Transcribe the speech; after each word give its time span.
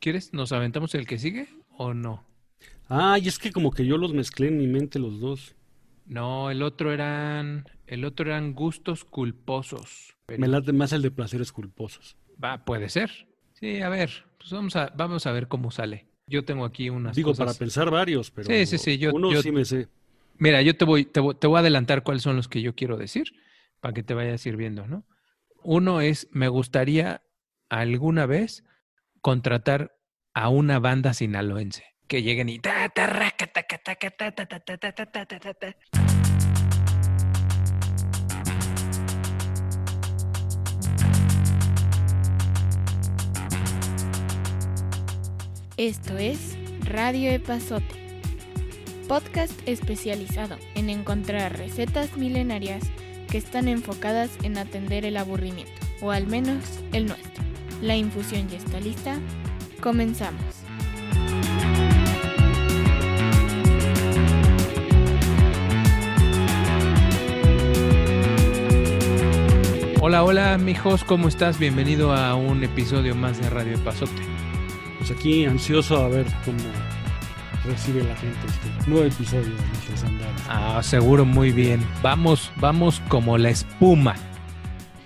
¿Quieres? 0.00 0.32
¿Nos 0.32 0.52
aventamos 0.52 0.94
el 0.94 1.06
que 1.06 1.18
sigue 1.18 1.48
o 1.76 1.94
no? 1.94 2.24
Ah, 2.88 3.18
y 3.20 3.28
es 3.28 3.38
que 3.38 3.52
como 3.52 3.70
que 3.70 3.84
yo 3.86 3.98
los 3.98 4.12
mezclé 4.14 4.48
en 4.48 4.58
mi 4.58 4.66
mente 4.66 4.98
los 4.98 5.20
dos. 5.20 5.54
No, 6.06 6.50
el 6.50 6.62
otro 6.62 6.92
eran, 6.92 7.66
el 7.86 8.04
otro 8.04 8.26
eran 8.26 8.54
gustos 8.54 9.04
culposos. 9.04 10.14
Pero- 10.26 10.40
Me 10.40 10.48
late 10.48 10.72
más 10.72 10.92
el 10.92 11.02
de 11.02 11.10
placeres 11.10 11.52
culposos. 11.52 12.16
Va, 12.42 12.64
puede 12.64 12.88
ser. 12.88 13.10
Sí, 13.54 13.80
a 13.82 13.88
ver, 13.88 14.10
pues 14.38 14.50
vamos 14.52 14.76
a, 14.76 14.92
vamos 14.96 15.26
a 15.26 15.32
ver 15.32 15.48
cómo 15.48 15.70
sale. 15.70 16.06
Yo 16.26 16.44
tengo 16.44 16.64
aquí 16.64 16.90
unas 16.90 17.16
Digo, 17.16 17.30
cosas. 17.30 17.46
para 17.46 17.58
pensar 17.58 17.90
varios, 17.90 18.30
pero 18.30 18.48
Sí, 18.48 18.66
sí, 18.66 18.78
sí, 18.78 18.98
yo- 18.98 19.12
uno 19.14 19.32
yo- 19.32 19.42
sí 19.42 19.50
me 19.52 19.64
sé. 19.64 19.88
Mira, 20.38 20.62
yo 20.62 20.76
te 20.76 20.84
voy, 20.84 21.04
te 21.04 21.20
voy, 21.20 21.34
te 21.34 21.46
voy 21.46 21.56
a 21.56 21.60
adelantar 21.60 22.04
cuáles 22.04 22.22
son 22.22 22.36
los 22.36 22.46
que 22.48 22.62
yo 22.62 22.74
quiero 22.74 22.96
decir 22.96 23.32
para 23.80 23.92
que 23.92 24.02
te 24.04 24.14
vayas 24.14 24.40
sirviendo, 24.40 24.86
¿no? 24.86 25.04
Uno 25.64 26.00
es, 26.00 26.28
me 26.30 26.48
gustaría 26.48 27.22
alguna 27.68 28.24
vez 28.26 28.64
contratar 29.20 29.96
a 30.34 30.48
una 30.48 30.78
banda 30.78 31.14
sinaloense 31.14 31.84
que 32.06 32.22
lleguen 32.22 32.48
y 32.48 32.60
Esto 45.76 46.18
es 46.18 46.58
Radio 46.80 47.30
Epazote, 47.30 47.84
podcast 49.06 49.52
especializado 49.66 50.56
en 50.74 50.90
encontrar 50.90 51.56
recetas 51.56 52.16
milenarias 52.16 52.82
que 53.30 53.38
están 53.38 53.68
enfocadas 53.68 54.30
en 54.42 54.58
atender 54.58 55.04
el 55.04 55.16
aburrimiento, 55.16 55.80
o 56.00 56.10
al 56.10 56.26
menos 56.26 56.80
el 56.92 57.06
nuestro. 57.06 57.37
La 57.82 57.96
infusión 57.96 58.48
ya 58.48 58.58
está 58.58 58.80
lista. 58.80 59.20
Comenzamos. 59.80 60.42
Hola, 70.00 70.24
hola, 70.24 70.58
mijos, 70.58 71.04
¿cómo 71.04 71.28
estás? 71.28 71.58
Bienvenido 71.58 72.12
a 72.12 72.34
un 72.34 72.64
episodio 72.64 73.14
más 73.14 73.40
de 73.40 73.48
Radio 73.50 73.78
Pasote. 73.84 74.22
Pues 74.98 75.12
aquí 75.12 75.44
ansioso 75.44 75.98
a 75.98 76.08
ver 76.08 76.26
cómo 76.44 76.58
recibe 77.64 78.02
la 78.02 78.16
gente 78.16 78.38
este 78.46 78.90
nuevo 78.90 79.06
episodio 79.06 79.44
de 79.44 79.66
nuestros 79.68 80.02
andares. 80.02 80.42
Ah, 80.48 80.80
seguro 80.82 81.24
muy 81.24 81.52
bien. 81.52 81.86
Vamos, 82.02 82.50
vamos 82.56 83.00
como 83.08 83.38
la 83.38 83.50
espuma. 83.50 84.16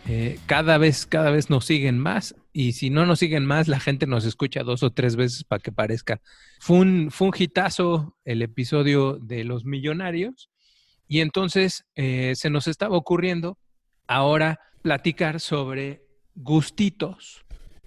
Eh, 0.09 0.41
cada 0.47 0.79
vez, 0.79 1.07
cada 1.07 1.31
vez 1.31 1.49
nos 1.49 1.65
siguen 1.65 1.99
más 1.99 2.35
y 2.53 2.73
si 2.73 2.91
no 2.91 3.07
nos 3.07 3.21
siguen 3.21 3.47
más, 3.47 3.69
la 3.69 3.79
gente 3.79 4.07
nos 4.07 4.25
escucha 4.25 4.65
dos 4.65 4.83
o 4.83 4.91
tres 4.91 5.15
veces 5.15 5.45
para 5.45 5.61
que 5.61 5.71
parezca. 5.71 6.21
Fue 6.59 6.79
un, 6.79 7.11
fue 7.11 7.29
un 7.29 7.35
hitazo 7.39 8.17
el 8.25 8.43
episodio 8.43 9.19
de 9.21 9.45
los 9.45 9.65
millonarios 9.65 10.51
y 11.07 11.21
entonces 11.21 11.85
eh, 11.95 12.33
se 12.35 12.51
nos 12.51 12.67
estaba 12.67 12.97
ocurriendo 12.97 13.59
ahora 14.09 14.59
platicar 14.83 15.39
sobre 15.39 16.05
gustitos. 16.35 17.45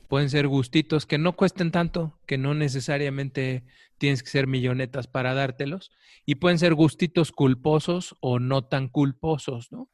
Pueden 0.08 0.30
ser 0.30 0.48
gustitos 0.48 1.06
que 1.06 1.18
no 1.18 1.34
cuesten 1.34 1.72
tanto, 1.72 2.18
que 2.26 2.38
no 2.38 2.54
necesariamente 2.54 3.66
tienes 3.98 4.24
que 4.24 4.30
ser 4.30 4.48
millonetas 4.48 5.08
para 5.08 5.34
dártelos 5.34 5.92
y 6.26 6.36
pueden 6.36 6.60
ser 6.60 6.76
gustitos 6.76 7.32
culposos 7.32 8.16
o 8.22 8.40
no 8.40 8.64
tan 8.64 8.88
culposos, 8.88 9.72
¿no? 9.72 9.90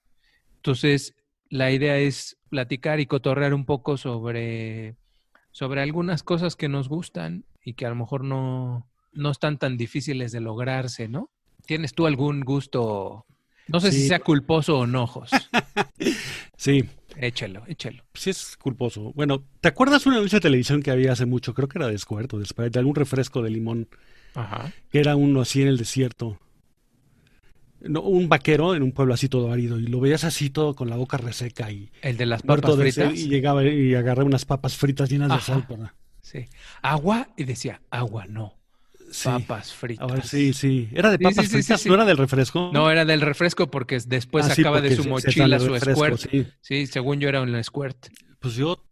Entonces, 0.57 1.15
la 1.51 1.69
idea 1.71 1.97
es 1.97 2.37
platicar 2.49 2.99
y 2.99 3.05
cotorrear 3.05 3.53
un 3.53 3.65
poco 3.65 3.97
sobre, 3.97 4.95
sobre 5.51 5.81
algunas 5.81 6.23
cosas 6.23 6.55
que 6.55 6.69
nos 6.69 6.87
gustan 6.89 7.43
y 7.63 7.73
que 7.73 7.85
a 7.85 7.89
lo 7.89 7.95
mejor 7.95 8.23
no, 8.23 8.87
no 9.11 9.29
están 9.31 9.57
tan 9.59 9.77
difíciles 9.77 10.31
de 10.31 10.39
lograrse, 10.39 11.07
¿no? 11.07 11.29
¿Tienes 11.65 11.93
tú 11.93 12.07
algún 12.07 12.41
gusto? 12.41 13.25
No 13.67 13.79
sé 13.79 13.91
si 13.91 14.07
sea 14.07 14.19
culposo 14.19 14.79
o 14.79 14.87
no, 14.87 15.05
Jos. 15.05 15.29
Sí, 16.57 16.83
Échalo, 17.17 17.63
échalo. 17.67 18.03
sí 18.13 18.29
es 18.29 18.55
culposo. 18.55 19.11
Bueno, 19.13 19.43
¿te 19.59 19.67
acuerdas 19.67 20.05
un 20.05 20.13
anuncio 20.13 20.37
de 20.37 20.41
televisión 20.43 20.81
que 20.81 20.91
había 20.91 21.11
hace 21.11 21.25
mucho? 21.25 21.53
Creo 21.53 21.67
que 21.67 21.77
era 21.79 21.87
de 21.87 21.97
Squirt 21.97 22.33
o 22.33 22.39
de 22.39 22.45
Sprite, 22.45 22.69
de 22.71 22.79
algún 22.79 22.95
refresco 22.95 23.41
de 23.41 23.49
limón, 23.49 23.87
Ajá. 24.35 24.71
que 24.89 24.99
era 24.99 25.15
uno 25.15 25.41
así 25.41 25.61
en 25.61 25.67
el 25.67 25.77
desierto. 25.77 26.39
No, 27.83 28.01
un 28.01 28.29
vaquero 28.29 28.75
en 28.75 28.83
un 28.83 28.91
pueblo 28.91 29.13
así 29.13 29.27
todo 29.27 29.51
árido 29.51 29.79
y 29.79 29.87
lo 29.87 29.99
veías 29.99 30.23
así 30.23 30.49
todo 30.51 30.75
con 30.75 30.89
la 30.89 30.95
boca 30.97 31.17
reseca 31.17 31.71
y 31.71 31.89
El 32.01 32.15
de 32.17 32.25
las 32.27 32.43
papas 32.43 32.77
de 32.77 32.91
fritas. 32.91 33.17
y 33.19 33.27
llegaba 33.27 33.63
y 33.63 33.95
agarré 33.95 34.23
unas 34.23 34.45
papas 34.45 34.77
fritas 34.77 35.09
llenas 35.09 35.29
de 35.33 35.39
sal 35.41 35.65
para... 35.67 35.95
Sí. 36.21 36.45
Agua 36.83 37.29
y 37.35 37.43
decía, 37.45 37.81
agua 37.89 38.25
no. 38.27 38.53
Sí. 39.11 39.27
Papas 39.27 39.73
fritas. 39.73 40.09
A 40.09 40.13
ver, 40.13 40.23
sí, 40.25 40.53
sí. 40.53 40.87
¿Era 40.93 41.09
de 41.11 41.17
papas 41.19 41.45
sí, 41.45 41.51
sí, 41.51 41.57
fritas? 41.63 41.85
¿No 41.87 41.95
era 41.95 42.05
del 42.05 42.17
refresco? 42.17 42.69
No, 42.71 42.89
era 42.91 43.03
del 43.03 43.19
refresco 43.21 43.69
porque 43.71 43.97
después 44.05 44.45
Ah, 44.45 44.55
sacaba 44.55 44.79
de 44.79 44.95
su 44.95 45.03
mochila 45.05 45.59
su 45.59 45.75
squirt. 45.77 46.17
sí. 46.17 46.45
Sí, 46.61 46.87
según 46.87 47.19
yo 47.19 47.27
era 47.29 47.41
un 47.41 47.61
squirt. 47.63 48.07
Pues 48.39 48.55
yo... 48.55 48.83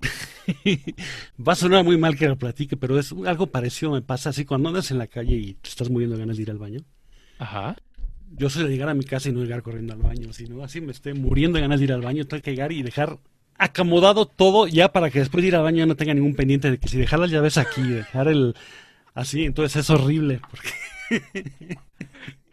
Va 1.46 1.52
a 1.52 1.56
sonar 1.56 1.84
muy 1.84 1.96
mal 1.98 2.16
que 2.16 2.26
lo 2.26 2.36
platique, 2.36 2.76
pero 2.76 2.98
es 2.98 3.12
algo 3.26 3.46
parecido 3.48 3.92
me 3.92 4.02
pasa 4.02 4.30
así 4.30 4.44
cuando 4.44 4.68
andas 4.70 4.90
en 4.90 4.98
la 4.98 5.06
calle 5.06 5.36
y 5.36 5.54
te 5.54 5.68
estás 5.68 5.90
muriendo 5.90 6.16
de 6.16 6.20
ganas 6.22 6.36
de 6.36 6.42
ir 6.42 6.50
al 6.50 6.58
baño. 6.58 6.80
Ajá. 7.38 7.76
Yo 8.36 8.48
soy 8.48 8.64
de 8.64 8.70
llegar 8.70 8.88
a 8.88 8.94
mi 8.94 9.04
casa 9.04 9.28
y 9.28 9.32
no 9.32 9.42
llegar 9.42 9.62
corriendo 9.62 9.92
al 9.92 10.00
baño, 10.00 10.32
sino 10.32 10.62
así 10.62 10.80
me 10.80 10.92
esté 10.92 11.14
muriendo 11.14 11.56
de 11.56 11.62
ganas 11.62 11.80
de 11.80 11.84
ir 11.84 11.92
al 11.92 12.02
baño, 12.02 12.26
tengo 12.26 12.42
que 12.42 12.52
llegar 12.52 12.72
y 12.72 12.82
dejar 12.82 13.18
acomodado 13.58 14.26
todo 14.26 14.66
ya 14.66 14.90
para 14.92 15.10
que 15.10 15.18
después 15.18 15.42
de 15.42 15.48
ir 15.48 15.56
al 15.56 15.62
baño 15.62 15.84
no 15.84 15.96
tenga 15.96 16.14
ningún 16.14 16.34
pendiente 16.34 16.70
de 16.70 16.78
que 16.78 16.88
si 16.88 16.96
dejar 16.96 17.18
las 17.18 17.30
llaves 17.30 17.58
aquí, 17.58 17.82
dejar 17.82 18.28
el... 18.28 18.54
Así, 19.12 19.44
entonces 19.44 19.76
es 19.76 19.90
horrible. 19.90 20.40
Porque... 20.50 21.78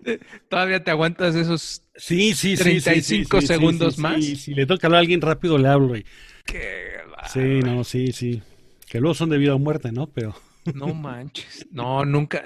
Todavía 0.50 0.84
te 0.84 0.92
aguantas 0.92 1.36
esos 1.36 1.84
Sí, 1.96 2.34
sí, 2.34 2.56
sí. 2.56 2.58
sí, 2.58 2.82
35 2.82 3.42
sí, 3.42 3.42
sí, 3.42 3.54
segundos 3.54 3.96
sí, 3.96 4.02
más. 4.02 4.24
sí, 4.24 4.36
si 4.36 4.54
le 4.54 4.66
toca 4.66 4.88
hablar 4.88 5.00
a 5.00 5.02
alguien 5.02 5.22
rápido, 5.22 5.58
le 5.58 5.68
hablo. 5.68 5.96
Y... 5.98 6.06
que 6.46 6.98
Sí, 7.32 7.60
no, 7.64 7.84
sí, 7.84 8.12
sí. 8.12 8.42
Que 8.88 9.00
luego 9.00 9.14
son 9.14 9.30
de 9.30 9.38
vida 9.38 9.56
o 9.56 9.60
muerte, 9.60 9.92
¿no? 9.92 10.08
Pero 10.08 10.36
no 10.74 10.94
manches. 10.94 11.68
No, 11.72 12.06
nunca, 12.06 12.44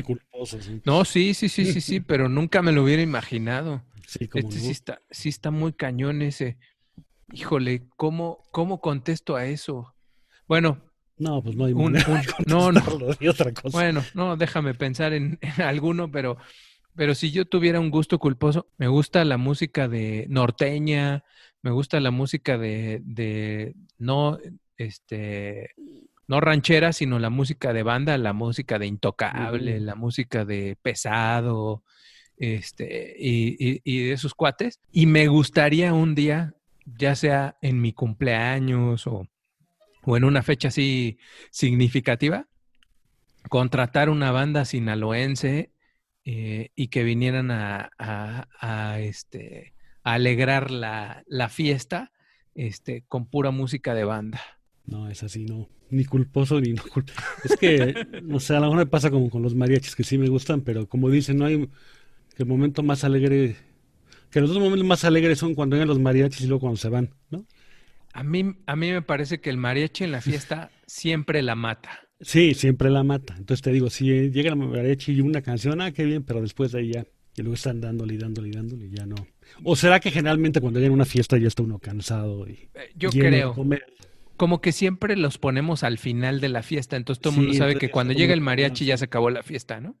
yo- 0.00 0.04
culposo, 0.04 0.60
sí. 0.60 0.80
no, 0.84 1.04
sí, 1.04 1.34
sí, 1.34 1.48
sí, 1.48 1.64
sí, 1.66 1.80
sí, 1.80 2.00
pero 2.00 2.28
nunca 2.28 2.62
me 2.62 2.72
lo 2.72 2.82
hubiera 2.84 3.02
imaginado. 3.02 3.82
Sí, 4.06 4.28
como 4.28 4.48
Este 4.48 4.60
no. 4.60 4.64
sí 4.66 4.70
está, 4.70 5.00
sí 5.10 5.28
está 5.28 5.50
muy 5.50 5.72
cañón 5.72 6.22
ese. 6.22 6.58
Híjole, 7.32 7.88
¿cómo, 7.96 8.42
cómo 8.50 8.80
contesto 8.80 9.34
a 9.36 9.46
eso? 9.46 9.94
Bueno, 10.46 10.80
No, 11.16 11.42
pues 11.42 11.56
no 11.56 11.64
hay 11.64 11.72
un- 11.72 11.92
manera 11.92 12.08
un- 12.08 12.20
de 12.20 12.26
no, 12.46 12.72
no. 12.72 12.80
otra 13.30 13.52
cosa. 13.52 13.68
Bueno, 13.72 14.04
no, 14.14 14.36
déjame 14.36 14.74
pensar 14.74 15.12
en, 15.14 15.38
en 15.40 15.62
alguno, 15.62 16.10
pero, 16.10 16.36
pero 16.94 17.14
si 17.14 17.30
yo 17.30 17.44
tuviera 17.46 17.80
un 17.80 17.90
gusto 17.90 18.18
culposo, 18.18 18.68
me 18.76 18.88
gusta 18.88 19.24
la 19.24 19.36
música 19.38 19.88
de 19.88 20.26
norteña, 20.28 21.24
me 21.62 21.70
gusta 21.70 21.98
la 22.00 22.10
música 22.10 22.58
de, 22.58 23.00
de 23.04 23.74
no, 23.98 24.38
este, 24.76 25.70
no 26.26 26.40
ranchera, 26.40 26.92
sino 26.92 27.18
la 27.18 27.30
música 27.30 27.72
de 27.72 27.82
banda, 27.82 28.16
la 28.18 28.32
música 28.32 28.78
de 28.78 28.86
intocable, 28.86 29.80
la 29.80 29.94
música 29.94 30.44
de 30.44 30.76
pesado, 30.82 31.84
este, 32.36 33.14
y, 33.18 33.56
y, 33.58 33.80
y 33.84 34.06
de 34.06 34.12
esos 34.12 34.34
cuates. 34.34 34.80
Y 34.90 35.06
me 35.06 35.26
gustaría 35.28 35.92
un 35.94 36.14
día, 36.14 36.54
ya 36.86 37.14
sea 37.14 37.56
en 37.62 37.80
mi 37.80 37.92
cumpleaños 37.92 39.06
o, 39.06 39.26
o 40.02 40.16
en 40.16 40.24
una 40.24 40.42
fecha 40.42 40.68
así 40.68 41.18
significativa, 41.50 42.46
contratar 43.48 44.08
una 44.08 44.30
banda 44.32 44.64
sinaloense 44.64 45.70
eh, 46.24 46.70
y 46.74 46.88
que 46.88 47.04
vinieran 47.04 47.50
a, 47.50 47.90
a- 47.98 48.48
a, 48.60 49.00
este, 49.00 49.74
a 50.02 50.14
alegrar 50.14 50.70
la, 50.70 51.22
la 51.26 51.48
fiesta 51.48 52.12
este, 52.54 53.04
con 53.08 53.26
pura 53.26 53.50
música 53.50 53.94
de 53.94 54.04
banda. 54.04 54.40
No, 54.86 55.08
es 55.08 55.22
así, 55.22 55.44
no. 55.44 55.68
Ni 55.90 56.04
culposo 56.04 56.60
ni 56.60 56.72
no 56.72 56.82
culposo. 56.82 57.18
Es 57.44 57.56
que, 57.56 58.06
no 58.22 58.40
sé, 58.40 58.54
a 58.54 58.60
lo 58.60 58.66
mejor 58.66 58.78
me 58.78 58.86
pasa 58.86 59.10
como 59.10 59.30
con 59.30 59.42
los 59.42 59.54
mariachis, 59.54 59.94
que 59.96 60.04
sí 60.04 60.18
me 60.18 60.28
gustan, 60.28 60.60
pero 60.62 60.88
como 60.88 61.10
dicen, 61.10 61.38
no 61.38 61.46
hay. 61.46 61.68
Que 62.36 62.42
el 62.44 62.48
momento 62.48 62.82
más 62.82 63.04
alegre. 63.04 63.56
Que 64.30 64.40
los 64.40 64.50
dos 64.50 64.58
momentos 64.60 64.86
más 64.86 65.04
alegres 65.04 65.38
son 65.38 65.54
cuando 65.54 65.76
llegan 65.76 65.88
los 65.88 66.00
mariachis 66.00 66.42
y 66.42 66.46
luego 66.48 66.60
cuando 66.62 66.78
se 66.78 66.88
van, 66.90 67.10
¿no? 67.30 67.46
A 68.12 68.22
mí, 68.22 68.56
a 68.66 68.76
mí 68.76 68.90
me 68.92 69.02
parece 69.02 69.40
que 69.40 69.50
el 69.50 69.58
mariachi 69.58 70.04
en 70.04 70.12
la 70.12 70.20
fiesta 70.22 70.70
siempre 70.86 71.42
la 71.42 71.54
mata. 71.54 72.08
Sí, 72.20 72.54
siempre 72.54 72.90
la 72.90 73.02
mata. 73.02 73.34
Entonces 73.36 73.62
te 73.62 73.70
digo, 73.72 73.90
si 73.90 74.30
llega 74.30 74.50
el 74.50 74.56
mariachi 74.56 75.12
y 75.12 75.20
una 75.20 75.42
canción, 75.42 75.80
ah, 75.80 75.92
qué 75.92 76.04
bien, 76.04 76.22
pero 76.24 76.40
después 76.40 76.72
de 76.72 76.78
ahí 76.80 76.92
ya. 76.92 77.04
Y 77.36 77.42
luego 77.42 77.54
están 77.54 77.80
dándole 77.80 78.14
y 78.14 78.18
dándole 78.18 78.48
y 78.48 78.52
dándole 78.52 78.86
y 78.86 78.90
ya 78.90 79.06
no. 79.06 79.16
¿O 79.64 79.74
será 79.76 79.98
que 80.00 80.10
generalmente 80.12 80.60
cuando 80.60 80.78
llega 80.80 80.92
una 80.92 81.04
fiesta 81.04 81.36
ya 81.36 81.48
está 81.48 81.62
uno 81.64 81.78
cansado 81.80 82.46
y 82.48 82.70
Eh, 82.74 82.92
Yo 82.94 83.10
de 83.10 83.18
creo, 83.18 83.52
comer? 83.52 83.84
Como 84.36 84.60
que 84.60 84.72
siempre 84.72 85.16
los 85.16 85.38
ponemos 85.38 85.82
al 85.84 85.98
final 85.98 86.40
de 86.40 86.48
la 86.48 86.62
fiesta, 86.62 86.96
entonces 86.96 87.20
todo 87.20 87.30
el 87.32 87.34
Sí, 87.36 87.40
mundo 87.42 87.54
sabe 87.58 87.76
que 87.76 87.90
cuando 87.90 88.12
llega 88.12 88.34
el 88.34 88.40
mariachi 88.40 88.84
ya 88.84 88.96
se 88.96 89.06
acabó 89.06 89.30
la 89.30 89.42
fiesta, 89.42 89.80
¿no? 89.80 89.96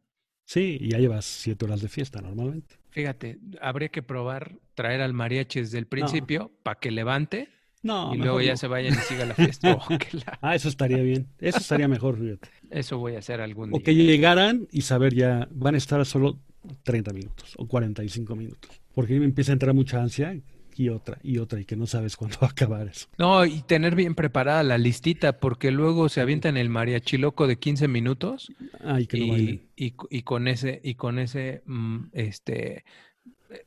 Sí, 0.46 0.76
y 0.80 0.90
ya 0.90 0.98
llevas 0.98 1.24
siete 1.24 1.64
horas 1.64 1.80
de 1.80 1.88
fiesta 1.88 2.20
normalmente. 2.20 2.76
Fíjate, 2.90 3.38
habría 3.60 3.88
que 3.88 4.02
probar 4.02 4.56
traer 4.74 5.00
al 5.00 5.14
mariachi 5.14 5.60
desde 5.60 5.78
el 5.78 5.86
principio 5.86 6.52
para 6.62 6.78
que 6.78 6.90
levante 6.90 7.48
No, 7.82 8.14
y 8.14 8.18
luego 8.18 8.40
ya 8.42 8.52
no. 8.52 8.56
se 8.58 8.66
vayan 8.66 8.92
y 8.94 8.96
siga 8.98 9.24
la 9.24 9.34
fiesta. 9.34 9.74
Oh, 9.88 9.88
la- 10.12 10.38
Ah, 10.42 10.54
eso 10.54 10.68
estaría 10.68 10.98
bien. 11.02 11.28
Eso 11.38 11.58
estaría 11.58 11.88
mejor, 11.88 12.18
fíjate. 12.18 12.48
Eso 12.70 12.98
voy 12.98 13.14
a 13.14 13.20
hacer 13.20 13.40
algún 13.40 13.70
O 13.72 13.78
día. 13.78 13.84
que 13.84 13.94
llegaran 13.94 14.68
y 14.70 14.82
saber 14.82 15.14
ya, 15.14 15.48
van 15.50 15.74
a 15.74 15.78
estar 15.78 16.04
solo 16.04 16.38
30 16.82 17.12
minutos 17.12 17.54
o 17.56 17.66
45 17.66 18.36
minutos. 18.36 18.70
Porque 18.94 19.18
me 19.18 19.24
empieza 19.24 19.52
a 19.52 19.54
entrar 19.54 19.74
mucha 19.74 20.02
ansia 20.02 20.36
y 20.76 20.88
otra, 20.88 21.18
y 21.22 21.38
otra, 21.38 21.60
y 21.60 21.64
que 21.64 21.76
no 21.76 21.86
sabes 21.86 22.16
cuándo 22.16 22.38
va 22.42 22.48
a 22.48 22.50
acabar 22.50 22.88
eso. 22.88 23.06
No, 23.18 23.44
y 23.44 23.62
tener 23.62 23.94
bien 23.94 24.14
preparada 24.14 24.62
la 24.62 24.78
listita, 24.78 25.38
porque 25.38 25.70
luego 25.70 26.08
se 26.08 26.20
avientan 26.20 26.56
el 26.56 26.68
mariachi 26.68 27.18
loco 27.18 27.46
de 27.46 27.58
15 27.58 27.88
minutos 27.88 28.52
Ay, 28.82 29.06
que 29.06 29.18
no 29.18 29.36
y, 29.36 29.62
y 29.76 30.22
con 30.22 30.48
ese, 30.48 30.80
y 30.82 30.94
con 30.94 31.18
ese, 31.18 31.62
mm, 31.66 32.06
este, 32.12 32.84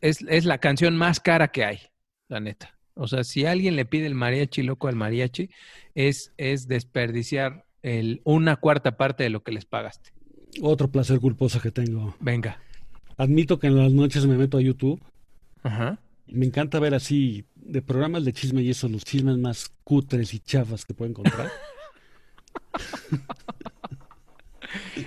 es, 0.02 0.22
es 0.28 0.46
la 0.46 0.58
canción 0.60 0.96
más 0.96 1.20
cara 1.20 1.50
que 1.50 1.66
hay, 1.66 1.80
la 2.28 2.40
neta. 2.40 2.78
O 2.94 3.08
sea, 3.08 3.24
si 3.24 3.46
alguien 3.46 3.76
le 3.76 3.86
pide 3.86 4.08
el 4.08 4.16
mariachi 4.16 4.64
loco 4.64 4.88
al 4.88 4.96
mariachi, 4.96 5.50
es, 5.94 6.34
es 6.38 6.68
desperdiciar 6.68 7.66
el, 7.84 8.22
una 8.24 8.56
cuarta 8.56 8.98
parte 8.98 9.24
de 9.24 9.30
lo 9.30 9.44
que 9.44 9.52
les 9.52 9.66
pagaste. 9.66 10.12
Otro 10.62 10.90
placer 10.90 11.20
culposo 11.20 11.62
que 11.62 11.72
tengo. 11.72 12.16
Venga. 12.20 12.60
Admito 13.18 13.60
que 13.60 13.68
en 13.68 13.78
las 13.78 13.92
noches 13.92 14.26
me 14.26 14.38
meto 14.38 14.58
a 14.58 14.62
YouTube 14.62 15.02
Ajá. 15.64 16.00
Me 16.28 16.46
encanta 16.46 16.80
ver 16.80 16.94
así 16.94 17.46
de 17.56 17.82
programas 17.82 18.26
de 18.26 18.34
chisme 18.34 18.62
y 18.62 18.70
eso, 18.70 18.88
los 18.88 19.04
chismes 19.04 19.38
más 19.38 19.72
cutres 19.84 20.34
y 20.34 20.40
chafas 20.40 20.86
que 20.86 20.94
puedo 20.94 21.10
encontrar. 21.10 21.50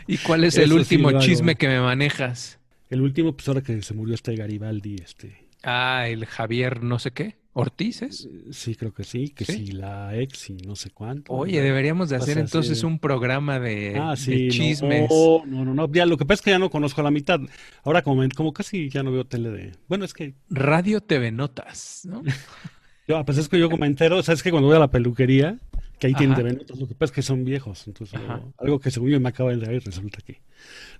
¿Y 0.07 0.19
cuál 0.19 0.45
es 0.45 0.55
Eso 0.55 0.65
el 0.65 0.73
último 0.73 1.19
chisme 1.21 1.57
que 1.57 1.69
me 1.69 1.81
manejas? 1.81 2.59
El 2.89 3.03
último, 3.03 3.35
pues 3.35 3.47
ahora 3.49 3.63
que 3.63 3.83
se 3.83 3.95
murió 3.95 4.15
este 4.15 4.35
Garibaldi, 4.35 4.97
este, 4.97 5.49
Ah, 5.63 6.07
el 6.09 6.27
Javier 6.27 6.83
no 6.83 6.99
sé 6.99 7.11
qué. 7.13 7.37
¿Ortiz 7.61 8.03
es? 8.03 8.29
sí 8.51 8.75
creo 8.75 8.93
que 8.93 9.05
sí, 9.05 9.29
que 9.31 9.45
¿Sí? 9.45 9.53
sí, 9.53 9.67
la 9.73 10.17
ex 10.17 10.51
y 10.51 10.55
no 10.55 10.77
sé 10.77 10.91
cuánto. 10.91 11.33
Oye, 11.33 11.61
deberíamos 11.61 12.09
de 12.09 12.17
hacer 12.17 12.39
entonces 12.39 12.79
así. 12.79 12.87
un 12.87 12.99
programa 12.99 13.59
de, 13.61 13.97
Ah, 13.99 14.17
sí, 14.17 14.49
chismes. 14.51 15.11
No, 15.11 15.45
no, 15.47 15.65
no, 15.65 15.75
no, 15.75 15.93
ya 15.93 16.07
lo 16.07 16.17
que 16.17 16.25
pasa 16.25 16.35
es 16.35 16.43
que 16.43 16.51
ya 16.51 16.59
no 16.59 16.71
conozco 16.71 17.01
a 17.01 17.05
la 17.05 17.11
mitad. 17.11 17.41
Ahora 17.85 18.03
como, 18.03 18.23
como 18.35 18.53
casi 18.53 18.89
ya 18.89 19.03
no 19.03 19.13
veo 19.13 19.25
tele 19.25 19.51
de... 19.51 19.73
Bueno, 19.89 20.05
es 20.05 20.13
que 20.15 20.35
Radio 20.49 21.01
TV 21.01 21.31
Notas, 21.33 22.03
¿no? 22.05 22.23
yo, 23.09 23.17
ah, 23.17 23.25
pues 23.25 23.39
es 23.39 23.49
que 23.49 23.59
yo 23.59 23.71
como 23.71 23.85
entero, 23.85 24.23
sabes 24.23 24.43
que 24.43 24.51
cuando 24.51 24.69
voy 24.69 24.77
a 24.77 24.81
la 24.81 24.91
peluquería, 24.91 25.59
que 26.01 26.09
ahí 26.09 26.15
tienen. 26.15 26.37
TV 26.37 26.53
Notas, 26.55 26.79
lo 26.81 26.89
que 26.89 26.95
pasa 26.95 27.11
es 27.11 27.15
que 27.15 27.23
son 27.23 27.45
viejos, 27.45 27.87
entonces 27.87 28.19
algo 28.59 28.81
que 28.81 28.91
según 28.91 29.11
yo 29.11 29.21
me 29.21 29.29
acaba 29.29 29.55
de 29.55 29.75
ir, 29.77 29.85
resulta 29.85 30.19
que 30.25 30.41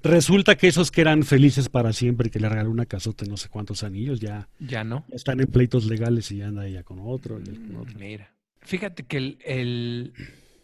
resulta 0.03 0.57
que 0.57 0.69
esos 0.69 0.91
que 0.91 1.01
eran 1.01 1.23
felices 1.25 1.69
para 1.69 1.93
siempre 1.93 2.29
y 2.29 2.31
que 2.31 2.39
le 2.41 2.49
regaló 2.49 2.71
una 2.71 2.87
casota 2.87 3.25
de 3.25 3.31
no 3.31 3.37
sé 3.37 3.49
cuántos 3.49 3.83
anillos 3.83 4.21
ya 4.21 4.49
Ya 4.61 4.85
no. 4.85 5.05
están 5.11 5.41
en 5.41 5.47
pleitos 5.49 5.87
legales 5.87 6.31
y 6.31 6.37
ya 6.39 6.49
anda 6.49 6.67
ella 6.67 6.83
con 6.85 6.99
otro 7.01 7.41
y 7.41 7.49
él 7.49 7.61
con 7.67 7.77
otro. 7.77 7.99
Mira. 7.99 8.33
Fíjate 8.63 9.05
que 9.05 9.17
el, 9.17 9.39
el- 9.45 10.13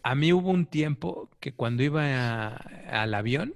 a 0.03 0.15
mí 0.15 0.31
hubo 0.31 0.51
un 0.51 0.65
tiempo 0.67 1.29
que 1.39 1.51
cuando 1.53 1.83
iba 1.83 2.03
a- 2.05 2.55
al 3.03 3.13
avión 3.13 3.53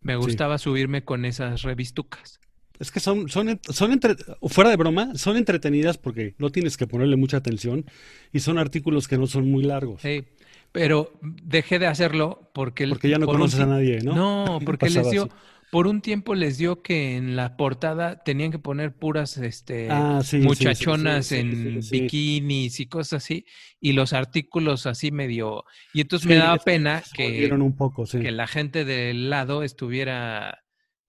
me 0.00 0.16
gustaba 0.16 0.58
subirme 0.58 1.04
con 1.04 1.24
esas 1.24 1.62
revistucas. 1.62 2.40
Es 2.78 2.90
que 2.90 2.98
son, 2.98 3.28
son, 3.28 3.60
son 3.68 3.92
entre, 3.92 4.16
fuera 4.48 4.70
de 4.70 4.76
broma, 4.76 5.14
son 5.14 5.36
entretenidas 5.36 5.96
porque 5.96 6.34
no 6.38 6.50
tienes 6.50 6.76
que 6.76 6.86
ponerle 6.86 7.16
mucha 7.16 7.36
atención 7.36 7.84
y 8.32 8.40
son 8.40 8.58
artículos 8.58 9.06
que 9.06 9.16
no 9.16 9.26
son 9.26 9.48
muy 9.48 9.62
largos. 9.62 10.02
Sí, 10.02 10.24
pero 10.72 11.12
dejé 11.20 11.78
de 11.78 11.86
hacerlo 11.86 12.50
porque... 12.52 12.88
Porque 12.88 13.08
ya 13.08 13.18
no 13.18 13.26
por 13.26 13.36
un 13.36 13.42
conoces 13.42 13.60
a 13.60 13.66
nadie, 13.66 14.00
¿no? 14.00 14.16
No, 14.16 14.58
porque 14.66 14.90
les 14.90 15.08
dio, 15.08 15.22
así. 15.22 15.32
por 15.70 15.86
un 15.86 16.00
tiempo 16.00 16.34
les 16.34 16.58
dio 16.58 16.82
que 16.82 17.14
en 17.14 17.36
la 17.36 17.56
portada 17.56 18.24
tenían 18.24 18.50
que 18.50 18.58
poner 18.58 18.92
puras 18.92 19.36
este, 19.36 19.86
Ah, 19.88 20.20
sí, 20.24 20.38
muchachonas 20.38 21.26
sí, 21.26 21.36
sí, 21.36 21.40
en 21.42 21.80
bikinis 21.92 22.80
y 22.80 22.86
cosas 22.86 23.22
así, 23.22 23.46
y 23.78 23.92
los 23.92 24.12
artículos 24.12 24.86
así 24.86 25.12
medio... 25.12 25.64
Y 25.92 26.00
entonces 26.00 26.28
me 26.28 26.34
daba 26.34 26.56
pena 26.56 27.04
que, 27.14 27.48
un 27.52 27.76
poco, 27.76 28.04
que 28.04 28.32
la 28.32 28.48
gente 28.48 28.84
del 28.84 29.30
lado 29.30 29.62
estuviera, 29.62 30.63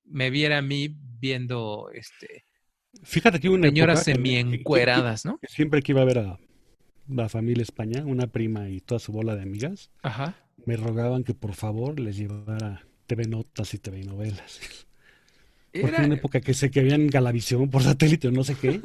me 0.05 0.29
viera 0.29 0.59
a 0.59 0.61
mí 0.61 0.95
viendo 1.19 1.89
este, 1.93 2.45
Fíjate 3.03 3.39
que 3.39 3.49
una 3.49 3.67
señoras 3.67 4.03
semi-encueradas, 4.03 5.25
¿no? 5.25 5.39
siempre 5.43 5.81
que 5.81 5.91
iba 5.91 6.01
a 6.01 6.05
ver 6.05 6.19
a 6.19 6.39
la 7.07 7.29
familia 7.29 7.61
España, 7.63 8.03
una 8.05 8.27
prima 8.27 8.69
y 8.69 8.81
toda 8.81 8.99
su 8.99 9.11
bola 9.11 9.35
de 9.35 9.43
amigas, 9.43 9.91
Ajá. 10.01 10.35
me 10.65 10.77
rogaban 10.77 11.23
que 11.23 11.33
por 11.33 11.53
favor 11.53 11.99
les 11.99 12.17
llevara 12.17 12.87
TV 13.07 13.27
Notas 13.27 13.73
y 13.73 13.79
TV 13.79 14.03
Novelas. 14.03 14.84
Porque 15.81 15.87
Era- 15.87 15.97
era 15.97 16.05
una 16.07 16.15
época 16.15 16.39
que 16.41 16.53
se 16.53 16.71
que 16.71 16.81
veían 16.83 17.07
Galavisión 17.07 17.69
por 17.69 17.83
satélite 17.83 18.27
o 18.29 18.31
no 18.31 18.43
sé 18.43 18.55
qué, 18.55 18.81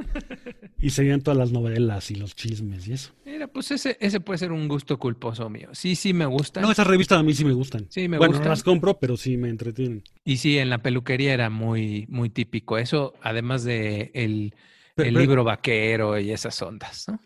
y 0.78 0.90
se 0.90 1.02
veían 1.02 1.20
todas 1.20 1.38
las 1.38 1.52
novelas 1.52 2.10
y 2.10 2.16
los 2.16 2.34
chismes 2.34 2.88
y 2.88 2.94
eso. 2.94 3.12
Era, 3.25 3.46
pues 3.46 3.70
ese, 3.70 3.96
ese 4.00 4.20
puede 4.20 4.38
ser 4.38 4.52
un 4.52 4.66
gusto 4.69 4.98
culposo 4.98 5.48
mío. 5.48 5.69
Sí, 5.72 5.94
sí 5.94 6.12
me 6.12 6.26
gusta. 6.26 6.60
No, 6.60 6.70
esas 6.72 6.87
revistas 6.87 7.19
a 7.19 7.22
mí 7.22 7.32
sí 7.32 7.44
me 7.44 7.52
gustan. 7.52 7.87
Sí, 7.90 8.08
me 8.08 8.19
bueno, 8.19 8.32
gustan. 8.32 8.44
no 8.44 8.50
las 8.50 8.62
compro, 8.62 8.98
pero 8.98 9.16
sí 9.16 9.37
me 9.37 9.48
entretienen. 9.48 10.02
Y 10.25 10.38
sí, 10.38 10.58
en 10.58 10.69
la 10.70 10.78
peluquería 10.82 11.32
era 11.32 11.48
muy, 11.50 12.06
muy 12.08 12.28
típico. 12.31 12.76
Eso, 12.78 13.14
además 13.22 13.62
de 13.64 14.10
el, 14.14 14.54
Pero- 14.94 15.08
el 15.08 15.14
pero- 15.14 15.20
libro 15.26 15.44
vaquero 15.44 16.19
y 16.19 16.32
esas 16.32 16.60
ondas, 16.62 17.06
¿no? 17.08 17.20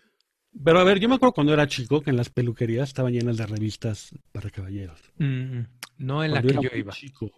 Pero 0.65 0.79
a 0.79 0.85
ver, 0.85 1.01
yo 1.01 1.09
me 1.09 1.17
acuerdo 1.17 1.33
cuando 1.33 1.53
era 1.53 1.67
chico 1.67 2.01
que 2.01 2.11
en 2.11 2.17
las 2.17 2.29
peluquerías 2.31 2.89
estaban 2.89 3.13
llenas 3.13 3.37
de 3.39 3.45
revistas 3.47 4.11
para 4.31 4.51
caballeros. 4.51 5.01
Mm, 5.19 5.63
no 5.99 6.23
en 6.23 6.31
la 6.33 6.43
que 6.43 6.55
yo 6.55 6.71
iba. 6.77 6.93
chico. 6.93 7.33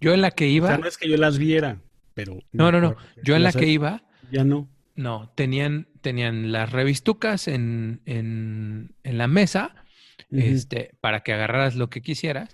Yo 0.00 0.14
en 0.14 0.20
la 0.22 0.30
que 0.30 0.44
O 0.44 0.48
iba, 0.48 0.68
sea, 0.68 0.78
no 0.78 0.86
es 0.88 0.96
que 0.98 1.08
yo 1.08 1.16
las 1.16 1.38
viera, 1.38 1.80
pero... 2.14 2.38
no, 2.52 2.72
no, 2.72 2.80
no. 2.80 2.96
Yo 3.22 3.36
en 3.36 3.42
la 3.42 3.52
que 3.52 3.66
iba, 3.66 4.02
Ya 4.30 4.44
no. 4.44 4.68
no, 4.94 5.32
tenían, 5.36 5.88
tenían 6.00 6.52
las 6.52 6.70
revistucas 6.72 7.48
en, 7.48 8.00
en, 8.06 8.94
en 9.02 9.18
la 9.18 9.28
mesa, 9.28 9.74
este, 10.30 10.92
para 11.00 11.20
que 11.20 11.32
agarraras 11.32 11.74
lo 11.76 11.90
que 11.90 12.02
quisieras, 12.02 12.48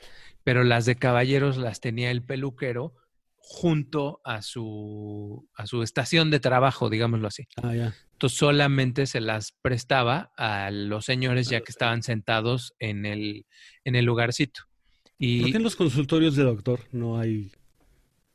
pero 0.44 0.64
las 0.64 0.86
de 0.86 0.96
caballeros 0.96 1.56
las 1.56 1.80
tenía 1.80 2.10
el 2.10 2.22
peluquero 2.22 2.94
junto 3.36 4.20
a 4.24 4.42
su, 4.42 5.48
a 5.54 5.66
su 5.66 5.82
estación 5.82 6.30
de 6.30 6.40
trabajo, 6.40 6.90
digámoslo 6.90 7.28
así. 7.28 7.46
Ah, 7.62 7.74
ya. 7.74 7.94
Entonces 8.12 8.38
solamente 8.38 9.06
se 9.06 9.20
las 9.20 9.52
prestaba 9.62 10.32
a 10.36 10.70
los 10.72 11.04
señores 11.04 11.48
ya 11.48 11.60
que 11.60 11.70
estaban 11.70 12.02
sentados 12.02 12.74
en 12.78 13.06
el, 13.06 13.46
en 13.84 13.94
el 13.94 14.04
lugarcito. 14.04 14.62
¿Por 15.18 15.26
Y, 15.26 15.50
qué 15.50 15.56
en 15.56 15.62
los 15.62 15.76
consultorios 15.76 16.36
de 16.36 16.44
doctor 16.44 16.80
no 16.92 17.18
hay... 17.18 17.50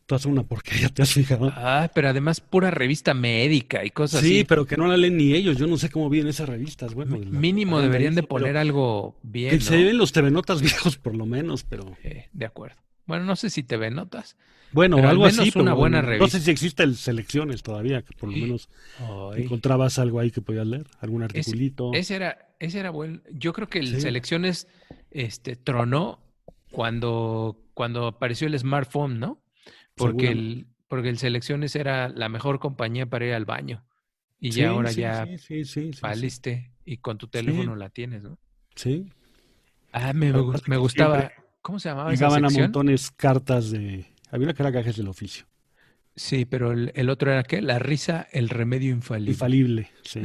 Tú 0.07 0.15
una 0.25 0.43
porquería, 0.43 0.89
¿te 0.89 1.03
has 1.03 1.13
fijado? 1.13 1.53
ah, 1.55 1.89
pero 1.95 2.09
además 2.09 2.41
pura 2.41 2.69
revista 2.69 3.13
médica 3.13 3.85
y 3.85 3.91
cosas 3.91 4.19
Sí, 4.19 4.37
así. 4.39 4.43
pero 4.43 4.65
que 4.65 4.75
no 4.75 4.87
la 4.87 4.97
leen 4.97 5.15
ni 5.15 5.33
ellos. 5.33 5.57
Yo 5.57 5.67
no 5.67 5.77
sé 5.77 5.89
cómo 5.89 6.09
vienen 6.09 6.31
esas 6.31 6.49
revistas. 6.49 6.93
Bueno, 6.93 7.17
Mínimo 7.17 7.77
la- 7.77 7.83
deberían 7.83 8.15
de 8.15 8.23
poner 8.23 8.57
algo 8.57 9.15
bien, 9.23 9.51
Que 9.51 9.55
¿no? 9.57 9.61
se 9.61 9.77
ven 9.77 9.97
los 9.97 10.11
TV 10.11 10.29
Notas 10.29 10.61
viejos 10.61 10.97
por 10.97 11.15
lo 11.15 11.25
menos, 11.25 11.63
pero... 11.63 11.95
Eh, 12.03 12.27
de 12.33 12.45
acuerdo. 12.45 12.75
Bueno, 13.05 13.23
no 13.23 13.37
sé 13.37 13.49
si 13.49 13.63
ven 13.77 13.95
notas. 13.95 14.35
Bueno, 14.73 14.97
Pero 14.97 15.07
al 15.07 15.11
algo 15.11 15.23
menos 15.25 15.39
así. 15.39 15.51
una 15.55 15.71
pero 15.71 15.75
buena 15.77 16.01
No 16.01 16.07
revista. 16.09 16.37
sé 16.39 16.43
si 16.45 16.51
existe 16.51 16.83
el 16.83 16.97
selecciones 16.97 17.63
todavía, 17.63 18.01
que 18.01 18.13
por 18.13 18.29
lo 18.29 18.35
menos 18.37 18.67
Ay, 18.99 19.43
encontrabas 19.43 19.97
algo 19.97 20.19
ahí 20.19 20.31
que 20.31 20.41
podías 20.41 20.67
leer, 20.67 20.87
algún 20.99 21.23
articulito. 21.23 21.91
ese 21.93 22.15
era, 22.15 22.49
ese 22.59 22.79
era 22.79 22.89
buen. 22.89 23.21
Yo 23.31 23.53
creo 23.53 23.67
que 23.69 23.79
el 23.79 23.87
Sí. 23.87 24.01
selecciones 24.01 24.67
este, 25.11 25.55
tronó 25.55 26.19
cuando, 26.71 27.57
cuando 27.73 28.07
apareció 28.07 28.47
el 28.47 28.57
smartphone, 28.57 29.19
¿no? 29.19 29.41
Porque 29.95 30.29
el, 30.29 30.67
porque 30.87 31.09
el 31.09 31.17
selecciones 31.17 31.75
era 31.75 32.09
la 32.09 32.29
mejor 32.29 32.59
compañía 32.59 33.05
para 33.05 33.25
ir 33.25 33.33
al 33.33 33.45
baño. 33.45 33.83
Y 34.39 34.53
Sí, 34.53 34.61
ya 34.61 34.69
ahora 34.69 34.91
sí, 34.91 35.01
ya 35.01 35.25
sí, 35.25 35.37
sí, 35.37 35.65
sí, 35.65 35.93
sí, 35.93 35.99
valiste 36.01 36.71
y 36.83 36.97
con 36.97 37.17
tu 37.17 37.27
teléfono 37.27 37.75
la 37.75 37.89
tienes, 37.89 38.23
¿no? 38.23 38.39
Sí. 38.75 39.05
Ah, 39.91 40.13
me, 40.13 40.31
me, 40.67 40.77
gustaba. 40.77 41.31
¿Cómo 41.61 41.79
se 41.79 41.89
llamaba 41.89 42.13
esa 42.13 42.25
Llegaban 42.25 42.45
a 42.45 42.49
sección? 42.49 42.65
montones 42.65 43.11
cartas 43.11 43.69
de... 43.69 44.07
Había 44.31 44.45
una 44.45 44.53
que 44.53 44.63
era 44.63 44.71
gajes 44.71 44.95
del 44.97 45.09
oficio. 45.09 45.45
Sí, 46.15 46.45
pero 46.45 46.71
el, 46.71 46.91
el 46.95 47.09
otro 47.09 47.31
era 47.31 47.43
¿qué? 47.43 47.61
La 47.61 47.77
risa, 47.77 48.27
el 48.31 48.49
remedio 48.49 48.91
infalible. 48.91 49.31
Infalible, 49.31 49.89
sí. 50.03 50.21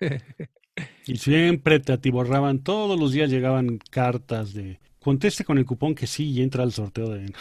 Y 1.06 1.16
siempre 1.16 1.80
te 1.80 1.92
atiborraban, 1.92 2.60
todos 2.60 2.98
los 2.98 3.12
días 3.12 3.30
llegaban 3.30 3.78
cartas 3.90 4.52
de... 4.54 4.78
Conteste 5.00 5.44
con 5.44 5.58
el 5.58 5.64
cupón 5.66 5.94
que 5.94 6.06
sí 6.06 6.30
y 6.30 6.42
entra 6.42 6.62
al 6.62 6.72
sorteo 6.72 7.08
de... 7.10 7.32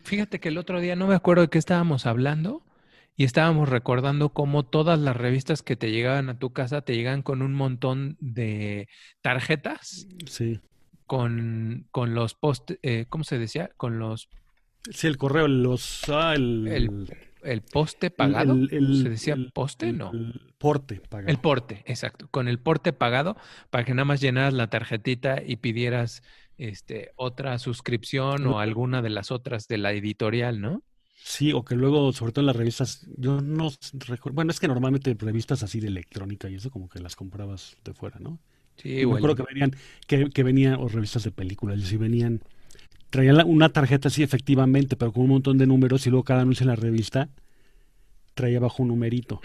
Fíjate 0.00 0.38
que 0.40 0.48
el 0.48 0.58
otro 0.58 0.80
día 0.80 0.96
no 0.96 1.06
me 1.06 1.14
acuerdo 1.14 1.42
de 1.42 1.48
qué 1.48 1.58
estábamos 1.58 2.06
hablando 2.06 2.64
y 3.16 3.24
estábamos 3.24 3.68
recordando 3.68 4.28
cómo 4.30 4.64
todas 4.64 4.98
las 4.98 5.16
revistas 5.16 5.62
que 5.62 5.76
te 5.76 5.90
llegaban 5.90 6.28
a 6.28 6.38
tu 6.38 6.52
casa 6.52 6.82
te 6.82 6.94
llegan 6.94 7.22
con 7.22 7.42
un 7.42 7.54
montón 7.54 8.16
de 8.20 8.88
tarjetas 9.22 10.06
Sí. 10.26 10.60
con, 11.06 11.86
con 11.90 12.14
los 12.14 12.34
post, 12.34 12.72
eh, 12.82 13.06
¿cómo 13.08 13.24
se 13.24 13.38
decía? 13.38 13.70
Con 13.76 13.98
los 13.98 14.28
Sí, 14.90 15.08
el 15.08 15.16
correo, 15.16 15.48
los... 15.48 16.02
Ah, 16.08 16.34
el... 16.34 16.68
El 16.68 17.08
el 17.42 17.62
poste 17.62 18.10
pagado. 18.10 18.54
el- 18.54 18.68
el- 18.72 19.02
¿Se 19.04 19.08
decía 19.08 19.36
poste? 19.54 19.92
no. 19.92 20.10
El 20.12 20.52
porte 20.58 21.00
pagado. 21.00 21.28
El 21.30 21.38
porte, 21.38 21.84
exacto. 21.86 22.26
Con 22.32 22.48
el 22.48 22.58
porte 22.58 22.92
pagado 22.92 23.36
para 23.70 23.84
que 23.84 23.94
nada 23.94 24.04
más 24.04 24.20
llenaras 24.20 24.52
la 24.52 24.68
tarjetita 24.68 25.40
y 25.46 25.56
pidieras 25.56 26.22
este, 26.58 27.12
otra 27.16 27.58
suscripción 27.58 28.46
o 28.46 28.58
alguna 28.60 29.02
de 29.02 29.10
las 29.10 29.30
otras 29.30 29.68
de 29.68 29.78
la 29.78 29.92
editorial, 29.92 30.60
¿no? 30.60 30.82
Sí, 31.16 31.52
o 31.52 31.64
que 31.64 31.74
luego, 31.74 32.12
sobre 32.12 32.32
todo 32.32 32.42
en 32.42 32.46
las 32.46 32.56
revistas, 32.56 33.06
yo 33.16 33.40
no 33.40 33.70
recuerdo, 33.94 34.36
bueno, 34.36 34.52
es 34.52 34.60
que 34.60 34.68
normalmente 34.68 35.14
revistas 35.18 35.62
así 35.64 35.80
de 35.80 35.88
electrónica 35.88 36.48
y 36.48 36.54
eso 36.54 36.70
como 36.70 36.88
que 36.88 37.00
las 37.00 37.16
comprabas 37.16 37.76
de 37.84 37.94
fuera, 37.94 38.18
¿no? 38.20 38.38
Sí, 38.76 39.00
Y 39.00 39.06
me 39.06 39.16
acuerdo 39.16 39.34
que 39.34 39.42
venían, 39.42 39.72
que, 40.06 40.30
que 40.30 40.42
venían, 40.42 40.74
o 40.74 40.88
revistas 40.88 41.24
de 41.24 41.32
películas, 41.32 41.78
y 41.80 41.82
sí 41.82 41.96
venían, 41.96 42.42
traían 43.10 43.42
una 43.46 43.70
tarjeta 43.70 44.08
así 44.08 44.22
efectivamente, 44.22 44.96
pero 44.96 45.12
con 45.12 45.24
un 45.24 45.30
montón 45.30 45.58
de 45.58 45.66
números 45.66 46.06
y 46.06 46.10
luego 46.10 46.24
cada 46.24 46.42
anuncio 46.42 46.64
en 46.64 46.68
la 46.68 46.76
revista 46.76 47.28
traía 48.34 48.60
bajo 48.60 48.82
un 48.82 48.90
numerito. 48.90 49.40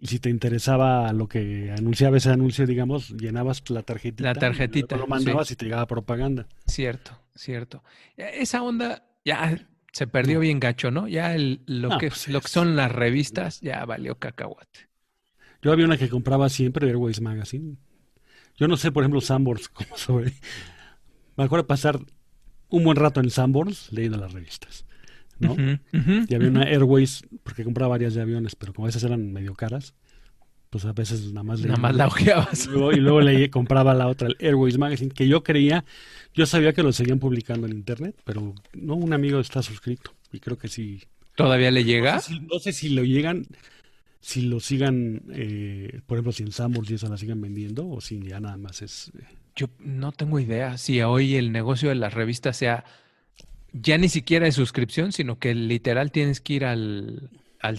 Y 0.00 0.06
si 0.06 0.20
te 0.20 0.30
interesaba 0.30 1.12
lo 1.12 1.26
que 1.28 1.72
anunciaba 1.76 2.16
ese 2.16 2.30
anuncio, 2.30 2.66
digamos, 2.66 3.10
llenabas 3.10 3.68
la 3.70 3.82
tarjetita. 3.82 4.22
La 4.24 4.30
y 4.30 4.34
tarjetita, 4.40 4.94
luego 4.96 5.08
Lo 5.08 5.14
mandabas 5.16 5.50
y 5.50 5.56
te 5.56 5.64
llegaba 5.64 5.86
propaganda. 5.86 6.46
Cierto, 6.66 7.20
cierto. 7.34 7.82
E- 8.16 8.40
Esa 8.42 8.62
onda 8.62 9.04
ya 9.24 9.58
se 9.92 10.06
perdió 10.06 10.38
bien 10.38 10.60
gacho, 10.60 10.90
¿no? 10.92 11.08
Ya 11.08 11.34
el- 11.34 11.62
lo, 11.66 11.88
No, 11.88 11.98
que, 11.98 12.08
pues 12.08 12.28
lo 12.28 12.40
que 12.40 12.48
son 12.48 12.76
las 12.76 12.92
revistas 12.92 13.60
ya 13.60 13.84
valió 13.84 14.18
cacahuate. 14.18 14.88
Yo 15.62 15.72
había 15.72 15.86
una 15.86 15.96
que 15.98 16.08
compraba 16.08 16.48
siempre, 16.48 16.86
Airways 16.88 17.20
Magazine. 17.20 17.76
Yo 18.56 18.68
no 18.68 18.76
sé, 18.76 18.92
por 18.92 19.02
ejemplo, 19.02 19.20
Sanborns, 19.20 19.68
cómo 19.70 19.96
sobre. 19.96 20.32
Me 21.36 21.44
acuerdo 21.44 21.66
pasar 21.66 21.98
un 22.68 22.84
buen 22.84 22.96
rato 22.96 23.18
en 23.20 23.30
Sanborns 23.30 23.90
leyendo 23.92 24.18
las 24.18 24.32
revistas, 24.32 24.84
¿no? 25.40 25.56
Y 26.28 26.34
había 26.34 26.48
una 26.48 26.62
Airways, 26.64 27.22
porque 27.42 27.64
compraba 27.64 27.90
varias 27.90 28.14
de 28.14 28.22
aviones, 28.22 28.54
pero 28.56 28.72
como 28.72 28.86
veces 28.86 29.02
eran 29.04 29.32
medio 29.32 29.54
caras, 29.54 29.94
pues 30.70 30.84
a 30.84 30.92
veces 30.92 31.32
nada 31.32 31.44
más. 31.44 31.60
Nada 31.62 31.78
más 31.78 31.94
la 31.96 32.06
ojeabas. 32.06 32.66
Y 32.66 32.70
luego, 32.70 32.92
y 32.92 32.96
luego 32.96 33.20
leí- 33.22 33.48
compraba 33.50 33.94
la 33.94 34.06
otra, 34.08 34.28
el 34.28 34.36
Airways 34.40 34.76
Magazine, 34.78 35.10
que 35.10 35.26
yo 35.28 35.42
creía, 35.42 35.84
yo 36.34 36.44
sabía 36.46 36.72
que 36.72 36.82
lo 36.82 36.92
seguían 36.92 37.18
publicando 37.18 37.66
en 37.66 37.72
internet, 37.72 38.16
pero 38.24 38.54
no, 38.74 38.94
un 38.94 39.12
amigo 39.12 39.40
está 39.40 39.62
suscrito 39.62 40.12
y 40.32 40.40
creo 40.40 40.58
que 40.58 40.68
sí. 40.68 41.02
¿Todavía 41.34 41.70
le 41.70 41.84
llega? 41.84 42.16
No 42.16 42.20
sé 42.20 42.32
si, 42.34 42.40
no 42.40 42.58
sé 42.58 42.72
si 42.72 42.88
lo 42.90 43.04
llegan, 43.04 43.46
si 44.20 44.42
lo 44.42 44.60
sigan, 44.60 45.22
eh, 45.32 46.00
por 46.06 46.16
ejemplo, 46.18 46.32
si 46.32 46.42
en 46.42 46.52
Sanborns 46.52 46.90
y 46.90 46.94
eso 46.94 47.08
la 47.08 47.16
sigan 47.16 47.40
vendiendo 47.40 47.88
o 47.88 48.00
si 48.00 48.20
ya 48.20 48.40
nada 48.40 48.56
más 48.56 48.82
es... 48.82 49.10
eh, 49.18 49.22
Yo 49.56 49.68
no 49.78 50.12
tengo 50.12 50.38
idea 50.40 50.76
si 50.78 51.00
hoy 51.00 51.36
el 51.36 51.52
negocio 51.52 51.88
de 51.90 51.94
las 51.94 52.12
revistas 52.12 52.56
sea 52.56 52.84
ya 53.72 53.98
ni 53.98 54.08
siquiera 54.08 54.46
de 54.46 54.52
suscripción, 54.52 55.12
sino 55.12 55.38
que 55.38 55.54
literal 55.54 56.10
tienes 56.10 56.40
que 56.40 56.54
ir 56.54 56.64
al, 56.64 57.30
al 57.60 57.78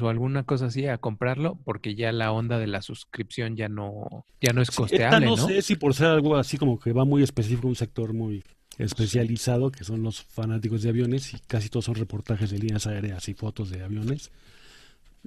o 0.00 0.08
alguna 0.08 0.44
cosa 0.44 0.66
así 0.66 0.86
a 0.86 0.98
comprarlo, 0.98 1.58
porque 1.64 1.94
ya 1.94 2.12
la 2.12 2.32
onda 2.32 2.58
de 2.58 2.66
la 2.66 2.82
suscripción 2.82 3.56
ya 3.56 3.68
no, 3.68 4.24
ya 4.40 4.52
no 4.52 4.62
es 4.62 4.68
Sí, 4.68 4.72
esta 4.72 4.82
costeable, 4.82 5.26
no 5.26 5.36
¿no? 5.36 5.46
sé 5.46 5.62
si 5.62 5.76
por 5.76 5.94
ser 5.94 6.08
algo 6.08 6.36
así 6.36 6.56
como 6.56 6.78
que 6.78 6.92
va 6.92 7.04
muy 7.04 7.22
específico, 7.22 7.68
un 7.68 7.76
sector 7.76 8.12
muy 8.14 8.42
especializado, 8.78 9.70
que 9.70 9.84
son 9.84 10.02
los 10.02 10.22
fanáticos 10.22 10.82
de 10.82 10.90
aviones, 10.90 11.34
y 11.34 11.38
casi 11.40 11.68
todos 11.68 11.86
son 11.86 11.96
reportajes 11.96 12.50
de 12.50 12.58
líneas 12.58 12.86
aéreas 12.86 13.28
y 13.28 13.34
fotos 13.34 13.70
de 13.70 13.82
aviones. 13.82 14.30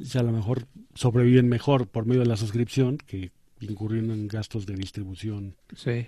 Si 0.01 0.17
a 0.17 0.23
lo 0.23 0.31
mejor 0.31 0.67
sobreviven 0.95 1.49
mejor 1.49 1.87
por 1.87 2.05
medio 2.05 2.21
de 2.21 2.27
la 2.27 2.37
suscripción 2.37 2.97
que 2.97 3.31
incurriendo 3.59 4.13
en 4.13 4.27
gastos 4.27 4.65
de 4.65 4.75
distribución. 4.75 5.55
Sí. 5.75 6.07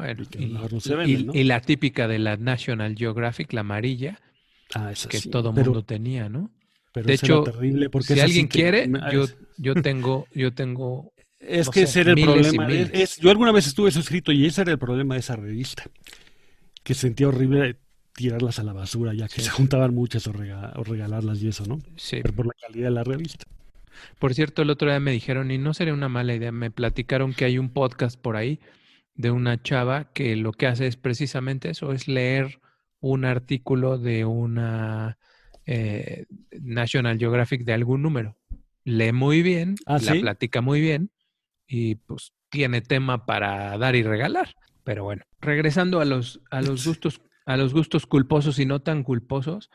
Bueno, 0.00 0.22
Y 1.06 1.26
que 1.32 1.44
la 1.44 1.60
típica 1.60 2.08
de 2.08 2.18
la 2.18 2.36
National 2.36 2.94
Geographic, 2.96 3.52
la 3.52 3.60
amarilla, 3.60 4.18
Ah, 4.74 4.92
que 5.08 5.18
sí, 5.18 5.30
todo 5.30 5.52
pero, 5.52 5.66
mundo 5.66 5.82
tenía, 5.84 6.28
¿no? 6.28 6.50
pero 6.92 7.06
de 7.06 7.14
hecho, 7.14 7.42
terrible 7.44 7.88
porque 7.90 8.08
si 8.08 8.14
sí 8.14 8.20
alguien 8.20 8.46
quiere, 8.48 8.88
ah, 9.00 9.10
yo, 9.12 9.26
yo 9.58 9.74
tengo, 9.74 10.26
yo 10.34 10.52
tengo, 10.52 11.12
Es 11.38 11.66
no 11.66 11.72
que 11.72 11.80
sé, 11.80 11.84
ese 11.84 12.00
era 12.02 12.10
el 12.12 12.22
problema. 12.22 12.68
es- 12.70 12.90
es- 12.92 13.16
yo 13.18 13.30
alguna 13.30 13.52
vez 13.52 13.66
estuve 13.66 13.90
suscrito 13.90 14.30
y 14.32 14.46
ese 14.46 14.62
era 14.62 14.72
el 14.72 14.78
problema 14.78 15.14
de 15.14 15.20
esa 15.20 15.36
revista. 15.36 15.84
Que 16.82 16.94
sentía 16.94 17.28
horrible 17.28 17.76
tirarlas 18.14 18.58
a 18.58 18.62
la 18.62 18.72
basura 18.72 19.12
ya 19.14 19.26
que 19.28 19.36
Sí. 19.36 19.42
se 19.42 19.50
juntaban 19.50 19.94
muchas 19.94 20.26
o, 20.26 20.32
rega- 20.32 20.72
o 20.76 20.84
regalarlas 20.84 21.42
y 21.42 21.48
eso, 21.48 21.64
¿no? 21.66 21.80
sí. 21.96 22.18
Pero 22.22 22.34
por 22.34 22.46
la 22.46 22.52
calidad 22.60 22.86
de 22.88 22.90
la 22.94 23.04
revista. 23.04 23.44
Por 24.18 24.34
cierto, 24.34 24.62
el 24.62 24.70
otro 24.70 24.88
día 24.88 24.98
me 25.00 25.10
dijeron, 25.12 25.50
y 25.50 25.58
no 25.58 25.74
sería 25.74 25.92
una 25.94 26.08
mala 26.08 26.34
idea, 26.34 26.52
me 26.52 26.70
platicaron 26.70 27.34
que 27.34 27.44
hay 27.44 27.58
un 27.58 27.68
podcast 27.70 28.18
por 28.20 28.36
ahí 28.36 28.58
de 29.14 29.30
una 29.30 29.62
chava 29.62 30.12
que 30.12 30.36
lo 30.36 30.52
que 30.52 30.66
hace 30.66 30.86
es 30.86 30.96
precisamente 30.96 31.70
eso, 31.70 31.92
es 31.92 32.08
leer 32.08 32.60
un 33.00 33.24
artículo 33.24 33.98
de 33.98 34.24
una 34.24 35.18
eh, 35.66 36.26
National 36.60 37.18
Geographic 37.18 37.64
de 37.64 37.72
algún 37.72 38.02
número. 38.02 38.36
Lee 38.84 39.12
muy 39.12 39.42
bien, 39.42 39.76
¿Ah, 39.86 39.98
la 40.02 40.12
sí? 40.12 40.20
platica 40.20 40.60
muy 40.60 40.80
bien 40.80 41.10
y 41.66 41.96
pues 41.96 42.32
tiene 42.50 42.80
tema 42.80 43.26
para 43.26 43.76
dar 43.78 43.94
y 43.94 44.02
regalar. 44.02 44.54
Pero 44.84 45.04
bueno, 45.04 45.24
regresando 45.40 46.00
a 46.00 46.04
los, 46.04 46.40
a 46.50 46.62
los 46.62 46.84
gustos, 46.86 47.20
a 47.46 47.56
los 47.56 47.72
gustos 47.72 48.06
culposos 48.06 48.58
y 48.58 48.66
no 48.66 48.80
tan 48.80 49.02
culposos, 49.02 49.70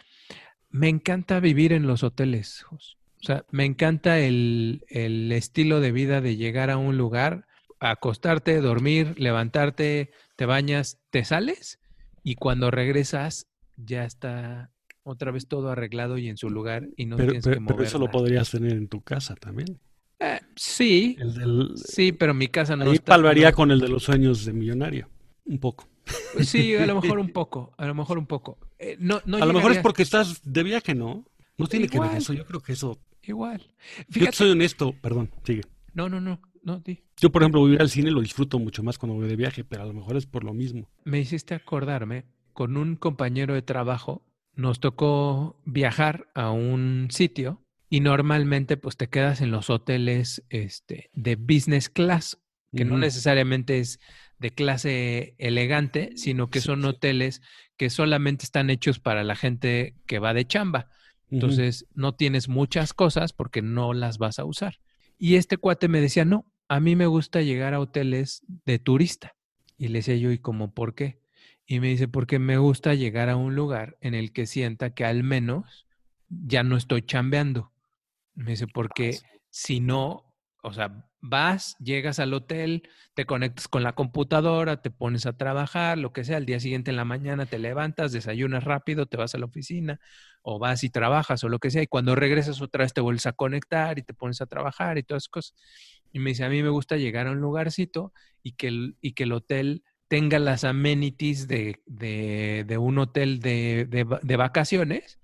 me 0.70 0.90
encanta 0.90 1.40
vivir 1.40 1.72
en 1.72 1.88
los 1.88 2.04
hoteles. 2.04 2.66
O 2.72 2.78
sea, 3.22 3.46
me 3.50 3.66
encanta 3.66 4.20
el, 4.20 4.84
el 4.90 5.32
estilo 5.32 5.80
de 5.80 5.92
vida 5.92 6.22
de 6.22 6.36
llegar 6.36 6.70
a 6.70 6.78
un 6.78 6.98
lugar, 6.98 7.48
acostarte, 7.92 8.60
dormir, 8.62 9.14
levantarte, 9.18 10.12
te 10.36 10.46
bañas, 10.46 11.00
te 11.10 11.24
sales 11.26 11.80
y 12.24 12.36
cuando 12.36 12.72
regresas 12.72 13.48
ya 13.78 14.06
está 14.06 14.72
otra 15.04 15.32
vez 15.32 15.48
todo 15.48 15.70
arreglado 15.70 16.18
y 16.18 16.30
en 16.30 16.38
su 16.38 16.50
lugar 16.50 16.88
y 16.98 17.06
no 17.06 17.16
pero, 17.18 17.30
tienes 17.30 17.44
pero- 17.44 17.56
que 17.58 17.62
pero 17.66 17.76
mover 17.76 17.88
eso 17.88 18.00
lo 18.00 18.10
podrías 18.10 18.50
tener 18.50 18.72
en 18.74 18.88
tu 18.88 19.02
casa 19.02 19.36
también. 19.36 19.80
Eh, 20.20 20.40
sí, 20.56 21.16
El 21.20 21.34
del, 21.36 21.72
sí, 21.76 22.12
pero 22.14 22.34
mi 22.34 22.48
casa 22.48 22.76
no 22.76 22.86
ahí 22.86 22.94
está. 22.94 23.12
palvaría 23.14 23.50
no- 23.52 23.56
con 23.56 23.72
el 23.72 23.80
de 23.80 23.90
los 23.90 24.04
sueños 24.04 24.46
de 24.46 24.54
millonario. 24.54 25.10
Un 25.46 25.60
poco. 25.60 25.88
Pues 26.34 26.50
sí, 26.50 26.76
a 26.76 26.86
lo 26.86 26.96
mejor 27.02 27.20
un 27.20 27.30
poco, 27.32 27.74
a 27.78 27.86
lo 27.86 27.94
mejor 27.94 28.18
un 28.18 28.26
poco. 28.26 28.58
Eh, 28.80 28.96
no, 29.00 29.22
no 29.26 29.38
a 29.38 29.46
lo 29.46 29.54
mejor 29.54 29.74
es 29.74 29.80
porque 29.80 30.04
estás 30.04 30.42
de 30.44 30.64
viaje, 30.64 30.96
¿no? 30.96 31.26
No 31.58 31.68
tiene 31.68 31.88
que 31.88 32.00
ver 32.00 32.16
eso. 32.16 32.34
Yo 32.34 32.46
creo 32.46 32.62
que 32.62 32.74
eso. 32.74 33.00
Igual. 33.24 33.62
Yo 33.98 34.04
Fíjate. 34.10 34.36
soy 34.38 34.52
honesto, 34.52 34.94
perdón, 35.02 35.32
sigue. 35.44 35.62
No, 35.94 36.10
no, 36.10 36.20
no, 36.22 36.42
no, 36.66 36.80
di. 36.80 37.04
Yo, 37.18 37.32
por 37.32 37.42
ejemplo, 37.44 37.68
ir 37.70 37.80
al 37.80 37.90
cine 37.90 38.12
lo 38.12 38.20
disfruto 38.22 38.60
mucho 38.60 38.84
más 38.84 38.98
cuando 38.98 39.16
voy 39.16 39.28
de 39.30 39.36
viaje, 39.38 39.64
pero 39.64 39.84
a 39.84 39.86
lo 39.86 39.94
mejor 39.94 40.18
es 40.18 40.26
por 40.26 40.44
lo 40.44 40.54
mismo. 40.54 40.90
Me 41.06 41.20
hiciste 41.20 41.54
acordarme, 41.56 42.26
con 42.54 42.76
un 42.76 42.96
compañero 42.98 43.54
de 43.54 43.62
trabajo 43.62 44.26
nos 44.56 44.80
tocó 44.80 45.62
viajar 45.66 46.28
a 46.34 46.52
un 46.52 47.08
sitio 47.12 47.62
y 47.90 48.00
normalmente 48.00 48.78
pues 48.78 48.98
te 48.98 49.08
quedas 49.08 49.42
en 49.42 49.52
los 49.52 49.70
hoteles 49.70 50.44
este, 50.50 51.10
de 51.14 51.36
business 51.36 51.90
class, 51.90 52.38
que 52.76 52.84
no 52.84 52.98
necesariamente 52.98 53.80
es 53.80 54.00
de 54.40 54.50
clase 54.52 55.36
elegante, 55.38 56.12
sino 56.16 56.50
que 56.50 56.60
Sí, 56.60 56.66
son 56.68 56.82
sí. 56.82 56.88
hoteles 56.88 57.42
que 57.78 57.90
solamente 57.90 58.44
están 58.44 58.70
hechos 58.70 59.00
para 59.00 59.24
la 59.24 59.36
gente 59.36 59.96
que 60.08 60.20
va 60.20 60.34
de 60.34 60.46
chamba. 60.46 60.88
Entonces 61.30 61.86
no 61.94 62.16
tienes 62.16 62.48
muchas 62.50 62.94
cosas 62.94 63.34
porque 63.34 63.62
no 63.62 63.94
las 63.94 64.18
vas 64.18 64.40
a 64.40 64.46
usar. 64.46 64.80
Y 65.18 65.36
este 65.36 65.58
cuate 65.58 65.88
me 65.88 66.02
decía, 66.02 66.26
no, 66.26 66.46
a 66.68 66.80
mí 66.80 66.96
me 66.96 67.08
gusta 67.08 67.42
llegar 67.42 67.74
a 67.74 67.80
hoteles 67.80 68.44
de 68.66 68.80
turista. 68.80 69.36
Y 69.78 69.90
le 69.90 70.00
decía 70.00 70.16
yo, 70.16 70.32
¿y 70.32 70.40
cómo 70.40 70.74
por 70.74 70.96
qué? 70.96 71.20
Y 71.66 71.80
me 71.80 71.88
dice, 71.88 72.08
porque 72.08 72.40
me 72.40 72.58
gusta 72.58 72.94
llegar 72.94 73.30
a 73.30 73.36
un 73.36 73.56
lugar 73.56 73.98
en 74.02 74.14
el 74.14 74.32
que 74.32 74.46
sienta 74.46 74.94
que 74.94 75.06
al 75.06 75.24
menos 75.24 75.86
ya 76.30 76.64
no 76.64 76.78
estoy 76.78 77.02
chambeando. 77.02 77.72
Me 78.36 78.52
dice, 78.52 78.68
porque 78.68 79.20
si 79.50 79.80
no, 79.80 80.34
o 80.64 80.74
sea, 80.74 81.10
vas, 81.22 81.76
llegas 81.80 82.20
al 82.20 82.34
hotel, 82.34 82.88
te 83.16 83.26
conectas 83.26 83.68
con 83.68 83.84
la 83.84 83.94
computadora, 83.94 84.82
te 84.82 84.92
pones 84.92 85.26
a 85.26 85.38
trabajar, 85.38 85.98
lo 85.98 86.14
que 86.14 86.24
sea, 86.24 86.38
al 86.38 86.46
día 86.46 86.60
siguiente 86.60 86.92
en 86.92 86.98
la 86.98 87.06
mañana 87.06 87.46
te 87.46 87.60
levantas, 87.60 88.12
desayunas 88.12 88.64
rápido, 88.64 89.08
te 89.08 89.18
vas 89.18 89.34
a 89.36 89.38
la 89.40 89.46
oficina 89.46 90.00
o 90.42 90.60
vas 90.60 90.84
y 90.84 90.90
trabajas 90.90 91.44
o 91.44 91.50
lo 91.50 91.60
que 91.60 91.72
sea, 91.72 91.82
y 91.82 91.88
cuando 91.88 92.16
regresas 92.16 92.62
otra 92.62 92.84
vez 92.84 92.94
te 92.94 93.02
vuelves 93.02 93.26
a 93.26 93.34
conectar 93.34 93.98
y 93.98 94.04
te 94.04 94.14
pones 94.14 94.42
a 94.42 94.46
trabajar 94.46 94.98
y 94.98 95.04
todas 95.04 95.24
esas 95.24 95.30
cosas. 95.30 95.56
Y 96.16 96.20
me 96.20 96.30
dice, 96.30 96.46
a 96.46 96.50
mí 96.50 96.64
me 96.64 96.70
gusta 96.70 96.96
llegar 96.96 97.28
a 97.28 97.32
un 97.32 97.42
lugarcito 97.42 98.14
y 98.42 98.54
que 98.54 98.70
el, 98.70 98.96
y 99.02 99.12
que 99.16 99.24
el 99.24 99.34
hotel 99.34 99.84
tenga 100.08 100.40
las 100.40 100.64
amenities 100.64 101.46
de, 101.50 101.82
de, 101.88 102.64
de 102.66 102.78
un 102.78 103.00
hotel 103.00 103.42
de, 103.42 103.86
de 103.90 104.06
va- 104.06 104.22
de 104.24 104.38
vacaciones 104.38 105.20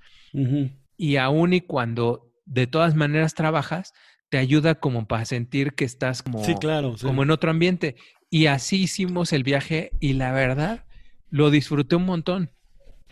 y 0.98 1.16
aún 1.16 1.54
y 1.54 1.62
cuando 1.62 2.30
de 2.44 2.68
todas 2.68 2.94
maneras 2.96 3.36
trabajas, 3.36 3.94
te 4.28 4.38
ayuda 4.38 4.76
como 4.82 5.08
para 5.08 5.24
sentir 5.24 5.76
que 5.76 5.86
estás 5.86 6.24
como, 6.24 6.44
Sí, 6.44 6.56
claro. 6.56 6.98
sí. 6.98 7.06
como 7.06 7.24
en 7.24 7.32
otro 7.32 7.52
ambiente. 7.52 7.96
Y 8.30 8.48
así 8.48 8.82
hicimos 8.84 9.32
el 9.32 9.44
viaje 9.44 9.92
y 10.02 10.12
la 10.14 10.34
verdad, 10.34 10.84
lo 11.30 11.52
disfruté 11.52 11.96
un 11.96 12.06
montón. 12.06 12.52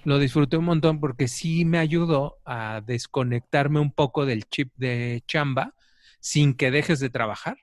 Lo 0.04 0.20
disfruté 0.20 0.58
un 0.58 0.66
montón 0.66 1.00
porque 1.00 1.30
sí 1.30 1.64
me 1.64 1.78
ayudó 1.78 2.40
a 2.44 2.82
desconectarme 2.86 3.80
un 3.80 3.94
poco 3.94 4.26
del 4.26 4.44
chip 4.50 4.74
de 4.76 5.24
chamba 5.28 5.76
sin 6.20 6.56
que 6.56 6.72
dejes 6.72 7.00
de 7.00 7.10
trabajar. 7.10 7.56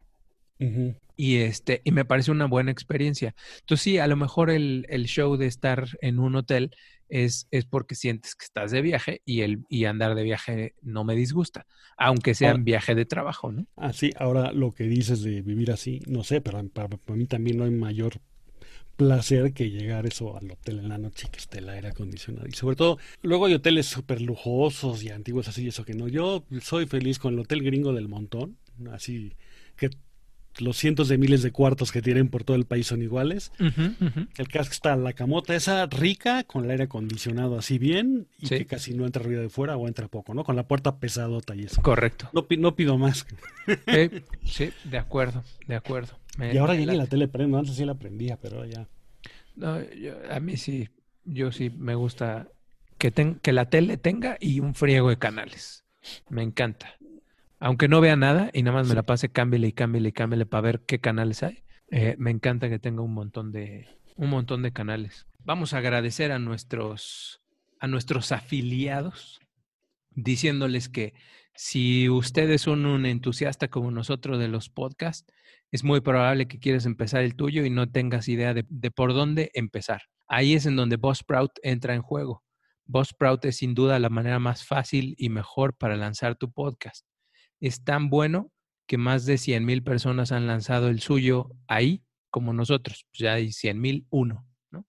Y 1.18 1.36
este, 1.36 1.80
y 1.84 1.92
me 1.92 2.04
parece 2.04 2.30
una 2.30 2.46
buena 2.46 2.70
experiencia. 2.70 3.34
Entonces, 3.60 3.82
sí, 3.82 3.98
a 3.98 4.06
lo 4.06 4.16
mejor 4.16 4.50
el, 4.50 4.84
el 4.88 5.06
show 5.06 5.36
de 5.36 5.46
estar 5.46 5.86
en 6.02 6.18
un 6.18 6.36
hotel 6.36 6.70
es, 7.08 7.46
es 7.50 7.64
porque 7.64 7.94
sientes 7.94 8.34
que 8.34 8.44
estás 8.44 8.70
de 8.70 8.82
viaje 8.82 9.22
y 9.25 9.40
el 9.42 9.64
y 9.68 9.84
andar 9.86 10.14
de 10.14 10.25
viaje 10.25 10.75
no 10.82 11.04
me 11.04 11.14
disgusta, 11.14 11.66
aunque 11.96 12.34
sea 12.34 12.48
Ahora- 12.48 12.58
en 12.58 12.64
viaje 12.64 12.94
de 12.94 13.06
trabajo, 13.06 13.50
¿no? 13.52 13.66
Así, 13.76 14.10
ahora 14.18 14.52
lo 14.52 14.72
que 14.72 14.84
dices 14.84 15.22
de 15.22 15.40
vivir 15.42 15.70
así, 15.70 16.00
no 16.06 16.22
sé, 16.25 16.40
pero 16.40 16.66
para, 16.68 16.88
para 16.88 17.16
mí 17.16 17.26
también 17.26 17.58
no 17.58 17.64
hay 17.64 17.70
mayor 17.70 18.20
placer 18.96 19.52
que 19.52 19.70
llegar 19.70 20.06
eso 20.06 20.36
al 20.36 20.50
hotel 20.50 20.78
en 20.78 20.88
la 20.88 20.98
noche 20.98 21.26
y 21.28 21.30
que 21.30 21.38
esté 21.38 21.58
el 21.58 21.68
aire 21.68 21.88
acondicionado. 21.88 22.46
Y 22.48 22.52
sobre 22.52 22.76
todo, 22.76 22.98
luego 23.22 23.46
hay 23.46 23.54
hoteles 23.54 23.86
súper 23.86 24.22
lujosos 24.22 25.02
y 25.02 25.10
antiguos 25.10 25.48
así, 25.48 25.68
eso 25.68 25.84
que 25.84 25.94
no. 25.94 26.08
Yo 26.08 26.44
soy 26.60 26.86
feliz 26.86 27.18
con 27.18 27.34
el 27.34 27.40
hotel 27.40 27.62
gringo 27.62 27.92
del 27.92 28.08
montón, 28.08 28.56
así 28.90 29.34
que 29.76 29.90
los 30.58 30.76
cientos 30.76 31.08
de 31.08 31.18
miles 31.18 31.42
de 31.42 31.52
cuartos 31.52 31.92
que 31.92 32.02
tienen 32.02 32.28
por 32.28 32.44
todo 32.44 32.56
el 32.56 32.64
país 32.64 32.86
son 32.86 33.02
iguales. 33.02 33.52
El 34.38 34.48
caso 34.48 34.70
está 34.70 34.96
la 34.96 35.12
camota 35.12 35.54
esa 35.54 35.86
rica, 35.86 36.44
con 36.44 36.64
el 36.64 36.70
aire 36.70 36.84
acondicionado 36.84 37.58
así 37.58 37.78
bien, 37.78 38.28
y 38.38 38.48
que 38.48 38.66
casi 38.66 38.94
no 38.94 39.06
entra 39.06 39.22
ruido 39.22 39.42
de 39.42 39.48
fuera 39.48 39.76
o 39.76 39.86
entra 39.86 40.08
poco, 40.08 40.34
¿no? 40.34 40.44
Con 40.44 40.56
la 40.56 40.66
puerta 40.66 40.98
pesadota 40.98 41.54
y 41.54 41.64
eso. 41.64 41.82
Correcto. 41.82 42.30
No, 42.32 42.46
no 42.58 42.76
pido 42.76 42.98
más. 42.98 43.26
sí, 44.44 44.70
de 44.84 44.98
acuerdo, 44.98 45.44
de 45.66 45.76
acuerdo. 45.76 46.18
y 46.38 46.56
ahora 46.56 46.75
ya 46.75 46.86
ni 46.86 46.96
la 46.96 47.06
tele 47.06 47.28
prendo, 47.28 47.58
antes 47.58 47.76
sí 47.76 47.84
la 47.84 47.94
prendía, 47.94 48.36
pero 48.36 48.64
ya. 48.64 48.88
No, 49.54 49.78
a 50.30 50.40
mí 50.40 50.56
sí, 50.56 50.88
yo 51.25 51.52
sí 51.52 51.70
me 51.70 51.94
gusta 51.94 52.48
que, 52.98 53.12
que 53.42 53.52
la 53.52 53.68
tele 53.68 53.96
tenga 53.96 54.36
y 54.40 54.60
un 54.60 54.75
friego 54.75 55.08
de 55.08 55.18
canales. 55.18 55.84
Me 56.28 56.42
encanta 56.42 56.96
aunque 57.58 57.88
no 57.88 58.00
vea 58.00 58.16
nada 58.16 58.50
y 58.52 58.62
nada 58.62 58.78
más 58.78 58.88
me 58.88 58.94
la 58.94 59.02
pase, 59.02 59.30
cámbiale 59.30 59.68
y 59.68 59.72
cámbiale 59.72 60.10
y 60.10 60.12
cámbiale 60.12 60.46
para 60.46 60.60
ver 60.60 60.84
qué 60.86 61.00
canales 61.00 61.42
hay. 61.42 61.62
Eh, 61.90 62.16
me 62.18 62.30
encanta 62.30 62.68
que 62.68 62.78
tenga 62.78 63.02
un 63.02 63.14
montón 63.14 63.52
de 63.52 63.86
un 64.16 64.30
montón 64.30 64.62
de 64.62 64.72
canales. 64.72 65.26
Vamos 65.38 65.72
a 65.72 65.78
agradecer 65.78 66.32
a 66.32 66.38
nuestros 66.38 67.40
a 67.78 67.86
nuestros 67.86 68.32
afiliados 68.32 69.40
diciéndoles 70.10 70.88
que 70.88 71.14
si 71.54 72.08
ustedes 72.08 72.62
son 72.62 72.84
un 72.86 73.06
entusiasta 73.06 73.68
como 73.68 73.90
nosotros 73.90 74.38
de 74.38 74.48
los 74.48 74.68
podcasts, 74.68 75.32
es 75.70 75.84
muy 75.84 76.00
probable 76.00 76.48
que 76.48 76.58
quieras 76.58 76.86
empezar 76.86 77.22
el 77.22 77.36
tuyo 77.36 77.64
y 77.64 77.70
no 77.70 77.90
tengas 77.90 78.28
idea 78.28 78.52
de, 78.54 78.64
de 78.68 78.90
por 78.90 79.14
dónde 79.14 79.50
empezar. 79.54 80.02
Ahí 80.26 80.54
es 80.54 80.66
en 80.66 80.76
donde 80.76 80.96
Buzzsprout 80.96 81.52
entra 81.62 81.94
en 81.94 82.02
juego. 82.02 82.42
Buzzsprout 82.84 83.44
es 83.46 83.56
sin 83.56 83.75
duda 83.75 83.98
la 83.98 84.10
manera 84.10 84.38
más 84.38 84.64
fácil 84.64 85.14
y 85.18 85.28
mejor 85.28 85.76
para 85.76 85.96
lanzar 85.96 86.36
tu 86.36 86.50
podcast 86.50 87.06
es 87.66 87.85
tan 87.85 88.11
bueno 88.11 88.52
que 88.87 88.99
más 88.99 89.26
de 89.26 89.38
100 89.38 89.64
mil 89.64 89.82
personas 89.82 90.32
han 90.32 90.46
lanzado 90.46 90.88
el 90.88 91.00
suyo 91.00 91.50
ahí 91.66 92.04
como 92.30 92.52
nosotros. 92.52 93.06
Pues 93.11 93.18
ya 93.20 93.35
hay 93.35 93.52
100 93.52 93.80
mil 93.80 94.06
uno. 94.11 94.46
¿no? 94.70 94.87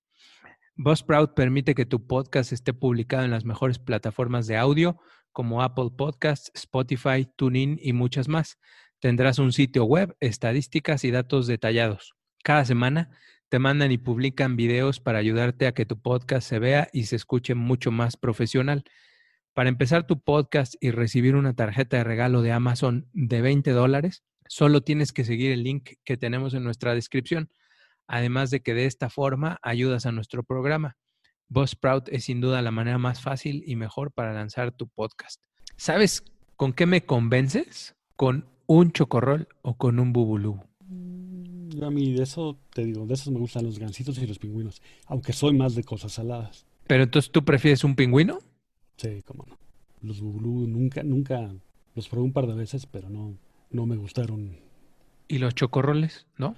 Buzzsprout 0.75 1.33
permite 1.33 1.75
que 1.75 1.85
tu 1.85 2.05
podcast 2.05 2.51
esté 2.51 2.73
publicado 2.73 3.23
en 3.23 3.31
las 3.31 3.45
mejores 3.45 3.79
plataformas 3.79 4.47
de 4.47 4.57
audio 4.57 4.99
como 5.31 5.61
Apple 5.61 5.89
Podcasts, 5.95 6.51
Spotify, 6.55 7.27
TuneIn 7.35 7.79
y 7.81 7.93
muchas 7.93 8.27
más. 8.27 8.57
Tendrás 8.99 9.37
un 9.39 9.53
sitio 9.53 9.85
web, 9.85 10.15
estadísticas 10.19 11.03
y 11.03 11.11
datos 11.11 11.45
detallados. 11.47 12.15
Cada 12.43 12.65
semana 12.65 13.11
te 13.49 13.59
mandan 13.59 13.91
y 13.91 13.97
publican 13.97 14.55
videos 14.55 14.99
para 14.99 15.19
ayudarte 15.19 15.67
a 15.67 15.73
que 15.73 15.85
tu 15.85 16.01
podcast 16.01 16.47
se 16.47 16.59
vea 16.59 16.89
y 16.91 17.03
se 17.03 17.15
escuche 17.15 17.55
mucho 17.55 17.91
más 17.91 18.17
profesional. 18.17 18.83
Para 19.57 19.69
empezar 19.69 20.05
tu 20.05 20.19
podcast 20.19 20.75
y 20.81 20.91
recibir 20.91 21.35
una 21.35 21.55
tarjeta 21.55 21.97
de 21.97 22.03
regalo 22.03 22.43
de 22.43 22.51
Amazon 22.51 23.09
de 23.13 23.41
20 23.41 23.71
dólares, 23.71 24.23
solo 24.47 24.81
tienes 24.81 25.11
que 25.11 25.23
seguir 25.23 25.51
el 25.51 25.63
link 25.63 25.93
que 26.03 26.15
tenemos 26.15 26.53
en 26.53 26.63
nuestra 26.63 26.93
descripción. 26.93 27.49
Además 28.05 28.51
de 28.51 28.59
que 28.61 28.75
de 28.75 28.85
esta 28.85 29.09
forma 29.09 29.57
ayudas 29.63 30.05
a 30.05 30.11
nuestro 30.11 30.43
programa. 30.43 30.95
Buzzsprout 31.47 32.07
es 32.09 32.25
sin 32.25 32.39
duda 32.39 32.61
la 32.61 32.69
manera 32.69 32.99
más 32.99 33.19
fácil 33.19 33.63
y 33.65 33.75
mejor 33.75 34.11
para 34.11 34.31
lanzar 34.31 34.73
tu 34.73 34.89
podcast. 34.89 35.41
¿Sabes 35.75 36.23
con 36.55 36.71
qué 36.71 36.85
me 36.85 37.07
convences? 37.07 37.95
¿Con 38.15 38.45
un 38.67 38.91
chocorrol 38.91 39.47
o 39.63 39.75
con 39.75 39.99
un 39.99 40.13
bubulú? 40.13 40.61
Mm, 40.81 41.83
a 41.83 41.89
mí 41.89 42.13
de 42.13 42.21
eso, 42.21 42.59
te 42.75 42.85
digo, 42.85 43.07
de 43.07 43.15
esos 43.15 43.33
me 43.33 43.39
gustan 43.39 43.65
los 43.65 43.79
gancitos 43.79 44.19
y 44.19 44.27
los 44.27 44.37
pingüinos, 44.37 44.83
aunque 45.07 45.33
soy 45.33 45.55
más 45.55 45.73
de 45.73 45.83
cosas 45.83 46.11
saladas. 46.11 46.67
¿Pero 46.85 47.01
entonces 47.01 47.31
tú 47.31 47.43
prefieres 47.43 47.83
un 47.83 47.95
pingüino? 47.95 48.37
Sí, 48.97 49.21
cómo 49.25 49.45
no. 49.47 49.57
Los 50.01 50.21
Bubulú 50.21 50.67
nunca, 50.67 51.03
nunca 51.03 51.53
los 51.95 52.07
probé 52.07 52.23
un 52.25 52.33
par 52.33 52.47
de 52.47 52.53
veces, 52.53 52.85
pero 52.85 53.09
no, 53.09 53.37
no 53.71 53.85
me 53.85 53.95
gustaron. 53.95 54.57
¿Y 55.27 55.39
los 55.39 55.55
chocorroles, 55.55 56.27
no? 56.37 56.55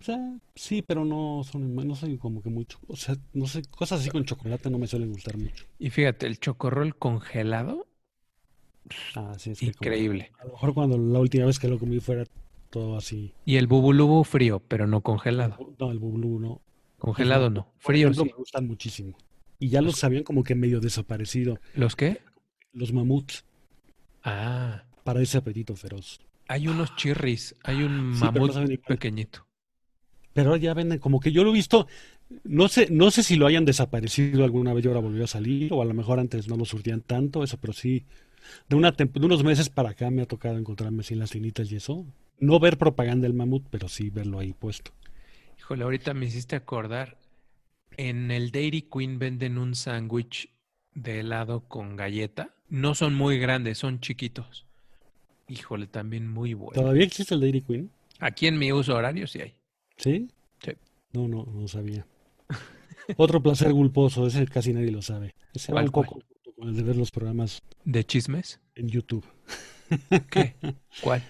O 0.00 0.04
sea, 0.04 0.18
sí, 0.56 0.82
pero 0.82 1.04
no 1.04 1.42
son, 1.44 1.76
no 1.76 1.94
soy 1.94 2.18
como 2.18 2.42
que 2.42 2.50
mucho, 2.50 2.78
o 2.88 2.96
sea, 2.96 3.16
no 3.34 3.46
sé, 3.46 3.62
cosas 3.70 4.00
así 4.00 4.10
con 4.10 4.24
chocolate 4.24 4.68
no 4.68 4.78
me 4.78 4.88
suelen 4.88 5.12
gustar 5.12 5.36
mucho. 5.38 5.64
Y 5.78 5.90
fíjate, 5.90 6.26
el 6.26 6.40
chocorrol 6.40 6.96
congelado, 6.96 7.86
ah, 9.14 9.34
sí, 9.38 9.52
es 9.52 9.62
increíble. 9.62 10.32
a 10.40 10.46
lo 10.46 10.52
mejor 10.54 10.74
cuando 10.74 10.98
la 10.98 11.20
última 11.20 11.46
vez 11.46 11.60
que 11.60 11.68
lo 11.68 11.78
comí 11.78 12.00
fuera 12.00 12.24
todo 12.70 12.96
así. 12.96 13.32
Y 13.44 13.58
el 13.58 13.68
bubulubu 13.68 14.24
frío, 14.24 14.60
pero 14.66 14.88
no 14.88 15.02
congelado. 15.02 15.56
No, 15.78 15.92
el 15.92 16.00
bubulú 16.00 16.40
no. 16.40 16.60
Congelado 16.98 17.48
no, 17.50 17.68
frío 17.78 18.12
sí. 18.12 18.24
me 18.24 18.32
gustan 18.32 18.66
muchísimo. 18.66 19.16
Y 19.62 19.68
ya 19.68 19.80
los 19.80 20.02
habían 20.02 20.24
como 20.24 20.42
que 20.42 20.56
medio 20.56 20.80
desaparecido. 20.80 21.60
¿Los 21.76 21.94
qué? 21.94 22.20
Los 22.72 22.92
mamuts. 22.92 23.44
Ah. 24.24 24.82
Para 25.04 25.22
ese 25.22 25.38
apetito 25.38 25.76
feroz. 25.76 26.18
Hay 26.48 26.66
unos 26.66 26.96
chirris, 26.96 27.54
hay 27.62 27.84
un 27.84 28.18
mamut 28.18 28.56
pequeñito. 28.84 29.46
Pero 30.32 30.56
ya 30.56 30.74
venden, 30.74 30.98
como 30.98 31.20
que 31.20 31.30
yo 31.30 31.44
lo 31.44 31.50
he 31.50 31.52
visto, 31.52 31.86
no 32.42 32.66
sé, 32.66 32.88
no 32.90 33.12
sé 33.12 33.22
si 33.22 33.36
lo 33.36 33.46
hayan 33.46 33.64
desaparecido 33.64 34.42
alguna 34.42 34.74
vez 34.74 34.84
y 34.84 34.88
ahora 34.88 34.98
volvió 34.98 35.22
a 35.22 35.28
salir, 35.28 35.72
o 35.72 35.80
a 35.80 35.84
lo 35.84 35.94
mejor 35.94 36.18
antes 36.18 36.48
no 36.48 36.56
lo 36.56 36.64
surtían 36.64 37.00
tanto, 37.00 37.44
eso, 37.44 37.56
pero 37.58 37.72
sí, 37.72 38.04
de, 38.68 38.74
una 38.74 38.90
de 38.90 39.08
unos 39.24 39.44
meses 39.44 39.68
para 39.68 39.90
acá 39.90 40.10
me 40.10 40.22
ha 40.22 40.26
tocado 40.26 40.58
encontrarme 40.58 41.04
sin 41.04 41.20
las 41.20 41.30
tinitas 41.30 41.70
y 41.70 41.76
eso. 41.76 42.04
No 42.40 42.58
ver 42.58 42.78
propaganda 42.78 43.28
del 43.28 43.34
mamut, 43.34 43.64
pero 43.70 43.88
sí 43.88 44.10
verlo 44.10 44.40
ahí 44.40 44.54
puesto. 44.54 44.90
Híjole, 45.56 45.84
ahorita 45.84 46.14
me 46.14 46.26
hiciste 46.26 46.56
acordar, 46.56 47.16
en 47.96 48.30
el 48.30 48.50
Dairy 48.50 48.82
Queen 48.82 49.18
venden 49.18 49.58
un 49.58 49.74
sándwich 49.74 50.50
de 50.94 51.20
helado 51.20 51.60
con 51.68 51.96
galleta. 51.96 52.54
No 52.68 52.94
son 52.94 53.14
muy 53.14 53.38
grandes, 53.38 53.78
son 53.78 54.00
chiquitos. 54.00 54.66
Híjole, 55.48 55.86
también 55.86 56.28
muy 56.28 56.54
bueno. 56.54 56.80
¿Todavía 56.80 57.04
existe 57.04 57.34
el 57.34 57.40
Dairy 57.40 57.62
Queen? 57.62 57.90
Aquí 58.20 58.46
en 58.46 58.58
mi 58.58 58.72
uso 58.72 58.94
horario 58.94 59.26
sí 59.26 59.40
hay. 59.40 59.54
¿Sí? 59.96 60.28
Sí. 60.62 60.72
No, 61.12 61.28
no, 61.28 61.44
no 61.44 61.68
sabía. 61.68 62.06
Otro 63.16 63.42
placer 63.42 63.72
gulposo, 63.72 64.26
ese 64.26 64.46
casi 64.46 64.72
nadie 64.72 64.90
lo 64.90 65.02
sabe. 65.02 65.34
Ese 65.54 65.72
va 65.72 65.82
un 65.82 65.90
poco 65.90 66.20
con 66.56 66.68
el 66.68 66.76
de 66.76 66.82
ver 66.82 66.96
los 66.96 67.10
programas. 67.10 67.62
¿De 67.84 68.04
chismes? 68.04 68.60
En 68.74 68.88
YouTube. 68.88 69.26
¿Qué? 70.30 70.54
¿Cuál? 71.02 71.22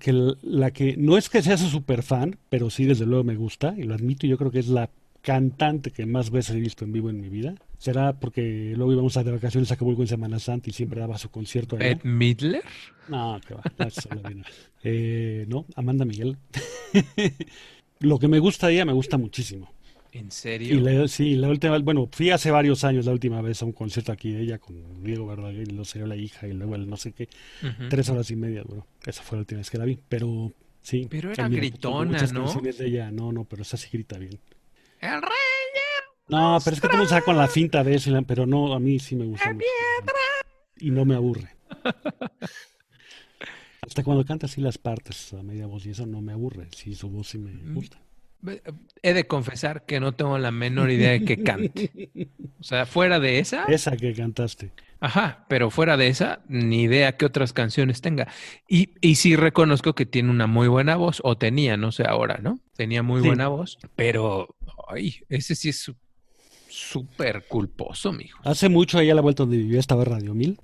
Que 0.00 0.12
la 0.42 0.72
que 0.72 0.96
no 0.96 1.16
es 1.16 1.28
que 1.28 1.42
sea 1.42 1.56
su 1.56 1.68
super 1.68 2.02
fan, 2.02 2.38
pero 2.48 2.70
sí 2.70 2.84
desde 2.84 3.06
luego 3.06 3.24
me 3.24 3.36
gusta 3.36 3.74
y 3.78 3.84
lo 3.84 3.94
admito. 3.94 4.26
Yo 4.26 4.36
creo 4.36 4.50
que 4.50 4.58
es 4.58 4.68
la 4.68 4.90
cantante 5.26 5.90
que 5.90 6.06
más 6.06 6.30
veces 6.30 6.54
he 6.54 6.60
visto 6.60 6.84
en 6.84 6.92
vivo 6.92 7.10
en 7.10 7.20
mi 7.20 7.28
vida. 7.28 7.56
Será 7.78 8.12
porque 8.12 8.74
luego 8.76 8.92
íbamos 8.92 9.16
a 9.16 9.24
de 9.24 9.32
vacaciones 9.32 9.68
a 9.72 9.74
Acapulco 9.74 10.02
en 10.02 10.06
Semana 10.06 10.38
Santa 10.38 10.70
y 10.70 10.72
siempre 10.72 11.00
daba 11.00 11.18
su 11.18 11.30
concierto 11.30 11.74
allá. 11.74 11.88
¿Ed 11.88 12.04
Midler? 12.04 12.62
No, 13.08 13.40
que 13.44 13.54
va. 13.54 13.62
eh, 14.84 15.44
no, 15.48 15.66
Amanda 15.74 16.04
Miguel. 16.04 16.36
Lo 18.00 18.20
que 18.20 18.28
me 18.28 18.38
gusta 18.38 18.68
de 18.68 18.74
ella 18.74 18.84
me 18.84 18.92
gusta 18.92 19.18
muchísimo. 19.18 19.68
¿En 20.12 20.30
serio? 20.30 21.04
Y 21.04 21.08
sí, 21.08 21.34
la 21.34 21.48
última, 21.48 21.76
bueno, 21.80 22.08
fui 22.12 22.30
hace 22.30 22.52
varios 22.52 22.84
años 22.84 23.04
la 23.04 23.12
última 23.12 23.42
vez 23.42 23.60
a 23.62 23.64
un 23.64 23.72
concierto 23.72 24.12
aquí 24.12 24.30
de 24.30 24.42
ella 24.42 24.58
con 24.58 25.02
Diego 25.02 25.26
Verdaguer 25.26 25.62
y 25.62 25.70
luego 25.70 25.84
salió 25.86 26.06
la 26.06 26.14
hija 26.14 26.46
y 26.46 26.52
luego 26.52 26.76
el 26.76 26.88
no 26.88 26.96
sé 26.96 27.10
qué. 27.10 27.28
Tres 27.90 28.08
horas 28.10 28.30
y 28.30 28.36
media, 28.36 28.62
bueno, 28.62 28.86
esa 29.04 29.24
fue 29.24 29.38
la 29.38 29.40
última 29.40 29.58
vez 29.58 29.70
que 29.70 29.78
la 29.78 29.86
vi, 29.86 29.98
pero 30.08 30.52
sí. 30.82 31.08
Pero 31.10 31.32
era 31.32 31.48
gritona, 31.48 32.22
¿no? 32.32 32.60
de 32.60 32.86
ella, 32.86 33.10
no, 33.10 33.32
no, 33.32 33.42
pero 33.42 33.62
esa 33.62 33.76
sí 33.76 33.88
grita 33.92 34.18
bien. 34.18 34.38
El 35.00 35.22
rey. 35.22 35.30
No, 36.28 36.58
pero 36.64 36.74
es 36.74 36.80
que 36.80 36.88
tú 36.88 36.96
me 36.96 37.22
con 37.22 37.36
la 37.36 37.46
finta 37.46 37.84
de 37.84 37.94
eso, 37.94 38.10
pero 38.26 38.46
no, 38.46 38.74
a 38.74 38.80
mí 38.80 38.98
sí 38.98 39.14
me 39.14 39.26
gusta. 39.26 39.52
Mucho. 39.52 39.66
Y 40.78 40.90
no 40.90 41.04
me 41.04 41.14
aburre. 41.14 41.54
Hasta 43.82 44.02
cuando 44.02 44.24
canta 44.24 44.46
así 44.46 44.60
las 44.60 44.78
partes 44.78 45.32
a 45.32 45.42
media 45.42 45.66
voz 45.66 45.86
y 45.86 45.90
eso 45.90 46.04
no 46.06 46.20
me 46.20 46.32
aburre. 46.32 46.68
Sí, 46.74 46.94
su 46.94 47.08
voz 47.08 47.28
sí 47.28 47.38
me 47.38 47.52
mm. 47.52 47.74
gusta. 47.74 47.98
He 49.02 49.14
de 49.14 49.26
confesar 49.26 49.86
que 49.86 50.00
no 50.00 50.12
tengo 50.12 50.38
la 50.38 50.50
menor 50.50 50.90
idea 50.90 51.12
de 51.12 51.24
que 51.24 51.42
cante. 51.42 52.10
O 52.60 52.64
sea, 52.64 52.86
fuera 52.86 53.20
de 53.20 53.38
esa. 53.38 53.64
Esa 53.64 53.96
que 53.96 54.12
cantaste. 54.12 54.72
Ajá, 54.98 55.44
pero 55.48 55.70
fuera 55.70 55.96
de 55.96 56.08
esa, 56.08 56.40
ni 56.48 56.82
idea 56.82 57.16
qué 57.16 57.26
otras 57.26 57.52
canciones 57.52 58.00
tenga. 58.00 58.28
Y, 58.68 58.94
y 59.00 59.16
sí 59.16 59.36
reconozco 59.36 59.94
que 59.94 60.06
tiene 60.06 60.30
una 60.30 60.46
muy 60.46 60.68
buena 60.68 60.96
voz, 60.96 61.20
o 61.22 61.36
tenía, 61.36 61.76
no 61.76 61.92
sé 61.92 62.04
ahora, 62.08 62.38
¿no? 62.42 62.58
Tenía 62.76 63.02
muy 63.02 63.20
buena 63.20 63.48
voz, 63.48 63.78
pero, 63.94 64.55
ay, 64.86 65.16
ese 65.28 65.54
sí 65.54 65.68
es 65.70 65.92
súper 66.68 67.46
culposo, 67.46 68.12
mijo. 68.12 68.38
Hace 68.44 68.68
mucho, 68.68 68.98
ahí 68.98 69.10
a 69.10 69.14
la 69.14 69.22
vuelta 69.22 69.42
donde 69.44 69.58
vivía 69.58 69.80
estaba 69.80 70.04
Radio 70.04 70.34
Mil, 70.34 70.58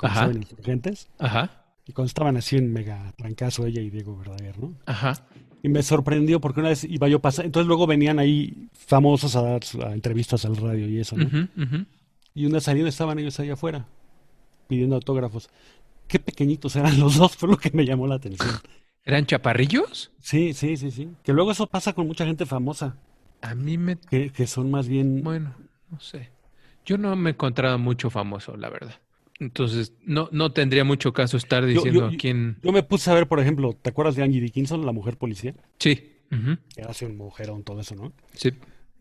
Ajá. 0.00 0.30
Insurgentes. 0.32 1.08
Ajá. 1.18 1.64
Y 1.86 1.92
cuando 1.92 2.08
estaban 2.08 2.36
así 2.36 2.56
en 2.56 2.72
mega 2.72 3.12
trancazo 3.16 3.66
ella 3.66 3.82
y 3.82 3.90
Diego 3.90 4.16
Verdaguer, 4.16 4.58
¿no? 4.58 4.74
Ajá. 4.86 5.26
Y 5.62 5.68
me 5.68 5.82
sorprendió 5.82 6.40
porque 6.40 6.60
una 6.60 6.70
vez 6.70 6.84
iba 6.84 7.08
yo 7.08 7.20
pasar, 7.20 7.44
entonces 7.44 7.66
luego 7.66 7.86
venían 7.86 8.18
ahí 8.18 8.68
famosos 8.72 9.36
a 9.36 9.42
dar 9.42 9.62
entrevistas 9.92 10.44
al 10.44 10.56
radio 10.56 10.88
y 10.88 11.00
eso, 11.00 11.16
¿no? 11.16 11.48
Y 12.34 12.46
una 12.46 12.60
salida 12.60 12.88
estaban 12.88 13.18
ellos 13.18 13.38
ahí 13.40 13.50
afuera 13.50 13.86
pidiendo 14.66 14.96
autógrafos. 14.96 15.50
Qué 16.08 16.18
pequeñitos 16.18 16.76
eran 16.76 16.98
los 16.98 17.16
dos, 17.16 17.36
fue 17.36 17.48
lo 17.48 17.56
que 17.56 17.70
me 17.72 17.84
llamó 17.84 18.06
la 18.06 18.16
atención. 18.16 18.50
¿Eran 19.04 19.26
chaparrillos? 19.26 20.10
Sí, 20.20 20.52
sí, 20.54 20.76
sí, 20.76 20.90
sí. 20.90 21.08
Que 21.22 21.32
luego 21.32 21.52
eso 21.52 21.66
pasa 21.66 21.92
con 21.92 22.06
mucha 22.06 22.24
gente 22.26 22.46
famosa, 22.46 22.96
A 23.44 23.54
mí 23.54 23.76
me... 23.78 23.96
que, 23.96 24.30
que 24.30 24.46
son 24.46 24.70
más 24.70 24.88
bien... 24.88 25.22
Bueno, 25.22 25.54
no 25.90 26.00
sé. 26.00 26.30
Yo 26.86 26.96
no 26.98 27.14
me 27.16 27.30
he 27.30 27.32
encontrado 27.34 27.78
mucho 27.78 28.08
famoso, 28.10 28.56
la 28.56 28.70
verdad. 28.70 28.94
Entonces, 29.38 29.92
no, 30.04 30.28
no 30.32 30.52
tendría 30.52 30.84
mucho 30.84 31.12
caso 31.12 31.36
estar 31.36 31.64
diciendo 31.66 32.00
yo- 32.00 32.06
a 32.06 32.10
quién... 32.16 32.56
Yo 32.62 32.72
me 32.72 32.82
puse 32.82 33.10
a 33.10 33.14
ver, 33.14 33.26
por 33.28 33.40
ejemplo, 33.40 33.74
¿te 33.74 33.90
acuerdas 33.90 34.16
de 34.16 34.22
Angie 34.22 34.40
Dickinson, 34.40 34.86
la 34.86 34.92
mujer 34.92 35.16
policía? 35.18 35.54
Sí. 35.78 36.12
ujú, 36.32 36.56
Que 36.74 36.82
hace 36.82 37.04
un 37.06 37.16
mujerón, 37.18 37.64
todo 37.64 37.80
eso, 37.80 37.94
¿no? 37.94 38.12
Sí. 38.32 38.52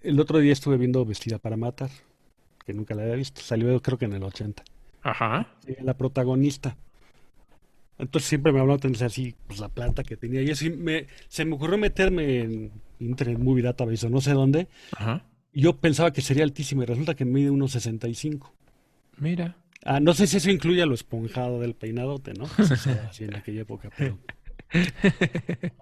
El 0.01 0.19
otro 0.19 0.39
día 0.39 0.51
estuve 0.51 0.75
viendo 0.77 1.05
Vestida 1.05 1.39
para 1.39 1.55
Matar, 1.55 1.89
que 2.65 2.73
nunca 2.73 2.95
la 2.95 3.03
había 3.03 3.15
visto. 3.15 3.41
Salió 3.41 3.81
creo 3.81 3.97
que 3.97 4.05
en 4.05 4.13
el 4.13 4.23
80. 4.23 4.63
Ajá. 5.03 5.47
Sí, 5.65 5.75
la 5.81 5.95
protagonista. 5.95 6.75
Entonces 7.97 8.27
siempre 8.27 8.51
me 8.51 8.59
habló 8.59 8.77
de 8.77 9.05
así, 9.05 9.35
pues 9.47 9.59
la 9.59 9.69
planta 9.69 10.03
que 10.03 10.17
tenía. 10.17 10.41
Y 10.41 10.49
así 10.51 10.69
me, 10.69 11.07
se 11.27 11.45
me 11.45 11.55
ocurrió 11.55 11.77
meterme 11.77 12.39
en 12.41 12.71
Internet 13.05 13.39
Movie 13.39 13.63
Database 13.63 14.07
o 14.07 14.09
no 14.09 14.21
sé 14.21 14.33
dónde. 14.33 14.67
Ajá. 14.97 15.25
Yo 15.53 15.77
pensaba 15.79 16.11
que 16.13 16.21
sería 16.21 16.43
altísima 16.43 16.83
y 16.83 16.85
resulta 16.87 17.15
que 17.15 17.25
mide 17.25 17.49
unos 17.51 17.71
65. 17.73 18.53
Mira. 19.17 19.55
Ah, 19.85 19.99
no 19.99 20.13
sé 20.13 20.27
si 20.27 20.37
eso 20.37 20.49
incluye 20.49 20.85
lo 20.85 20.93
esponjado 20.93 21.59
del 21.59 21.75
peinadote, 21.75 22.33
¿no? 22.33 22.45
Sí, 22.57 22.75
se 22.77 22.95
daba 22.95 23.09
así 23.09 23.23
en 23.25 23.35
aquella 23.35 23.61
época, 23.61 23.89
pero... 23.97 24.17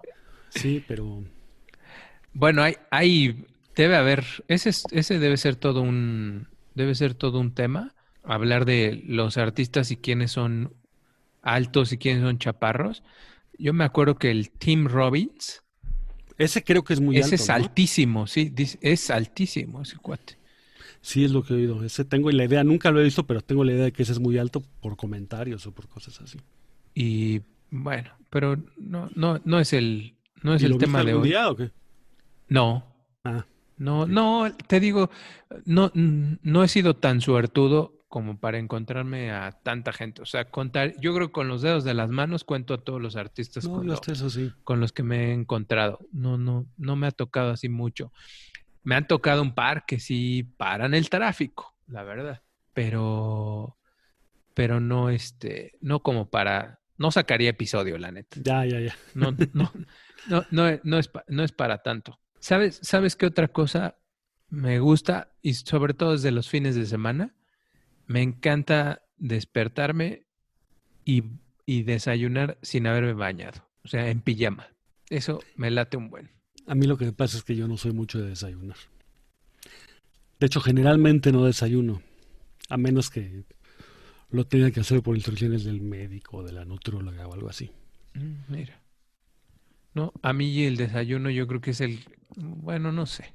Sí, 0.50 0.84
pero... 0.86 1.24
Bueno, 2.34 2.62
hay, 2.62 2.76
hay, 2.90 3.44
debe 3.74 3.96
haber, 3.96 4.24
ese, 4.48 4.70
es- 4.70 4.84
ese 4.90 5.18
debe 5.18 5.36
ser 5.36 5.56
todo 5.56 5.82
un, 5.82 6.48
debe 6.74 6.94
ser 6.94 7.14
todo 7.14 7.40
un 7.40 7.54
tema, 7.54 7.94
hablar 8.22 8.64
de 8.64 9.02
los 9.06 9.36
artistas 9.36 9.90
y 9.90 9.96
quiénes 9.96 10.32
son 10.32 10.74
altos 11.42 11.92
y 11.92 11.98
quiénes 11.98 12.22
son 12.22 12.38
chaparros. 12.38 13.02
Yo 13.58 13.72
me 13.72 13.84
acuerdo 13.84 14.16
que 14.16 14.30
el 14.30 14.50
Tim 14.50 14.86
Robbins, 14.86 15.61
Ese 16.38 16.62
creo 16.64 16.84
que 16.84 16.92
es 16.94 17.00
muy 17.00 17.18
ese 17.18 17.36
alto, 17.36 17.36
es 17.36 17.48
¿no? 17.54 17.54
altísimo, 17.54 18.26
sí, 18.26 18.52
es 18.80 19.10
altísimo 19.10 19.82
ese 19.82 19.96
cuate. 19.98 20.38
Sí, 21.00 21.24
es 21.24 21.32
lo 21.32 21.42
que 21.42 21.54
he 21.54 21.56
oído. 21.56 21.82
Ese 21.84 22.04
tengo 22.04 22.30
la 22.30 22.44
idea, 22.44 22.62
nunca 22.64 22.90
lo 22.90 23.00
he 23.00 23.04
visto, 23.04 23.26
pero 23.26 23.40
tengo 23.40 23.64
la 23.64 23.72
idea 23.72 23.84
de 23.84 23.92
que 23.92 24.02
ese 24.04 24.12
es 24.12 24.20
muy 24.20 24.38
alto 24.38 24.62
por 24.80 24.96
comentarios 24.96 25.66
o 25.66 25.72
por 25.74 25.88
cosas 25.88 26.20
así. 26.20 26.38
Y 26.94 27.42
bueno, 27.70 28.10
pero 28.30 28.56
no, 28.76 29.10
no, 29.14 29.40
no 29.44 29.58
es 29.60 29.72
el, 29.72 30.14
no 30.42 30.54
es 30.54 30.62
¿Y 30.62 30.66
el 30.66 30.72
lo 30.72 30.78
viste 30.78 30.86
tema 30.86 31.02
de 31.04 31.12
algún 31.12 31.22
hoy. 31.22 31.28
día 31.28 31.50
o 31.50 31.56
qué? 31.56 31.70
No, 32.48 32.84
Ah, 33.24 33.46
No, 33.76 34.06
no, 34.06 34.52
te 34.68 34.80
digo, 34.80 35.10
no, 35.64 35.90
no 35.94 36.64
he 36.64 36.68
sido 36.68 36.96
tan 36.96 37.20
suertudo 37.20 38.01
como 38.12 38.38
para 38.38 38.58
encontrarme 38.58 39.30
a 39.30 39.52
tanta 39.52 39.90
gente. 39.90 40.20
O 40.20 40.26
sea, 40.26 40.50
contar, 40.50 40.92
yo 41.00 41.14
creo 41.14 41.28
que 41.28 41.32
con 41.32 41.48
los 41.48 41.62
dedos 41.62 41.82
de 41.82 41.94
las 41.94 42.10
manos 42.10 42.44
cuento 42.44 42.74
a 42.74 42.84
todos 42.84 43.00
los 43.00 43.16
artistas 43.16 43.64
no, 43.64 43.72
con, 43.72 43.84
yo 43.84 43.88
lo- 43.88 43.94
hasta 43.94 44.12
eso 44.12 44.28
sí. 44.28 44.52
con 44.64 44.80
los 44.80 44.92
que 44.92 45.02
me 45.02 45.30
he 45.30 45.32
encontrado. 45.32 45.98
No, 46.12 46.36
no, 46.36 46.66
no 46.76 46.94
me 46.94 47.06
ha 47.06 47.10
tocado 47.10 47.52
así 47.52 47.70
mucho. 47.70 48.12
Me 48.84 48.96
han 48.96 49.06
tocado 49.06 49.40
un 49.40 49.54
par 49.54 49.86
que 49.86 49.98
sí 49.98 50.42
paran 50.58 50.92
el 50.92 51.08
tráfico, 51.08 51.74
la 51.86 52.02
verdad. 52.02 52.42
Pero, 52.74 53.78
pero 54.52 54.78
no, 54.78 55.08
este, 55.08 55.78
no 55.80 56.02
como 56.02 56.28
para, 56.28 56.80
no 56.98 57.12
sacaría 57.12 57.48
episodio, 57.48 57.96
la 57.96 58.12
neta. 58.12 58.36
Ya, 58.44 58.66
ya, 58.66 58.78
ya. 58.78 58.94
No, 59.14 59.32
no, 59.54 59.72
no, 60.28 60.44
no, 60.50 60.68
es- 60.68 60.80
no 60.84 60.98
es, 60.98 61.10
no 61.28 61.42
es 61.44 61.52
para 61.52 61.78
tanto. 61.82 62.20
¿Sabes, 62.40 62.78
¿Sabes 62.82 63.16
qué 63.16 63.24
otra 63.24 63.48
cosa 63.48 63.96
me 64.50 64.80
gusta? 64.80 65.32
Y 65.40 65.54
sobre 65.54 65.94
todo 65.94 66.12
desde 66.12 66.30
los 66.30 66.50
fines 66.50 66.74
de 66.74 66.84
semana. 66.84 67.34
Me 68.12 68.22
encanta 68.22 69.02
despertarme 69.16 70.22
y, 71.04 71.24
y 71.66 71.82
desayunar 71.82 72.58
sin 72.62 72.86
haberme 72.86 73.14
bañado. 73.14 73.66
O 73.84 73.88
sea, 73.88 74.08
en 74.10 74.20
pijama. 74.20 74.68
Eso 75.08 75.40
me 75.56 75.70
late 75.70 75.96
un 75.96 76.10
buen. 76.10 76.30
A 76.66 76.74
mí 76.74 76.86
lo 76.86 76.96
que 76.96 77.06
me 77.06 77.12
pasa 77.12 77.36
es 77.38 77.42
que 77.44 77.56
yo 77.56 77.66
no 77.68 77.76
soy 77.76 77.92
mucho 77.92 78.20
de 78.20 78.28
desayunar. 78.28 78.76
De 80.38 80.46
hecho, 80.46 80.60
generalmente 80.60 81.32
no 81.32 81.44
desayuno, 81.44 82.02
a 82.68 82.76
menos 82.76 83.10
que 83.10 83.44
lo 84.30 84.46
tenga 84.46 84.70
que 84.70 84.80
hacer 84.80 85.02
por 85.02 85.14
instrucciones 85.16 85.64
del 85.64 85.80
médico 85.80 86.38
o 86.38 86.42
de 86.42 86.52
la 86.52 86.64
nutróloga 86.64 87.26
o 87.28 87.34
algo 87.34 87.48
así. 87.48 87.70
Mm, 88.14 88.52
Mira. 88.52 88.80
No, 89.94 90.12
a 90.22 90.32
mí 90.32 90.64
el 90.64 90.76
desayuno 90.76 91.28
yo 91.30 91.46
creo 91.46 91.60
que 91.60 91.72
es 91.72 91.80
el, 91.82 92.00
bueno, 92.36 92.92
no 92.92 93.06
sé. 93.06 93.34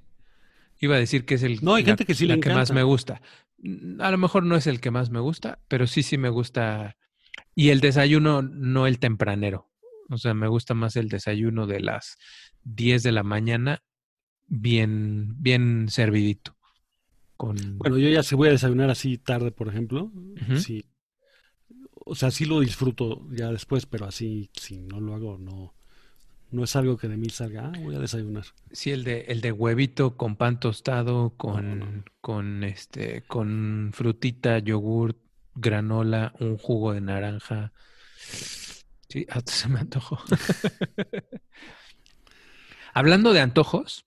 Iba 0.80 0.96
a 0.96 1.00
decir 1.00 1.26
que 1.26 1.36
es 1.36 1.44
el 1.44 1.60
No, 1.62 1.76
hay 1.76 1.84
la- 1.84 1.90
gente 1.90 2.06
que 2.06 2.16
sí 2.16 2.26
le 2.26 2.36
la 2.36 2.42
que 2.42 2.50
más 2.54 2.72
me 2.72 2.84
gusta. 2.84 3.22
A 4.00 4.12
lo 4.12 4.18
mejor 4.18 4.44
no 4.44 4.56
es 4.56 4.68
el 4.68 4.80
que 4.80 4.92
más 4.92 5.10
me 5.10 5.20
gusta, 5.20 5.60
pero 5.68 5.88
sí, 5.88 6.04
sí 6.04 6.18
me 6.18 6.30
gusta. 6.30 6.98
Y 7.56 7.70
el 7.70 7.82
desayuno, 7.82 8.42
no 8.42 8.88
el 8.88 9.00
tempranero. 9.00 9.70
O 10.10 10.18
sea, 10.18 10.34
me 10.34 10.48
gusta 10.48 10.74
más 10.74 10.96
el 10.96 11.10
desayuno 11.10 11.68
de 11.68 11.82
las 11.82 12.18
10 12.64 13.04
de 13.04 13.12
la 13.12 13.24
mañana, 13.24 13.84
bien, 14.48 15.42
bien 15.42 15.90
servidito. 15.90 16.56
Con, 17.36 17.78
Bueno, 17.78 17.98
yo 17.98 18.10
ya 18.10 18.24
si 18.24 18.36
voy 18.36 18.48
a 18.48 18.52
desayunar 18.52 18.90
así 18.90 19.18
tarde, 19.18 19.52
por 19.52 19.68
ejemplo, 19.68 20.12
sí. 20.60 20.86
O 21.94 22.16
sea, 22.16 22.32
sí 22.32 22.46
lo 22.46 22.62
disfruto 22.62 23.28
ya 23.32 23.52
después, 23.52 23.86
pero 23.86 24.06
así, 24.06 24.50
si 24.54 24.80
no 24.80 25.02
lo 25.02 25.14
hago, 25.14 25.38
no, 25.38 25.77
no 26.52 26.64
es 26.64 26.76
algo 26.76 26.98
que 26.98 27.08
de 27.08 27.18
mí 27.18 27.30
salga, 27.30 27.68
ah, 27.68 27.80
voy 27.82 27.96
a 27.96 28.00
desayunar. 28.00 28.46
Sí, 28.72 28.92
el 28.92 29.04
de, 29.04 29.26
el 29.28 29.42
de 29.42 29.52
huevito 29.52 30.16
con 30.16 30.36
pan 30.36 30.60
tostado, 30.60 31.34
con, 31.38 31.80
no. 31.80 32.04
con 32.22 32.64
este, 32.64 33.24
con 33.24 33.92
frutita, 33.94 34.60
yogurt, 34.60 35.18
granola, 35.56 36.34
un 36.40 36.58
jugo 36.58 36.94
de 36.94 37.02
naranja. 37.02 37.74
Sí, 39.10 39.26
hasta 39.30 39.52
se 39.52 39.70
me 39.70 39.80
antojó. 39.80 40.20
Hablando 42.94 43.34
de 43.34 43.42
antojos, 43.42 44.06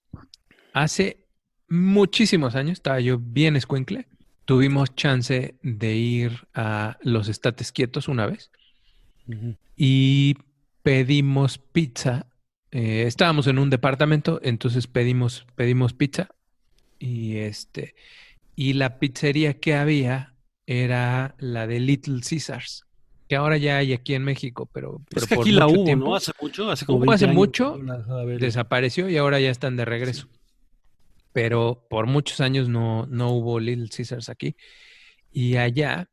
hace 0.73 1.25
muchísimos 1.69 2.55
años, 2.55 2.73
estaba 2.73 2.99
yo 2.99 3.17
bien 3.17 3.55
escuincle, 3.55 4.07
tuvimos 4.45 4.93
chance 4.95 5.55
de 5.61 5.95
ir 5.95 6.47
a 6.53 6.97
los 7.01 7.29
estates 7.29 7.71
quietos 7.71 8.07
una 8.07 8.25
vez 8.25 8.51
y 9.75 10.35
pedimos 10.83 11.57
pizza. 11.57 12.27
Eh, 12.71 13.03
estábamos 13.05 13.47
en 13.47 13.59
un 13.59 13.69
departamento, 13.69 14.39
entonces 14.43 14.87
pedimos, 14.87 15.45
pedimos 15.55 15.93
pizza 15.93 16.29
y 16.99 17.37
este 17.37 17.95
y 18.55 18.73
la 18.73 18.99
pizzería 18.99 19.59
que 19.59 19.75
había 19.75 20.35
era 20.65 21.35
la 21.39 21.67
de 21.67 21.79
Little 21.79 22.21
Caesars, 22.21 22.85
que 23.27 23.35
ahora 23.35 23.57
ya 23.57 23.77
hay 23.77 23.93
aquí 23.93 24.13
en 24.13 24.23
México, 24.23 24.69
pero, 24.71 25.01
pero 25.09 25.23
Es 25.23 25.27
que 25.27 25.35
por 25.35 25.43
aquí 25.43 25.51
la 25.51 25.67
hubo, 25.67 25.83
tiempo 25.83 26.05
¿no? 26.09 26.15
Hace 26.15 26.31
mucho, 26.41 26.69
hace 26.69 26.85
como 26.85 26.99
Hubo 26.99 27.05
20 27.07 27.15
hace 27.15 27.25
años, 27.25 27.35
mucho, 27.35 27.79
desapareció 28.39 29.09
y 29.09 29.17
ahora 29.17 29.39
ya 29.39 29.49
están 29.49 29.75
de 29.75 29.85
regreso. 29.85 30.27
Pero 31.33 31.87
por 31.89 32.07
muchos 32.07 32.41
años 32.41 32.69
no, 32.69 33.05
no 33.07 33.31
hubo 33.31 33.59
Little 33.59 33.89
Caesars 33.89 34.29
aquí. 34.29 34.55
Y 35.31 35.55
allá, 35.55 36.09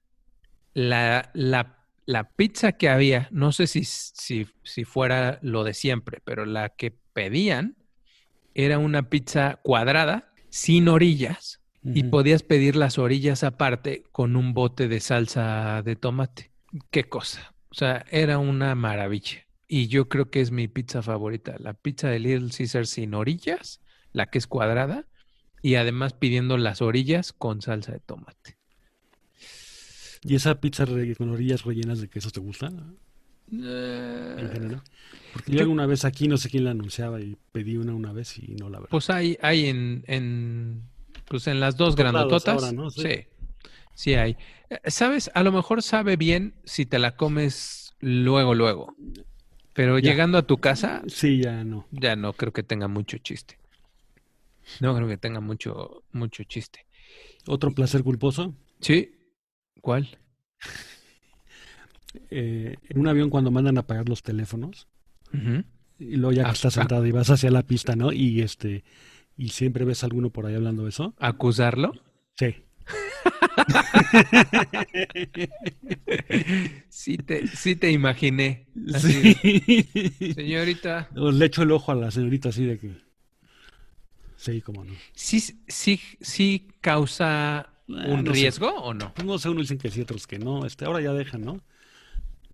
la, 0.74 1.30
la, 1.34 1.77
la 2.08 2.24
pizza 2.24 2.72
que 2.72 2.88
había, 2.88 3.28
no 3.32 3.52
sé 3.52 3.66
si, 3.66 3.84
si, 3.84 4.46
si 4.62 4.84
fuera 4.84 5.38
lo 5.42 5.62
de 5.62 5.74
siempre, 5.74 6.22
pero 6.24 6.46
la 6.46 6.70
que 6.70 6.90
pedían 7.12 7.76
era 8.54 8.78
una 8.78 9.10
pizza 9.10 9.60
cuadrada, 9.62 10.32
sin 10.48 10.88
orillas, 10.88 11.60
y 11.84 12.04
podías 12.04 12.42
pedir 12.42 12.76
las 12.76 12.96
orillas 12.96 13.44
aparte 13.44 14.04
con 14.10 14.36
un 14.36 14.54
bote 14.54 14.88
de 14.88 15.00
salsa 15.00 15.82
de 15.82 15.96
tomate. 15.96 16.50
Qué 16.90 17.04
cosa. 17.04 17.54
O 17.68 17.74
sea, 17.74 18.06
era 18.10 18.38
una 18.38 18.74
maravilla. 18.74 19.46
Y 19.66 19.88
yo 19.88 20.08
creo 20.08 20.30
que 20.30 20.40
es 20.40 20.50
mi 20.50 20.66
pizza 20.66 21.02
favorita. 21.02 21.56
La 21.58 21.74
pizza 21.74 22.08
de 22.08 22.20
Little 22.20 22.48
Caesar 22.56 22.86
sin 22.86 23.12
orillas, 23.12 23.82
la 24.12 24.30
que 24.30 24.38
es 24.38 24.46
cuadrada, 24.46 25.06
y 25.60 25.74
además 25.74 26.14
pidiendo 26.14 26.56
las 26.56 26.80
orillas 26.80 27.34
con 27.34 27.60
salsa 27.60 27.92
de 27.92 28.00
tomate. 28.00 28.57
¿Y 30.24 30.34
esa 30.34 30.60
pizza 30.60 30.84
re- 30.84 31.14
con 31.16 31.30
orillas 31.30 31.64
rellenas 31.64 32.00
de 32.00 32.08
queso 32.08 32.30
te 32.30 32.40
gusta? 32.40 32.66
En 33.50 33.64
Eh, 33.64 34.50
general. 34.52 34.82
Porque 35.32 35.52
yo 35.52 35.56
yo- 35.58 35.62
alguna 35.62 35.86
vez 35.86 36.04
aquí, 36.04 36.28
no 36.28 36.36
sé 36.36 36.50
quién 36.50 36.64
la 36.64 36.72
anunciaba 36.72 37.20
y 37.20 37.36
pedí 37.52 37.76
una 37.76 37.94
una 37.94 38.12
vez 38.12 38.38
y 38.38 38.54
no 38.56 38.68
la 38.68 38.78
verdad. 38.78 38.90
Pues 38.90 39.08
hay, 39.10 39.38
hay 39.40 39.66
en, 39.66 40.04
en, 40.06 40.82
pues 41.26 41.46
en 41.46 41.60
las 41.60 41.76
dos 41.76 41.90
En 41.94 41.96
grandototas. 41.98 42.62
ahora, 42.62 42.72
¿no? 42.72 42.90
Sí. 42.90 43.02
Sí, 43.02 43.24
sí 43.94 44.14
hay. 44.14 44.36
Eh, 44.70 44.78
¿Sabes? 44.90 45.30
A 45.34 45.42
lo 45.42 45.52
mejor 45.52 45.82
sabe 45.82 46.16
bien 46.16 46.54
si 46.64 46.84
te 46.84 46.98
la 46.98 47.16
comes 47.16 47.94
luego, 48.00 48.54
luego. 48.54 48.94
Pero 49.72 49.98
Ya. 49.98 50.10
llegando 50.10 50.38
a 50.38 50.42
tu 50.46 50.58
casa, 50.58 51.02
Sí, 51.06 51.40
ya 51.42 51.62
no. 51.64 51.86
ya 51.90 52.16
no 52.16 52.32
creo 52.34 52.52
que 52.52 52.62
tenga 52.64 52.88
mucho 52.88 53.16
chiste. 53.18 53.58
No 54.80 54.94
creo 54.94 55.08
que 55.08 55.16
tenga 55.16 55.40
mucho, 55.40 56.02
mucho 56.12 56.42
chiste. 56.44 56.84
Otro 57.46 57.70
placer 57.72 58.02
culposo. 58.02 58.54
¿Sí? 58.80 59.12
¿Cuál? 59.80 60.18
eh, 62.30 62.76
en 62.88 62.98
un 62.98 63.08
avión 63.08 63.30
cuando 63.30 63.50
mandan 63.50 63.76
a 63.76 63.80
apagar 63.80 64.08
los 64.08 64.22
teléfonos 64.22 64.88
y 65.98 66.16
luego 66.16 66.32
ya 66.32 66.44
que 66.44 66.50
Ah, 66.50 66.52
estás 66.52 66.76
ah. 66.76 66.80
sentado 66.80 67.06
y 67.06 67.12
vas 67.12 67.30
hacia 67.30 67.50
la 67.50 67.62
pista, 67.62 67.96
¿no? 67.96 68.12
Y 68.12 68.40
este 68.42 68.84
y 69.36 69.48
siempre 69.50 69.84
ves 69.84 70.02
a 70.02 70.06
alguno 70.06 70.30
por 70.30 70.46
ahí 70.46 70.54
hablando 70.54 70.84
de 70.84 70.88
eso. 70.90 71.14
¿Acusarlo? 71.18 71.92
Sí. 72.36 72.54
sí, 76.88 77.18
te, 77.18 77.46
sí 77.46 77.76
te 77.76 77.90
imaginé. 77.92 78.66
Así 78.94 79.22
de, 79.22 80.12
Sí. 80.18 80.34
Señorita. 80.34 81.08
Le 81.14 81.44
echo 81.44 81.62
el 81.62 81.72
ojo 81.72 81.92
a 81.92 81.94
la 81.94 82.10
señorita 82.10 82.48
así 82.48 82.64
de 82.64 82.78
que. 82.78 82.90
Sí, 84.36 84.60
cómo 84.60 84.84
no. 84.84 84.92
¿Sí, 85.14 85.40
sí, 85.40 86.00
sí 86.20 86.68
causa 86.80 87.68
un 87.88 88.24
no 88.24 88.32
sé. 88.34 88.40
riesgo 88.40 88.68
o 88.70 88.94
no? 88.94 89.12
No 89.24 89.38
sé, 89.38 89.48
unos 89.48 89.62
dicen 89.64 89.78
que 89.78 89.90
sí, 89.90 90.02
otros 90.02 90.26
que 90.26 90.38
no. 90.38 90.66
Este, 90.66 90.84
ahora 90.84 91.00
ya 91.00 91.12
dejan, 91.12 91.42
¿no? 91.42 91.60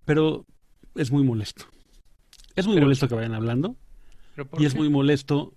Pero 0.05 0.45
es 0.95 1.11
muy 1.11 1.23
molesto. 1.23 1.65
Es 2.55 2.65
muy 2.65 2.75
Pero- 2.75 2.85
molesto 2.87 3.07
que 3.07 3.15
vayan 3.15 3.33
hablando. 3.35 3.75
¿Pero 4.35 4.47
por 4.49 4.61
Y 4.61 4.65
es 4.65 4.75
muy 4.75 4.89
molesto 4.89 5.53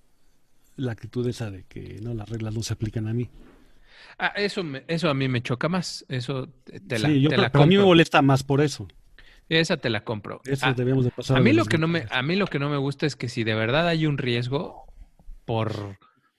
la 0.77 0.93
actitud 0.93 1.27
esa 1.29 1.51
de 1.51 1.65
que 1.65 1.99
no, 2.03 2.15
las 2.15 2.29
reglas 2.29 2.55
no 2.55 2.63
se 2.63 2.73
aplican 2.73 3.09
a 3.09 3.13
mí. 3.13 3.29
Ah, 4.19 4.33
eso, 4.37 4.63
me- 4.65 4.85
eso 4.89 5.09
a 5.11 5.15
mí 5.15 5.29
me 5.29 5.43
choca 5.43 5.69
más. 5.69 6.05
Eso 6.09 6.49
te 6.87 6.99
la, 6.99 7.09
sí, 7.09 7.21
yo 7.21 7.29
te 7.29 7.35
creo 7.37 7.43
la 7.43 7.53
pero 7.53 7.65
a 7.65 7.67
mí 7.67 7.77
me 7.77 7.85
molesta 7.85 8.23
más 8.23 8.43
por 8.43 8.61
eso. 8.61 8.89
Esa 9.49 9.77
te 9.79 9.91
la 9.91 10.05
compro. 10.05 10.41
Eso 10.45 10.67
Ah, 10.67 10.75
debemos 10.75 11.05
de 11.05 11.11
pasar. 11.11 11.37
a 11.39 11.41
mí 11.41 11.53
lo 11.53 11.65
que 11.65 11.79
no 11.79 11.89
me, 11.89 12.05
a 12.11 12.23
mí 12.23 12.37
lo 12.37 12.47
que 12.47 12.59
no 12.59 12.69
me 12.69 12.77
gusta 12.77 13.07
es 13.07 13.17
que 13.17 13.29
si 13.29 13.45
de 13.45 13.55
verdad 13.55 13.89
hay 13.89 14.07
un 14.07 14.19
riesgo 14.19 14.85
por 15.45 15.97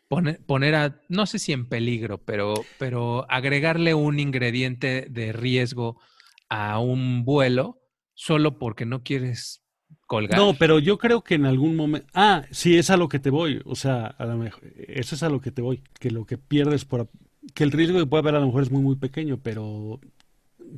poner, 0.09 0.43
poner 0.45 0.75
a, 0.75 1.01
no 1.07 1.25
sé 1.25 1.39
si 1.39 1.53
en 1.53 1.65
peligro, 1.65 2.17
pero, 2.17 2.53
pero 2.77 3.25
agregarle 3.31 3.93
un 3.93 4.19
ingrediente 4.19 5.07
de 5.09 5.31
riesgo 5.31 6.01
a 6.49 6.79
un 6.79 7.23
vuelo 7.23 7.79
solo 8.13 8.59
porque 8.59 8.85
no 8.85 9.03
quieres 9.03 9.63
colgar. 10.07 10.37
No, 10.37 10.55
pero 10.55 10.79
yo 10.79 10.97
creo 10.97 11.23
que 11.23 11.35
en 11.35 11.45
algún 11.45 11.77
momento. 11.77 12.07
Ah, 12.13 12.43
sí, 12.51 12.77
es 12.77 12.89
a 12.89 12.97
lo 12.97 13.07
que 13.07 13.19
te 13.19 13.29
voy. 13.29 13.61
O 13.63 13.75
sea, 13.75 14.07
a 14.07 14.25
lo 14.25 14.35
mejor, 14.35 14.61
eso 14.75 15.15
es 15.15 15.23
a 15.23 15.29
lo 15.29 15.39
que 15.39 15.51
te 15.51 15.61
voy. 15.61 15.81
Que 15.99 16.11
lo 16.11 16.25
que 16.25 16.37
pierdes 16.37 16.83
por. 16.83 17.09
Que 17.53 17.63
el 17.63 17.71
riesgo 17.71 17.97
que 17.97 18.05
puede 18.05 18.21
haber 18.21 18.35
a 18.35 18.39
lo 18.39 18.47
mejor 18.47 18.63
es 18.63 18.71
muy, 18.71 18.81
muy 18.81 18.95
pequeño, 18.97 19.39
pero. 19.41 20.01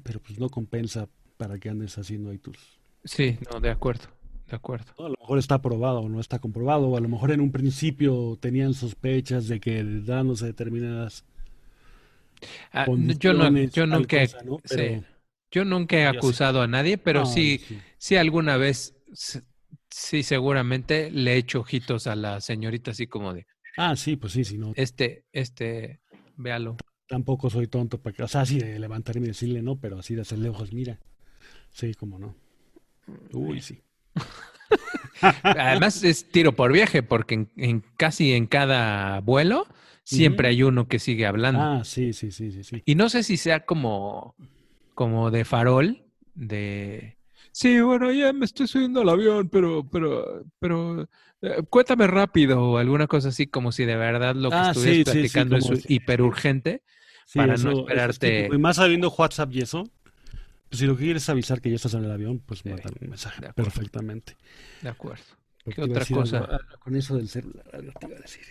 Pero 0.04 0.20
pues 0.20 0.40
no 0.40 0.50
compensa 0.50 1.10
para 1.38 1.58
que 1.58 1.70
andes 1.70 1.98
haciendo 1.98 2.30
ahí 2.30 2.38
tus. 2.38 2.80
Sí, 3.04 3.40
no, 3.52 3.60
de 3.60 3.72
acuerdo, 3.72 4.06
de 4.52 4.58
acuerdo. 4.58 4.94
A 4.98 5.04
lo 5.10 5.16
mejor 5.20 5.38
está 5.40 5.56
aprobado 5.56 6.00
o 6.00 6.08
no 6.10 6.20
está 6.22 6.40
comprobado, 6.40 6.88
o 6.88 6.96
a 6.98 7.02
lo 7.02 7.10
mejor 7.10 7.32
en 7.32 7.42
un 7.42 7.52
principio 7.52 8.38
tenían 8.40 8.74
sospechas 8.74 9.48
de 9.50 9.60
que 9.60 9.84
dándose 9.84 10.46
determinadas 10.46 11.26
Ah, 12.74 12.90
yo 13.20 13.34
no, 13.34 13.50
yo 13.72 13.86
nunca, 13.86 14.24
he- 14.24 14.30
cosa, 14.30 14.40
sí, 14.66 15.04
yo 15.52 15.66
nunca 15.66 15.98
he 15.98 16.06
sí. 16.06 16.08
acusado 16.08 16.62
a 16.62 16.68
nadie, 16.68 16.98
pero 16.98 17.26
No, 17.26 17.26
sí, 17.26 17.60
sí. 17.60 17.84
sí 17.98 18.16
alguna 18.16 18.58
vez, 18.58 18.96
sí 19.90 20.24
seguramente 20.24 21.12
le 21.12 21.34
he 21.34 21.38
hecho 21.38 21.60
ojitos 21.62 22.08
a 22.08 22.16
la 22.16 22.42
señorita 22.42 22.92
así 22.92 23.08
como 23.08 23.34
de, 23.34 23.48
Ah, 23.78 23.96
sí, 23.96 24.16
pues 24.16 24.34
sí, 24.34 24.44
si 24.46 24.58
no, 24.58 24.74
este, 24.74 25.26
este, 25.32 26.02
véalo. 26.36 26.82
tampoco 27.08 27.50
soy 27.50 27.68
tonto 27.68 28.02
para 28.02 28.16
que, 28.16 28.24
o 28.24 28.28
sea, 28.28 28.42
así 28.42 28.60
de 28.60 28.80
levantarme 28.80 29.26
y 29.26 29.30
decirle 29.30 29.62
no, 29.62 29.80
pero 29.80 30.00
así 30.00 30.16
de 30.16 30.22
hacerle 30.22 30.50
ojos, 30.50 30.74
mira. 30.74 31.00
Sí, 31.72 31.94
como 31.96 32.20
no. 32.20 32.36
Uy, 33.34 33.62
sí. 33.62 33.84
Además 35.44 36.04
es 36.04 36.30
tiro 36.30 36.54
por 36.54 36.72
viaje, 36.72 37.04
porque 37.04 37.36
en, 37.36 37.52
en 37.58 37.84
casi 37.98 38.34
en 38.34 38.48
cada 38.48 39.20
vuelo 39.22 39.68
siempre 40.04 40.50
hay 40.50 40.64
uno 40.64 40.88
que 40.88 41.00
sigue 41.00 41.26
hablando. 41.26 41.62
Ah, 41.62 41.82
sí, 41.84 42.14
sí, 42.14 42.32
sí, 42.32 42.52
sí, 42.52 42.64
sí. 42.64 42.82
Y 42.86 42.96
no 42.96 43.10
sé 43.10 43.24
si 43.24 43.38
sea 43.38 43.66
como, 43.66 44.36
como 44.94 45.32
de 45.32 45.46
farol, 45.46 46.04
de 46.34 47.18
sí, 47.52 47.80
bueno, 47.82 48.12
ya 48.12 48.34
me 48.34 48.46
estoy 48.46 48.68
subiendo 48.68 49.02
al 49.02 49.10
avión, 49.10 49.50
pero, 49.50 49.88
pero, 49.90 50.44
pero 50.60 51.08
eh, 51.42 51.64
cuéntame 51.70 52.08
rápido 52.08 52.62
o 52.62 52.78
alguna 52.78 53.08
cosa 53.08 53.30
así, 53.30 53.48
como 53.48 53.72
si 53.72 53.86
de 53.86 53.96
verdad 53.96 54.36
lo 54.36 54.50
que 54.50 54.56
Ah, 54.56 54.68
estuvieras 54.70 54.98
sí, 54.98 55.04
sí, 55.04 55.04
sí, 55.04 55.12
platicando 55.12 55.60
como 55.60 55.74
es 55.74 55.90
hiperurgente. 55.90 56.84
Sí, 57.26 57.40
para 57.40 57.58
no 57.58 57.72
es 57.72 57.78
esperarte-. 57.78 58.50
Y 58.52 58.58
más 58.58 58.76
sabiendo 58.78 59.10
WhatsApp 59.10 59.54
y 59.54 59.62
eso, 59.62 59.84
si 60.72 60.86
lo 60.86 60.96
que 60.96 61.04
quieres 61.04 61.24
es 61.24 61.30
avisar 61.30 61.62
que 61.62 61.70
ya 61.70 61.76
estás 61.76 61.94
en 61.94 62.06
el 62.06 62.12
avión, 62.12 62.40
pues 62.46 62.66
mandar 62.66 62.94
un 63.02 63.10
mensaje 63.10 63.42
de 63.42 63.54
perfectamente. 63.54 64.38
De 64.82 64.90
acuerdo. 64.90 65.24
¿Qué 65.64 65.82
otra 65.82 66.00
decir 66.00 66.18
cosa? 66.18 66.40
algo, 66.40 66.54
ah, 66.54 66.78
con 66.80 66.96
eso 66.96 67.16
del 67.16 67.30
celular, 67.30 67.66
algo 67.74 67.92
te 68.00 68.08
iba 68.08 68.18
a 68.18 68.22
decir. 68.22 68.44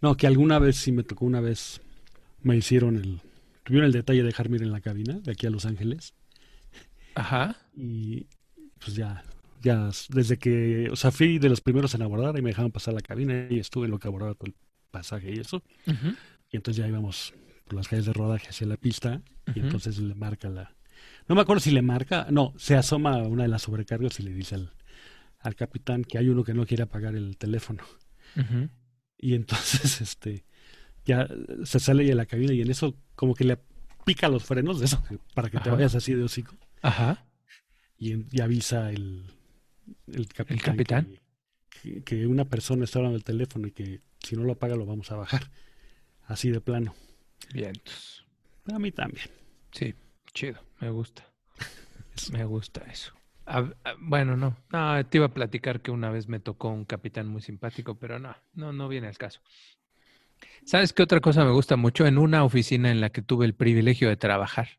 No, 0.00 0.16
que 0.16 0.26
alguna 0.26 0.58
vez 0.58 0.76
sí 0.76 0.92
me 0.92 1.02
tocó, 1.02 1.26
una 1.26 1.40
vez 1.40 1.80
me 2.42 2.56
hicieron 2.56 2.96
el... 2.96 3.20
Tuvieron 3.64 3.86
el 3.86 3.92
detalle 3.92 4.20
de 4.20 4.26
dejarme 4.26 4.56
ir 4.56 4.62
en 4.62 4.72
la 4.72 4.80
cabina 4.80 5.20
de 5.20 5.32
aquí 5.32 5.46
a 5.46 5.50
Los 5.50 5.66
Ángeles 5.66 6.14
Ajá. 7.14 7.56
y 7.76 8.26
pues 8.78 8.94
ya, 8.94 9.22
ya 9.60 9.90
desde 10.08 10.38
que, 10.38 10.88
o 10.90 10.96
sea, 10.96 11.10
fui 11.10 11.38
de 11.38 11.50
los 11.50 11.60
primeros 11.60 11.94
en 11.94 12.00
abordar 12.00 12.38
y 12.38 12.42
me 12.42 12.50
dejaron 12.50 12.70
pasar 12.70 12.94
la 12.94 13.02
cabina 13.02 13.46
y 13.50 13.58
estuve 13.58 13.84
en 13.84 13.90
lo 13.90 13.98
que 13.98 14.08
abordaba 14.08 14.32
todo 14.34 14.46
el 14.46 14.54
pasaje 14.90 15.34
y 15.34 15.40
eso. 15.40 15.62
Ujú. 15.86 16.14
Y 16.50 16.56
entonces 16.56 16.82
ya 16.82 16.88
íbamos 16.88 17.34
por 17.66 17.74
las 17.74 17.88
calles 17.88 18.06
de 18.06 18.14
rodaje 18.14 18.48
hacia 18.48 18.66
la 18.66 18.78
pista 18.78 19.20
y 19.54 19.60
entonces 19.60 19.98
le 19.98 20.14
marca 20.14 20.48
la... 20.48 20.74
No 21.28 21.34
me 21.34 21.42
acuerdo 21.42 21.60
si 21.60 21.70
le 21.70 21.82
marca, 21.82 22.26
no, 22.30 22.54
se 22.56 22.74
asoma 22.74 23.14
a 23.14 23.28
una 23.28 23.42
de 23.42 23.48
las 23.48 23.62
sobrecargos 23.62 24.18
y 24.18 24.22
le 24.22 24.32
dice 24.32 24.54
al, 24.54 24.72
al 25.40 25.54
capitán 25.54 26.02
que 26.04 26.18
hay 26.18 26.28
uno 26.28 26.42
que 26.42 26.54
no 26.54 26.66
quiere 26.66 26.84
apagar 26.84 27.14
el 27.14 27.36
teléfono. 27.36 27.82
Y 29.18 29.34
entonces, 29.34 30.00
este, 30.00 30.44
ya 31.04 31.28
se 31.64 31.80
sale 31.80 32.04
de 32.04 32.14
la 32.14 32.26
cabina 32.26 32.52
y 32.52 32.62
en 32.62 32.70
eso 32.70 32.96
como 33.14 33.34
que 33.34 33.44
le 33.44 33.58
pica 34.04 34.28
los 34.28 34.44
frenos 34.44 34.78
de 34.78 34.86
eso, 34.86 35.02
para 35.34 35.50
que 35.50 35.58
te 35.58 35.70
vayas 35.70 35.94
así 35.94 36.14
de 36.14 36.22
hocico. 36.22 36.56
Ajá. 36.82 37.26
Y, 37.98 38.40
avisa 38.40 38.90
el, 38.90 39.24
el 40.06 40.28
capitán, 40.28 40.76
capitán? 40.76 41.20
Que, 42.04 42.26
una 42.26 42.44
persona 42.44 42.84
está 42.84 43.00
hablando 43.00 43.18
del 43.18 43.24
teléfono 43.24 43.68
y 43.68 43.72
que 43.72 44.00
si 44.20 44.34
no 44.34 44.44
lo 44.44 44.52
apaga 44.52 44.76
lo 44.76 44.86
vamos 44.86 45.10
a 45.12 45.16
bajar. 45.16 45.50
Así 46.26 46.50
de 46.50 46.60
plano. 46.60 46.94
Bien. 47.52 47.72
A 48.72 48.78
mí 48.78 48.92
también. 48.92 49.26
Sí, 49.72 49.94
chido. 50.38 50.60
Me 50.80 50.90
gusta. 50.90 51.26
Me 52.32 52.44
gusta 52.44 52.82
eso. 52.90 53.12
A- 53.46 53.72
a- 53.84 53.94
bueno, 53.98 54.36
no. 54.36 54.56
No, 54.70 55.04
te 55.06 55.18
iba 55.18 55.26
a 55.26 55.34
platicar 55.34 55.80
que 55.80 55.90
una 55.90 56.10
vez 56.10 56.28
me 56.28 56.38
tocó 56.38 56.68
un 56.68 56.84
capitán 56.84 57.26
muy 57.26 57.42
simpático, 57.42 57.98
pero 57.98 58.18
no, 58.20 58.36
no, 58.54 58.72
no 58.72 58.88
viene 58.88 59.08
al 59.08 59.18
caso. 59.18 59.40
¿Sabes 60.64 60.92
qué 60.92 61.02
otra 61.02 61.20
cosa 61.20 61.44
me 61.44 61.50
gusta 61.50 61.76
mucho? 61.76 62.06
En 62.06 62.18
una 62.18 62.44
oficina 62.44 62.90
en 62.92 63.00
la 63.00 63.10
que 63.10 63.22
tuve 63.22 63.46
el 63.46 63.54
privilegio 63.54 64.08
de 64.08 64.16
trabajar, 64.16 64.78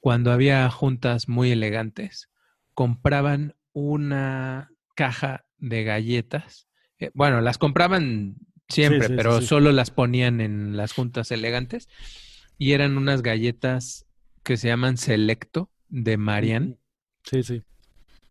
cuando 0.00 0.32
había 0.32 0.68
juntas 0.70 1.28
muy 1.28 1.52
elegantes, 1.52 2.28
compraban 2.74 3.54
una 3.72 4.72
caja 4.96 5.44
de 5.58 5.84
galletas. 5.84 6.66
Eh, 6.98 7.10
bueno, 7.14 7.40
las 7.40 7.58
compraban 7.58 8.36
siempre, 8.68 9.06
sí, 9.06 9.12
sí, 9.12 9.16
pero 9.16 9.40
sí. 9.40 9.46
solo 9.46 9.70
las 9.70 9.90
ponían 9.90 10.40
en 10.40 10.76
las 10.76 10.92
juntas 10.92 11.30
elegantes. 11.30 11.88
Y 12.56 12.72
eran 12.72 12.96
unas 12.96 13.22
galletas 13.22 14.07
que 14.48 14.56
se 14.56 14.68
llaman 14.68 14.96
Selecto 14.96 15.70
de 15.90 16.16
Marian. 16.16 16.78
Sí, 17.22 17.42
sí. 17.42 17.62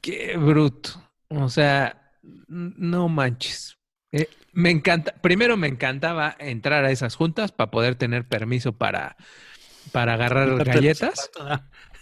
Qué 0.01 0.35
bruto. 0.35 0.89
O 1.27 1.47
sea, 1.47 2.11
no 2.47 3.07
manches. 3.07 3.77
Eh, 4.11 4.27
me 4.51 4.71
encanta. 4.71 5.13
Primero 5.21 5.57
me 5.57 5.67
encantaba 5.67 6.35
entrar 6.39 6.85
a 6.85 6.89
esas 6.89 7.15
juntas 7.15 7.51
para 7.51 7.69
poder 7.69 7.93
tener 7.97 8.27
permiso 8.27 8.75
para, 8.75 9.15
para 9.91 10.15
agarrar 10.15 10.63
galletas, 10.65 11.29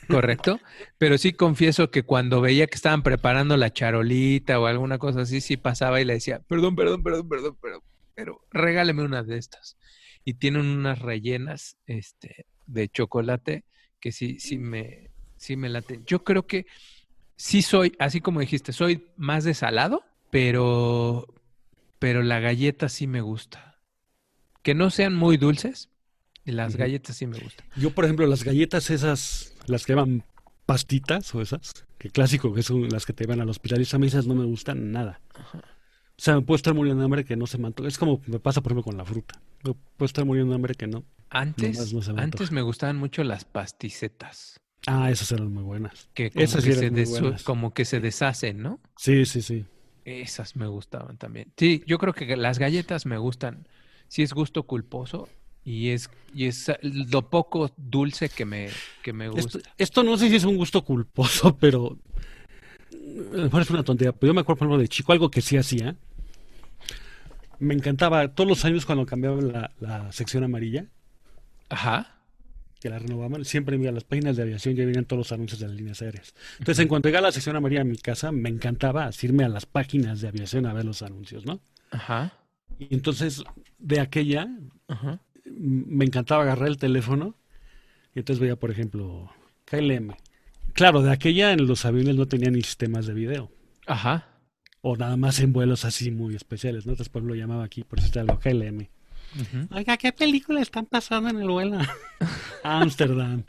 correcto. 0.08 0.62
Pero 0.98 1.18
sí 1.18 1.34
confieso 1.34 1.92
que 1.92 2.04
cuando 2.04 2.40
veía 2.40 2.68
que 2.68 2.76
estaban 2.76 3.04
preparando 3.04 3.58
la 3.58 3.74
charolita 3.74 4.62
o 4.62 4.66
alguna 4.66 4.98
cosa 4.98 5.24
así, 5.24 5.42
sí 5.42 5.58
pasaba 5.58 6.00
y 6.00 6.06
le 6.06 6.14
decía, 6.14 6.40
perdón, 6.48 6.78
perdón, 6.78 7.04
perdón, 7.04 7.28
perdón, 7.28 7.58
perdón, 7.62 7.82
pero 8.14 8.40
regáleme 8.50 9.04
una 9.04 9.24
de 9.24 9.38
estas. 9.38 9.78
Y 10.24 10.36
tienen 10.36 10.68
unas 10.68 11.00
rellenas 11.00 11.78
este, 11.86 12.46
de 12.66 12.88
chocolate 12.88 13.66
que 14.06 14.12
sí, 14.12 14.40
sí 14.40 14.60
me, 14.60 15.10
sí 15.36 15.56
me 15.56 15.68
laten. 15.68 16.06
Yo 16.06 16.24
creo 16.24 16.46
que 16.46 16.68
sí 17.38 17.64
soy, 17.64 17.94
así 17.98 18.22
como 18.22 18.40
dijiste, 18.40 18.72
soy 18.72 19.08
más 19.18 19.44
de 19.44 19.56
salado, 19.56 20.04
pero, 20.30 21.26
pero 21.98 22.22
la 22.22 22.40
galleta 22.40 22.88
sí 22.88 23.08
me 23.08 23.22
gusta. 23.22 23.80
Que 24.62 24.76
no 24.76 24.92
sean 24.92 25.16
muy 25.16 25.38
dulces, 25.38 25.90
las 26.44 26.76
galletas 26.76 27.18
sí 27.18 27.26
me 27.26 27.40
gustan. 27.40 27.66
Yo, 27.78 27.96
por 27.96 28.06
ejemplo, 28.06 28.28
las 28.28 28.44
galletas 28.44 28.92
esas, 28.92 29.56
las 29.66 29.88
que 29.88 29.94
llaman 29.94 30.24
pastitas 30.68 31.34
o 31.34 31.42
esas, 31.42 31.88
que 31.98 32.12
clásico 32.12 32.54
que 32.54 32.62
son 32.62 32.88
las 32.90 33.08
que 33.08 33.14
te 33.14 33.26
van 33.26 33.42
al 33.42 33.50
hospital, 33.50 33.82
esas 33.82 34.00
mí 34.00 34.06
esas 34.06 34.28
no 34.28 34.36
me 34.36 34.46
gustan 34.46 34.92
nada. 34.92 35.20
O 35.34 36.22
sea, 36.22 36.36
me 36.36 36.42
puedo 36.44 36.58
estar 36.58 36.76
muriendo 36.76 37.00
de 37.00 37.06
hambre 37.06 37.26
que 37.26 37.36
no 37.36 37.48
se 37.48 37.58
me 37.58 37.66
antoja. 37.66 37.90
Es 37.90 37.98
como 37.98 38.22
me 38.28 38.38
pasa, 38.38 38.62
por 38.62 38.72
ejemplo, 38.72 38.84
con 38.84 38.98
la 38.98 39.04
fruta. 39.04 39.42
Me 39.66 39.74
puedo 39.98 40.06
estar 40.06 40.26
muriendo 40.26 40.52
de 40.52 40.56
hambre 40.56 40.76
que 40.76 40.88
no. 40.88 41.04
Antes, 41.30 41.92
no 41.94 42.02
antes 42.18 42.52
me 42.52 42.62
gustaban 42.62 42.98
mucho 42.98 43.24
las 43.24 43.44
pasticetas, 43.46 44.60
Ah, 44.88 45.10
esas 45.10 45.32
eran 45.32 45.52
muy 45.52 45.64
buenas. 45.64 46.10
que 46.14 46.30
como, 46.30 46.44
Esas 46.44 46.64
que, 46.64 46.74
se 46.74 46.90
buenas. 46.90 47.44
como 47.44 47.74
que 47.74 47.86
se 47.86 48.00
deshacen, 48.00 48.62
¿no? 48.62 48.80
Sí, 48.98 49.26
sí, 49.26 49.42
sí. 49.42 49.66
Esas 50.06 50.56
me 50.56 50.68
gustaban 50.68 51.18
también. 51.18 51.52
Sí, 51.58 51.84
yo 51.88 51.98
creo 51.98 52.14
que 52.14 52.38
las 52.38 52.60
galletas 52.60 53.08
me 53.08 53.18
gustan. 53.18 53.68
Sí 54.08 54.22
es 54.22 54.34
gusto 54.34 54.64
culposo 54.64 55.28
y 55.64 55.90
es, 55.90 56.12
y 56.36 56.46
es 56.46 56.72
lo 56.84 57.28
poco 57.32 57.72
dulce 57.76 58.30
que 58.30 58.46
me, 58.46 58.70
que 59.02 59.14
me 59.14 59.30
gusta. 59.30 59.58
Esto, 59.58 59.70
esto 59.80 60.04
no 60.04 60.16
sé 60.18 60.30
si 60.30 60.36
es 60.36 60.44
un 60.44 60.58
gusto 60.58 60.84
culposo, 60.84 61.58
pero 61.60 61.98
a 62.94 63.38
lo 63.38 63.44
mejor 63.46 63.64
es 63.64 63.70
una 63.72 63.84
tontería. 63.84 64.12
Pero 64.12 64.30
yo 64.30 64.34
me 64.36 64.42
acuerdo, 64.42 64.60
por 64.60 64.68
ejemplo, 64.68 64.82
de 64.82 64.88
chico, 64.88 65.12
algo 65.12 65.32
que 65.32 65.42
sí 65.42 65.58
hacía. 65.58 65.96
Me 67.60 67.74
encantaba 67.74 68.28
todos 68.30 68.48
los 68.48 68.66
años 68.66 68.86
cuando 68.86 69.06
cambiaba 69.06 69.42
la, 69.42 69.72
la 69.80 70.12
sección 70.12 70.44
amarilla. 70.44 70.86
Ajá. 71.70 72.12
que 72.80 72.90
la 72.90 73.00
renovaban, 73.00 73.44
siempre 73.46 73.78
me 73.78 73.84
iba 73.86 73.90
a 73.92 73.94
las 73.94 74.04
páginas 74.04 74.36
de 74.38 74.44
aviación, 74.44 74.76
ya 74.76 74.86
venían 74.86 75.06
todos 75.06 75.20
los 75.20 75.32
anuncios 75.32 75.60
de 75.60 75.68
las 75.68 75.76
líneas 75.76 76.02
aéreas. 76.04 76.36
Entonces, 76.60 76.82
en 76.84 76.88
cuanto 76.88 77.08
llegaba 77.10 77.28
la 77.28 77.32
sección 77.32 77.56
amarilla 77.56 77.82
a 77.82 77.86
mi 77.86 77.98
casa, 77.98 78.32
me 78.32 78.50
encantaba 78.50 79.10
irme 79.22 79.44
a 79.44 79.50
las 79.50 79.66
páginas 79.66 80.22
de 80.22 80.28
aviación 80.28 80.66
a 80.68 80.74
ver 80.74 80.86
los 80.86 81.02
anuncios, 81.02 81.46
¿no? 81.46 81.60
Ajá. 81.90 82.34
Y 82.78 82.94
entonces, 82.94 83.44
de 83.80 84.00
aquella, 84.02 84.48
Ajá. 84.88 85.20
me 85.46 86.06
encantaba 86.06 86.44
agarrar 86.44 86.68
el 86.68 86.78
teléfono 86.78 87.36
y 88.14 88.20
entonces 88.20 88.40
veía, 88.40 88.56
por 88.56 88.70
ejemplo, 88.70 89.32
KLM. 89.66 90.16
Claro, 90.74 91.02
de 91.02 91.12
aquella 91.12 91.54
en 91.54 91.66
los 91.66 91.86
aviones 91.86 92.16
no 92.18 92.28
tenían 92.28 92.54
ni 92.54 92.62
sistemas 92.62 93.08
de 93.08 93.14
video. 93.16 93.52
Ajá. 93.88 94.28
O 94.88 94.96
nada 94.96 95.18
más 95.18 95.40
en 95.40 95.52
vuelos 95.52 95.84
así 95.84 96.12
muy 96.12 96.36
especiales, 96.36 96.86
¿no? 96.86 96.92
Entonces, 96.92 97.10
por 97.10 97.22
ejemplo, 97.22 97.34
lo 97.34 97.42
llamaba 97.42 97.64
aquí, 97.64 97.84
por 97.84 98.00
si 98.00 98.20
algo, 98.20 98.38
KLM. 98.38 98.88
Ujú. 99.34 99.76
Oiga, 99.76 99.98
¿qué 99.98 100.12
película 100.12 100.62
están 100.62 100.86
pasando 100.86 101.28
en 101.32 101.40
el 101.40 101.50
vuelo? 101.50 101.80
Ámsterdam. 102.64 103.42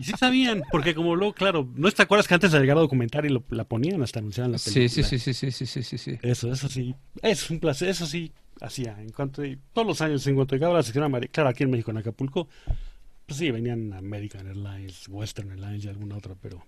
Y 0.00 0.04
sí 0.04 0.12
sabían, 0.18 0.62
porque 0.72 0.94
como 0.94 1.16
luego, 1.16 1.34
claro, 1.34 1.68
¿no 1.74 1.90
te 1.90 2.00
acuerdas 2.00 2.26
que 2.26 2.32
antes 2.32 2.50
de 2.50 2.60
llegar 2.60 2.78
a 2.78 2.80
documentar 2.80 3.26
y 3.26 3.28
lo, 3.28 3.44
la 3.50 3.64
ponían 3.64 4.02
hasta 4.02 4.20
anunciar 4.20 4.48
la 4.48 4.56
película? 4.56 4.88
sí, 4.88 5.02
sí, 5.02 5.18
sí, 5.18 5.34
sí, 5.34 5.50
sí, 5.50 5.66
sí, 5.66 5.82
sí, 5.82 5.98
sí. 5.98 6.18
Eso, 6.22 6.50
eso 6.50 6.66
sí, 6.66 6.94
es 7.20 7.50
un 7.50 7.60
placer, 7.60 7.90
eso 7.90 8.06
sí 8.06 8.32
hacía. 8.62 8.98
En 9.02 9.10
cuanto, 9.10 9.42
todos 9.74 9.86
los 9.86 10.00
años, 10.00 10.26
en 10.26 10.36
cuanto 10.36 10.56
llegaba 10.56 10.72
la 10.72 10.82
sección 10.82 11.04
amarilla, 11.04 11.30
claro, 11.30 11.50
aquí 11.50 11.64
en 11.64 11.70
México, 11.70 11.90
en 11.90 11.98
Acapulco, 11.98 12.48
pues 13.26 13.38
sí, 13.38 13.50
venían 13.50 13.92
American 13.92 14.46
Airlines, 14.46 15.08
Western 15.10 15.50
Airlines 15.50 15.84
y 15.84 15.88
alguna 15.88 16.16
otra, 16.16 16.34
pero... 16.40 16.64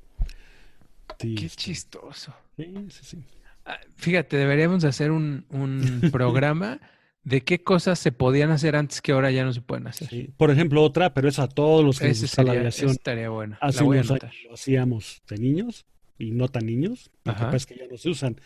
Sí, 1.18 1.35
Qué 1.35 1.48
chistoso. 1.48 2.35
sí, 2.59 2.74
sí, 2.90 3.00
sí. 3.03 3.24
Ah, 3.64 3.79
Fíjate, 3.96 4.37
deberíamos 4.37 4.85
hacer 4.85 5.11
un, 5.11 5.46
un 5.50 6.00
programa 6.12 6.81
de 7.22 7.40
qué 7.40 7.62
cosas 7.62 7.98
se 7.98 8.12
podían 8.12 8.50
hacer 8.50 8.77
antes 8.77 9.00
que 9.00 9.12
ahora 9.12 9.31
ya 9.31 9.44
no 9.44 9.53
se 9.53 9.62
pueden 9.62 9.87
hacer. 9.87 10.09
Sí. 10.09 10.29
Por 10.37 10.50
ejemplo, 10.50 10.83
otra, 10.83 11.14
pero 11.14 11.29
es 11.29 11.38
a 11.38 11.48
todos 11.48 11.83
los 11.85 11.98
que 11.98 12.09
les 12.09 12.18
Ese 12.18 12.27
gusta 12.27 12.42
la 12.42 12.53
aviación. 12.53 12.90
estaría 12.90 13.31
bueno. 13.31 13.57
Hace 13.62 13.79
La 13.79 13.85
voy 13.85 13.96
a 13.98 14.00
unos 14.03 14.11
años 14.22 14.35
lo 14.48 14.55
hacíamos 14.55 15.22
de 15.29 15.38
niños 15.38 15.87
y 16.18 16.33
no 16.33 16.48
tan 16.48 16.66
niños. 16.66 17.11
Lo 17.24 17.33
que 17.33 17.37
Ajá. 17.38 17.46
pasa 17.46 17.57
es 17.57 17.66
que 17.66 17.77
ya 17.77 17.87
no 17.90 17.96
se 17.96 18.11
usan. 18.11 18.38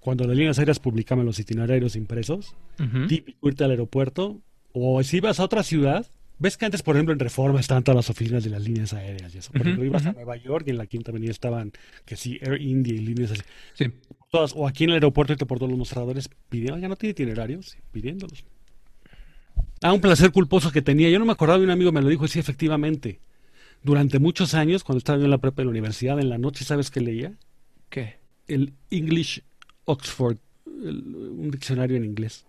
Cuando 0.00 0.26
las 0.26 0.36
líneas 0.36 0.58
aéreas 0.58 0.78
publicaban 0.78 1.24
los 1.24 1.38
itinerarios 1.38 1.96
impresos, 1.96 2.54
Ujú. 2.78 3.06
típico 3.06 3.48
irte 3.48 3.64
al 3.64 3.70
aeropuerto 3.70 4.42
o 4.72 5.02
si 5.02 5.16
ibas 5.16 5.40
a 5.40 5.44
otra 5.44 5.62
ciudad. 5.62 6.06
Ves 6.38 6.58
que 6.58 6.66
antes, 6.66 6.82
por 6.82 6.96
ejemplo, 6.96 7.14
en 7.14 7.18
Reforma 7.18 7.58
estaban 7.60 7.82
todas 7.82 7.96
las 7.96 8.10
oficinas 8.10 8.44
de 8.44 8.50
las 8.50 8.60
líneas 8.62 8.92
aéreas 8.92 9.34
y 9.34 9.38
eso. 9.38 9.50
Por 9.52 9.62
ejemplo, 9.62 9.86
ibas 9.86 10.04
a. 10.04 10.12
Nueva 10.12 10.36
York 10.36 10.64
y 10.66 10.70
en 10.70 10.76
la 10.76 10.86
Quinta 10.86 11.10
Avenida 11.10 11.30
estaban, 11.30 11.72
que 12.04 12.14
sí, 12.16 12.38
Air 12.42 12.60
India 12.60 12.92
y 12.92 12.98
líneas 12.98 13.30
así. 13.32 13.40
Sí. 13.72 13.86
Todas, 14.36 14.52
o 14.54 14.66
aquí 14.68 14.84
en 14.84 14.90
el 14.90 14.94
aeropuerto 14.96 15.32
y 15.32 15.36
te 15.36 15.46
por 15.46 15.58
todos 15.58 15.70
los 15.70 15.78
mostradores 15.78 16.28
pidiendo, 16.50 16.74
oiga, 16.74 16.88
no 16.88 16.96
tiene 16.96 17.12
itinerarios, 17.12 17.76
pidiéndolos. 17.90 18.44
Ah, 19.82 19.92
un 19.94 20.00
placer 20.02 20.30
culposo 20.30 20.70
que 20.70 20.82
tenía. 20.82 21.08
Yo 21.08 21.18
no 21.18 21.24
me 21.24 21.32
acordaba 21.32 21.58
de 21.58 21.64
un 21.64 21.70
amigo 21.70 21.90
me 21.92 22.02
lo 22.02 22.08
dijo, 22.08 22.26
y 22.26 22.28
sí, 22.28 22.38
efectivamente. 22.38 23.20
Durante 23.82 24.18
muchos 24.18 24.52
años, 24.54 24.84
cuando 24.84 24.98
estaba 24.98 25.18
yo 25.18 25.24
en 25.24 25.30
la 25.30 25.38
prepa 25.38 25.62
de 25.62 25.64
la 25.66 25.70
universidad, 25.70 26.18
en 26.20 26.28
la 26.28 26.36
noche, 26.38 26.64
¿sabes 26.64 26.90
qué 26.90 27.00
leía? 27.00 27.32
¿Qué? 27.88 28.18
El 28.46 28.74
English 28.90 29.42
Oxford, 29.86 30.36
el- 30.66 31.14
un 31.14 31.50
diccionario 31.50 31.96
en 31.96 32.04
inglés. 32.04 32.44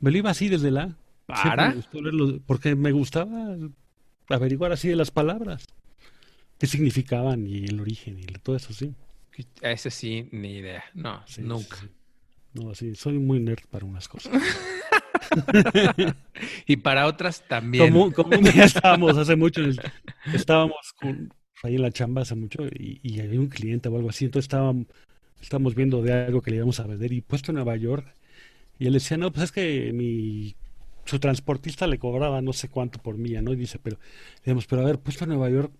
Me 0.00 0.10
lo 0.10 0.16
iba 0.18 0.30
así 0.30 0.48
desde 0.48 0.70
la... 0.70 0.96
¿Para? 1.26 1.68
me 1.70 1.74
gustó 1.76 2.00
leerlo, 2.00 2.40
porque 2.46 2.76
me 2.76 2.92
gustaba 2.92 3.56
averiguar 4.28 4.72
así 4.72 4.88
de 4.88 4.96
las 4.96 5.10
palabras. 5.10 5.66
¿Qué 6.58 6.66
significaban 6.66 7.46
y 7.46 7.64
el 7.64 7.80
origen 7.80 8.18
y 8.18 8.24
todo 8.42 8.56
eso, 8.56 8.72
sí. 8.72 8.94
Ese 9.60 9.90
sí, 9.90 10.28
ni 10.32 10.56
idea. 10.58 10.84
No, 10.94 11.22
Sí, 11.24 11.42
nunca. 11.42 11.78
sí. 11.78 11.90
No, 12.54 12.74
sí, 12.74 12.94
soy 12.94 13.18
muy 13.18 13.40
nerd 13.40 13.66
para 13.70 13.86
unas 13.86 14.08
cosas. 14.08 14.32
Y 16.66 16.76
para 16.76 17.06
otras 17.06 17.46
también. 17.48 17.94
Como, 17.94 18.12
como 18.12 18.36
un 18.38 18.48
día 18.48 18.64
estábamos 18.64 19.16
hace 19.18 19.36
mucho, 19.36 19.60
en 19.60 19.68
el- 19.68 19.82
estábamos 20.32 20.92
con, 20.96 21.32
ahí 21.62 21.74
en 21.76 21.82
la 21.82 21.90
chamba 21.92 22.22
hace 22.22 22.34
mucho 22.34 22.66
y, 22.68 23.00
y 23.02 23.20
había 23.20 23.40
un 23.40 23.48
cliente 23.48 23.88
o 23.88 23.96
algo 23.96 24.08
así, 24.10 24.24
entonces 24.24 24.44
estábamos, 24.46 24.86
estábamos 25.40 25.74
viendo 25.74 26.02
de 26.02 26.12
algo 26.12 26.42
que 26.42 26.50
le 26.50 26.56
íbamos 26.58 26.80
a 26.80 26.86
vender 26.86 27.12
y 27.12 27.20
puesto 27.22 27.50
en 27.52 27.56
Nueva 27.56 27.76
York 27.76 28.06
y 28.78 28.86
él 28.88 28.94
decía, 28.94 29.16
no, 29.18 29.32
pues 29.32 29.44
es 29.46 29.52
que 29.52 29.92
mi, 29.94 30.56
su 31.06 31.18
transportista 31.20 31.86
le 31.86 31.98
cobraba 31.98 32.42
no 32.42 32.52
sé 32.54 32.68
cuánto 32.70 33.00
por 33.00 33.18
milla, 33.18 33.42
¿no? 33.42 33.52
Y 33.52 33.56
dice, 33.56 33.78
pero, 33.80 33.98
digamos, 34.44 34.66
pero 34.66 34.82
a 34.82 34.86
ver, 34.86 35.00
puesto 35.00 35.24
en 35.24 35.30
Nueva 35.30 35.50
York, 35.50 35.72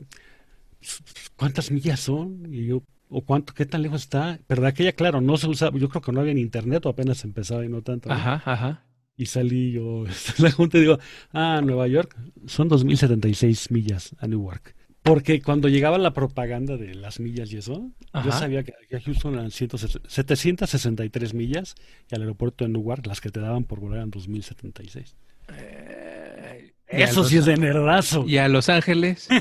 ¿cuántas 1.36 1.70
millas 1.70 2.00
son? 2.00 2.52
Y 2.52 2.66
yo, 2.66 2.82
o 3.08 3.22
cuánto, 3.22 3.52
qué 3.54 3.66
tan 3.66 3.82
lejos 3.82 4.02
está, 4.02 4.38
pero 4.46 4.62
de 4.62 4.68
aquella, 4.68 4.92
claro, 4.92 5.20
no 5.20 5.36
se 5.36 5.46
usaba, 5.48 5.76
yo 5.78 5.88
creo 5.88 6.02
que 6.02 6.12
no 6.12 6.20
había 6.20 6.34
ni 6.34 6.40
internet 6.40 6.84
o 6.86 6.88
apenas 6.88 7.22
empezaba 7.24 7.64
y 7.64 7.68
no 7.68 7.82
tanto, 7.82 8.08
¿no? 8.08 8.14
Ajá, 8.14 8.42
ajá. 8.44 8.82
Y 9.16 9.26
salí 9.26 9.72
yo 9.72 10.04
en 10.38 10.44
la 10.44 10.50
junta 10.50 10.78
y 10.78 10.82
digo, 10.82 10.98
ah, 11.32 11.60
Nueva 11.64 11.86
York 11.88 12.16
son 12.46 12.68
2.076 12.68 13.70
millas 13.72 14.14
a 14.18 14.26
Newark. 14.26 14.74
Porque 15.02 15.40
cuando 15.40 15.68
llegaba 15.68 15.98
la 15.98 16.12
propaganda 16.12 16.76
de 16.76 16.94
las 16.96 17.20
millas 17.20 17.52
y 17.52 17.58
eso, 17.58 17.92
yo 18.24 18.32
sabía 18.32 18.64
que 18.64 18.72
aquí 18.84 18.96
a 18.96 19.00
Houston 19.00 19.34
eran 19.34 19.52
160 19.52 20.08
763 20.08 21.32
millas 21.32 21.76
y 22.10 22.16
al 22.16 22.22
aeropuerto 22.22 22.64
de 22.64 22.70
Newark 22.70 23.06
las 23.06 23.20
que 23.20 23.30
te 23.30 23.38
daban 23.38 23.62
por 23.62 23.78
volar 23.78 23.98
eran 23.98 24.10
2.076. 24.10 25.14
Eh, 25.56 26.72
Eso 26.88 27.20
Los- 27.20 27.28
sí 27.28 27.36
es 27.36 27.44
de 27.44 27.56
nerdazo. 27.56 28.24
¿Y 28.26 28.38
a 28.38 28.48
Los 28.48 28.68
Ángeles? 28.68 29.28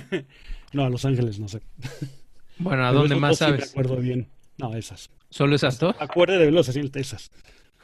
No, 0.74 0.84
a 0.84 0.90
Los 0.90 1.06
Ángeles 1.06 1.40
no 1.40 1.48
sé. 1.48 1.62
Bueno, 2.58 2.86
¿a 2.86 2.90
Pero 2.90 3.00
dónde 3.02 3.16
más 3.16 3.32
dos 3.32 3.38
sí 3.40 3.46
me 3.46 3.52
sabes? 3.58 3.72
acuerdo 3.72 3.98
bien. 3.98 4.30
No, 4.58 4.74
esas. 4.76 5.10
¿Solo 5.30 5.56
esas 5.56 5.80
dos? 5.80 5.96
Acuérdate 6.00 6.40
de 6.40 6.46
verlos 6.46 6.70
así, 6.70 6.90
esas. 6.96 7.32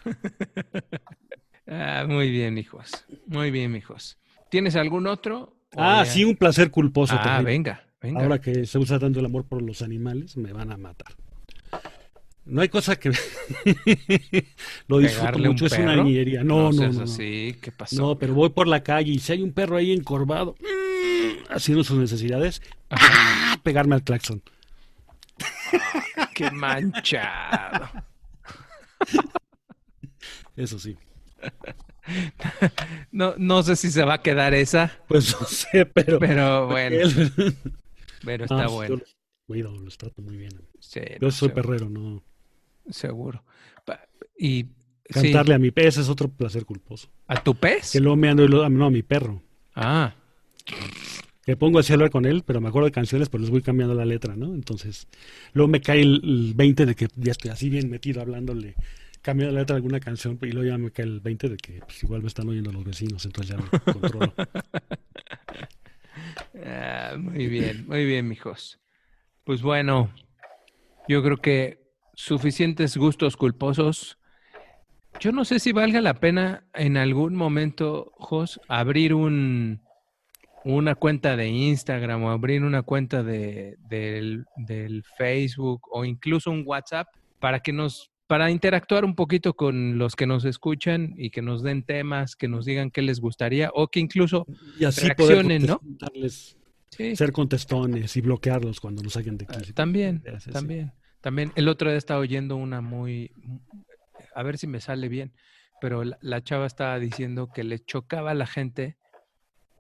Ah, 1.68 2.06
muy 2.08 2.30
bien, 2.30 2.58
hijos. 2.58 3.06
Muy 3.28 3.50
bien, 3.50 3.76
hijos. 3.78 4.18
¿Tienes 4.50 4.76
algún 4.76 5.08
otro? 5.08 5.56
¿O 5.76 5.82
Ah, 5.82 6.04
ya? 6.04 6.12
sí, 6.12 6.26
un 6.26 6.36
placer 6.36 6.70
culposo. 6.70 7.16
Ah, 7.18 7.42
venga, 7.42 7.86
venga. 8.02 8.20
Ahora 8.22 8.42
que 8.42 8.66
se 8.66 8.78
usa 8.78 9.00
tanto 9.00 9.20
el 9.20 9.26
amor 9.26 9.46
por 9.46 9.62
los 9.62 9.82
animales, 9.82 10.36
me 10.36 10.52
van 10.52 10.72
a 10.74 10.78
matar. 10.78 11.14
No 12.44 12.60
hay 12.62 12.68
cosa 12.68 12.98
que 12.98 13.12
lo 14.88 14.98
disfruto 14.98 15.22
¿Pegarle 15.28 15.48
un 15.48 15.54
mucho, 15.54 15.68
es 15.68 15.78
una 15.78 15.96
niñería. 15.96 16.44
No, 16.44 16.72
no, 16.74 16.88
no, 16.88 16.92
no. 16.92 17.04
así, 17.04 17.56
¿qué 17.62 17.72
pasó? 17.72 17.96
No, 17.96 18.18
pero 18.18 18.34
voy 18.34 18.50
por 18.50 18.68
la 18.68 18.84
calle 18.84 19.12
y 19.12 19.20
si 19.20 19.32
hay 19.32 19.42
un 19.42 19.54
perro 19.54 19.78
ahí 19.78 19.94
encorvado, 19.94 20.56
mm, 20.60 21.54
haciendo 21.54 21.84
sus 21.86 21.98
necesidades. 22.00 22.62
¡ah! 22.90 23.58
pegarme 23.64 23.96
al 23.96 24.04
claxon. 24.04 24.42
Qué 26.36 26.52
manchado. 26.52 27.90
Eso 30.56 30.80
sí. 30.80 30.98
No, 33.12 33.36
no 33.38 33.62
sé 33.62 33.76
si 33.76 33.92
se 33.92 34.04
va 34.04 34.16
a 34.16 34.22
quedar 34.22 34.54
esa, 34.56 34.92
Pues 35.08 35.40
no 35.40 35.46
sé, 35.46 35.86
pero. 35.86 36.18
pero 36.20 36.66
bueno, 36.68 36.96
él- 37.00 37.56
pero 38.26 38.46
está 38.46 38.68
bueno. 38.68 38.96
Yo 38.96 39.00
los 39.02 39.16
cuido, 39.46 39.72
los 39.80 39.98
trato 39.98 40.22
muy 40.22 40.36
bien. 40.36 40.52
Sí, 40.80 41.00
Yo 41.20 41.28
no, 41.28 41.32
soy 41.32 41.50
seguro, 41.50 41.54
perrero, 41.70 41.90
no. 41.90 42.24
seguro. 42.90 43.44
Y 44.38 44.64
sí, 44.64 45.14
Cantarle 45.32 45.54
a 45.54 45.60
mi 45.60 45.70
pez 45.72 45.98
es 45.98 46.10
otro 46.10 46.28
placer 46.28 46.66
culposo. 46.66 47.10
¿a 47.28 47.42
tu 47.42 47.54
pez? 47.56 47.92
Que 47.92 48.00
luego 48.00 48.16
me 48.18 48.30
ando, 48.30 48.44
y 48.44 48.48
lo- 48.48 48.68
no, 48.68 48.88
a 48.88 48.90
mi 48.92 49.04
perro. 49.04 49.42
Ah, 49.76 50.14
que 51.46 51.58
pongo 51.58 51.80
a 51.80 51.82
hablar 51.82 52.12
con 52.12 52.26
él, 52.26 52.44
pero 52.46 52.62
me 52.62 52.70
acuerdo 52.70 52.86
de 52.86 52.92
canciones, 52.92 53.30
pero 53.30 53.42
les 53.42 53.50
voy 53.50 53.62
cambiando 53.62 53.96
la 53.96 54.06
letra, 54.06 54.36
¿no? 54.36 54.54
Entonces, 54.54 55.08
luego 55.54 55.70
me 55.70 55.82
cae 55.82 56.02
el, 56.02 56.22
el 56.24 56.54
20 56.54 56.86
de 56.86 56.96
que 56.96 57.08
ya 57.16 57.32
estoy 57.32 57.52
así 57.52 57.70
bien 57.70 57.90
metido 57.90 58.22
hablándole, 58.22 58.76
cambiando 59.22 59.56
la 59.56 59.62
letra 59.62 59.76
de 59.76 59.78
alguna 59.78 60.00
canción, 60.00 60.38
y 60.42 60.52
luego 60.52 60.70
ya 60.70 60.78
me 60.78 60.92
cae 60.92 61.06
el 61.06 61.20
20 61.20 61.50
de 61.50 61.58
que 61.58 61.80
pues, 61.80 62.04
igual 62.04 62.22
me 62.22 62.28
están 62.28 62.48
oyendo 62.48 62.72
los 62.72 62.84
vecinos, 62.84 63.26
entonces 63.26 63.56
ya 63.56 63.62
me 63.62 63.94
controlo. 63.94 64.34
ah, 66.66 67.16
muy 67.18 67.48
bien, 67.48 67.86
muy 67.88 68.06
bien, 68.06 68.28
mijos. 68.28 68.80
Pues 69.44 69.64
bueno, 69.64 70.14
yo 71.08 71.24
creo 71.24 71.38
que 71.38 71.82
suficientes 72.14 72.98
gustos 72.98 73.36
culposos. 73.36 74.20
Yo 75.20 75.32
no 75.32 75.44
sé 75.44 75.60
si 75.60 75.72
valga 75.72 76.02
la 76.02 76.20
pena 76.20 76.66
en 76.74 76.98
algún 76.98 77.36
momento, 77.36 78.12
Jos, 78.16 78.62
abrir 78.68 79.16
un 79.16 79.82
una 80.64 80.96
cuenta 80.96 81.36
de 81.36 81.48
Instagram 81.48 82.24
o 82.24 82.30
abrir 82.32 82.64
una 82.64 82.84
cuenta 82.84 83.24
de, 83.24 83.78
del, 83.90 84.46
del 84.56 85.04
Facebook 85.18 85.82
o 85.92 86.06
incluso 86.06 86.52
un 86.52 86.64
WhatsApp 86.66 87.08
para 87.40 87.60
que 87.60 87.74
nos 87.74 88.12
para 88.28 88.50
interactuar 88.50 89.04
un 89.04 89.14
poquito 89.14 89.54
con 89.54 89.98
los 89.98 90.16
que 90.16 90.26
nos 90.26 90.46
escuchan 90.46 91.14
y 91.18 91.32
que 91.32 91.42
nos 91.42 91.64
den 91.64 91.84
temas, 91.84 92.38
que 92.38 92.48
nos 92.48 92.64
digan 92.64 92.90
qué 92.90 93.02
les 93.02 93.20
gustaría 93.20 93.72
o 93.74 93.90
que 93.90 94.00
incluso 94.00 94.46
Y 94.80 94.86
así 94.86 95.06
Reaccionen, 95.06 95.66
¿no? 95.66 95.82
sí, 96.90 97.16
ser 97.18 97.34
contestones 97.34 98.16
y 98.16 98.22
bloquearlos 98.22 98.80
cuando 98.80 99.04
nos 99.04 99.14
saquen 99.14 99.38
de 99.38 99.48
Ah, 99.50 99.58
aquí. 99.58 99.74
También, 99.74 100.24
sí, 100.26 100.46
sí. 100.46 100.52
también. 100.52 100.94
También 101.20 101.52
el 101.56 101.68
otro 101.68 101.90
día 101.90 101.98
estaba 101.98 102.22
oyendo 102.22 102.56
una 102.56 102.80
muy, 102.80 103.32
a 104.34 104.44
ver 104.44 104.58
si 104.58 104.66
me 104.66 104.80
sale 104.80 105.10
bien, 105.10 105.34
pero 105.82 106.06
la, 106.06 106.18
la 106.22 106.42
chava 106.42 106.66
estaba 106.68 107.00
diciendo 107.00 107.50
que 107.54 107.66
le 107.66 107.80
chocaba 107.80 108.32
a 108.32 108.36
la 108.36 108.48
gente 108.48 108.96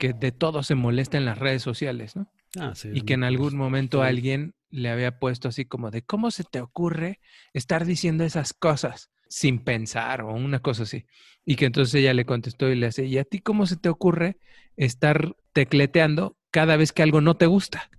que 0.01 0.13
de 0.13 0.33
todo 0.33 0.63
se 0.63 0.75
molesta 0.75 1.17
en 1.19 1.25
las 1.25 1.37
redes 1.39 1.63
sociales, 1.63 2.17
¿no? 2.17 2.27
Ah, 2.59 2.73
sí, 2.75 2.89
Y 2.91 3.01
que 3.03 3.13
en 3.13 3.23
algún 3.23 3.55
momento 3.55 3.99
sí. 3.99 4.07
alguien 4.09 4.55
le 4.69 4.89
había 4.89 5.19
puesto 5.19 5.47
así 5.49 5.65
como 5.65 5.91
de, 5.91 6.01
¿cómo 6.03 6.31
se 6.31 6.43
te 6.43 6.61
ocurre 6.61 7.19
estar 7.53 7.85
diciendo 7.85 8.23
esas 8.25 8.53
cosas 8.53 9.11
sin 9.29 9.59
pensar 9.59 10.21
o 10.23 10.33
una 10.33 10.59
cosa 10.61 10.83
así? 10.83 11.05
Y 11.45 11.55
que 11.55 11.65
entonces 11.65 11.95
ella 11.95 12.13
le 12.13 12.25
contestó 12.25 12.69
y 12.69 12.75
le 12.75 12.87
hace, 12.87 13.05
¿y 13.05 13.17
a 13.19 13.25
ti 13.25 13.39
cómo 13.39 13.67
se 13.67 13.77
te 13.77 13.89
ocurre 13.89 14.37
estar 14.77 15.35
tecleteando 15.53 16.37
cada 16.51 16.77
vez 16.77 16.91
que 16.93 17.03
algo 17.03 17.21
no 17.21 17.37
te 17.37 17.45
gusta. 17.45 17.91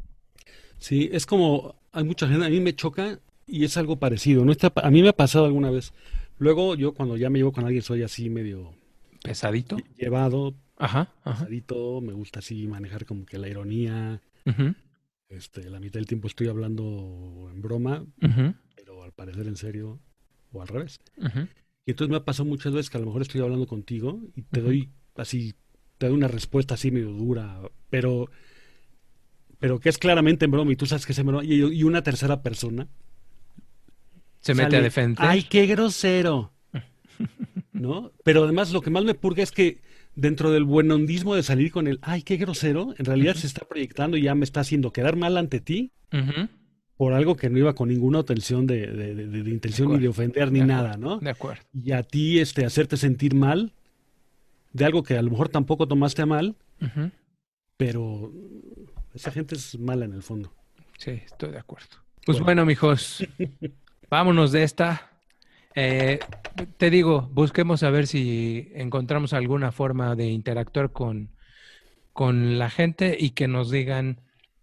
Sí, 0.78 1.08
es 1.12 1.26
como, 1.26 1.76
hay 1.92 2.04
mucha 2.04 2.28
gente, 2.28 2.46
a 2.46 2.48
mí 2.50 2.60
me 2.60 2.74
choca 2.74 3.20
y 3.46 3.64
es 3.64 3.76
algo 3.76 3.96
parecido, 3.98 4.44
¿no? 4.44 4.52
Está- 4.52 4.72
a 4.76 4.90
mí 4.90 5.02
me 5.02 5.08
ha 5.10 5.12
pasado 5.16 5.46
alguna 5.46 5.70
vez. 5.70 5.92
Luego 6.38 6.74
yo 6.74 6.92
cuando 6.94 7.16
ya 7.16 7.30
me 7.30 7.38
llevo 7.38 7.52
con 7.52 7.64
alguien 7.64 7.82
soy 7.82 8.02
así 8.02 8.30
medio 8.30 8.74
Pesadito. 9.22 9.76
llevado, 9.96 10.54
Ajá, 10.82 11.08
ajá. 11.24 11.44
pasadito, 11.44 12.00
me 12.00 12.12
gusta 12.12 12.40
así 12.40 12.66
manejar 12.66 13.06
como 13.06 13.24
que 13.24 13.38
la 13.38 13.48
ironía, 13.48 14.20
este, 15.28 15.70
la 15.70 15.80
mitad 15.80 15.94
del 15.94 16.06
tiempo 16.06 16.26
estoy 16.28 16.48
hablando 16.48 17.48
en 17.52 17.62
broma, 17.62 18.04
pero 18.74 19.02
al 19.02 19.12
parecer 19.12 19.46
en 19.46 19.56
serio, 19.56 20.00
o 20.52 20.60
al 20.60 20.68
revés. 20.68 21.00
ujú. 21.16 21.46
Y 21.84 21.90
entonces 21.92 22.10
me 22.10 22.16
ha 22.16 22.24
pasado 22.24 22.48
muchas 22.48 22.72
veces 22.72 22.90
que 22.90 22.96
a 22.96 23.00
lo 23.00 23.06
mejor 23.06 23.22
estoy 23.22 23.40
hablando 23.40 23.66
contigo 23.66 24.20
y 24.36 24.42
te 24.42 24.60
doy 24.60 24.90
así, 25.16 25.54
te 25.98 26.06
doy 26.06 26.14
una 26.16 26.28
respuesta 26.28 26.74
así 26.74 26.90
medio 26.90 27.10
dura, 27.12 27.60
pero, 27.90 28.28
pero 29.58 29.78
que 29.78 29.88
es 29.88 29.98
claramente 29.98 30.44
en 30.44 30.50
broma 30.50 30.72
y 30.72 30.76
tú 30.76 30.86
sabes 30.86 31.06
que 31.06 31.12
es 31.12 31.18
en 31.18 31.26
broma, 31.26 31.44
y, 31.44 31.54
y 31.62 31.82
una 31.84 32.02
tercera 32.02 32.42
persona 32.42 32.88
Se 34.40 34.54
mete 34.54 34.76
a 34.76 34.80
defender. 34.80 35.24
¡Ay, 35.24 35.44
qué 35.44 35.66
grosero! 35.66 36.52
¿No? 37.72 38.12
Pero 38.24 38.44
además 38.44 38.72
lo 38.72 38.80
que 38.80 38.90
más 38.90 39.04
me 39.04 39.14
purga 39.14 39.42
es 39.42 39.50
que 39.50 39.81
dentro 40.14 40.50
del 40.50 40.64
buenondismo 40.64 41.34
de 41.34 41.42
salir 41.42 41.70
con 41.72 41.86
el 41.86 41.98
¡ay, 42.02 42.22
qué 42.22 42.36
grosero! 42.36 42.94
En 42.98 43.04
realidad 43.06 43.34
se 43.34 43.46
está 43.46 43.64
proyectando 43.66 44.16
y 44.16 44.22
ya 44.22 44.34
me 44.34 44.44
está 44.44 44.60
haciendo 44.60 44.92
quedar 44.92 45.16
mal 45.16 45.36
ante 45.36 45.60
ti 45.60 45.92
Ujú, 46.12 46.48
por 46.96 47.14
algo 47.14 47.34
que 47.36 47.48
no 47.50 47.58
iba 47.58 47.74
con 47.74 47.88
ninguna 47.88 48.20
intención 48.20 48.66
de, 48.66 48.86
de- 48.86 49.14
de- 49.14 49.26
de- 49.26 49.42
de 49.42 49.50
intención 49.50 49.92
ni 49.92 49.98
de 49.98 50.08
ofender 50.08 50.52
ni 50.52 50.60
nada, 50.60 50.96
¿no? 50.96 51.18
De 51.18 51.30
acuerdo. 51.30 51.62
Y 51.72 51.92
a 51.92 52.02
ti 52.02 52.38
este, 52.40 52.64
hacerte 52.64 52.96
sentir 52.96 53.34
mal 53.34 53.72
de 54.72 54.84
algo 54.84 55.02
que 55.02 55.16
a 55.16 55.22
lo 55.22 55.30
mejor 55.30 55.48
tampoco 55.48 55.88
tomaste 55.88 56.22
a 56.22 56.26
mal, 56.26 56.56
pero 57.76 58.32
esa 59.14 59.30
gente 59.30 59.54
es 59.54 59.78
mala 59.78 60.04
en 60.04 60.12
el 60.12 60.22
fondo. 60.22 60.52
Sí, 60.98 61.10
estoy 61.24 61.50
de 61.52 61.58
acuerdo. 61.58 61.88
Pues 62.24 62.36
Bueno. 62.38 62.44
bueno, 62.44 62.66
mijos, 62.66 63.26
vámonos 64.10 64.52
de 64.52 64.62
esta. 64.62 65.10
Eh, 65.74 66.20
te 66.76 66.90
digo, 66.90 67.28
busquemos 67.32 67.82
a 67.82 67.90
ver 67.90 68.06
si 68.06 68.70
encontramos 68.74 69.32
alguna 69.32 69.72
forma 69.72 70.14
de 70.16 70.28
interactuar 70.28 70.92
con, 70.92 71.30
con 72.12 72.58
la 72.58 72.70
gente 72.70 73.16
y 73.18 73.30
que 73.30 73.48
nos 73.48 73.70
digan, 73.70 74.20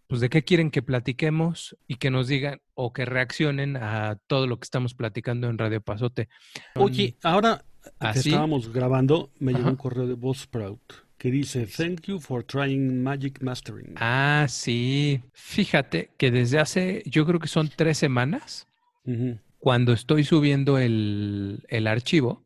pues, 0.08 0.22
de 0.22 0.30
qué 0.30 0.44
quieren 0.44 0.72
que 0.72 0.82
platiquemos 0.82 1.78
y 1.88 1.96
que 1.96 2.12
nos 2.12 2.28
digan 2.28 2.62
o 2.76 2.94
que 2.94 3.06
reaccionen 3.06 3.78
a 3.78 4.18
todo 4.28 4.48
lo 4.48 4.60
que 4.60 4.66
estamos 4.66 4.94
platicando 4.94 5.48
en 5.48 5.58
Radio 5.58 5.82
Pasote. 5.82 6.30
Oye, 6.76 7.16
ahora 7.24 7.64
que 8.00 8.20
estábamos 8.20 8.72
grabando, 8.72 9.32
me 9.40 9.54
llegó 9.54 9.70
un 9.70 9.76
correo 9.76 10.08
de 10.08 10.14
Buzzsprout 10.14 11.10
que 11.20 11.32
dice, 11.32 11.68
Thank 11.68 12.04
you 12.08 12.20
for 12.20 12.44
trying 12.44 13.04
Magic 13.04 13.42
Mastering. 13.44 13.94
Ah, 13.98 14.48
sí. 14.48 15.22
Fíjate 15.34 16.12
que 16.18 16.32
desde 16.32 16.60
hace, 16.60 17.04
yo 17.06 17.26
creo 17.26 17.40
que 17.40 17.50
son 17.50 17.70
tres 17.76 17.98
semanas, 17.98 18.68
Ujú, 19.04 19.38
cuando 19.60 19.94
estoy 19.94 20.24
subiendo 20.24 20.78
el, 20.80 21.64
el 21.68 21.88
archivo, 21.88 22.46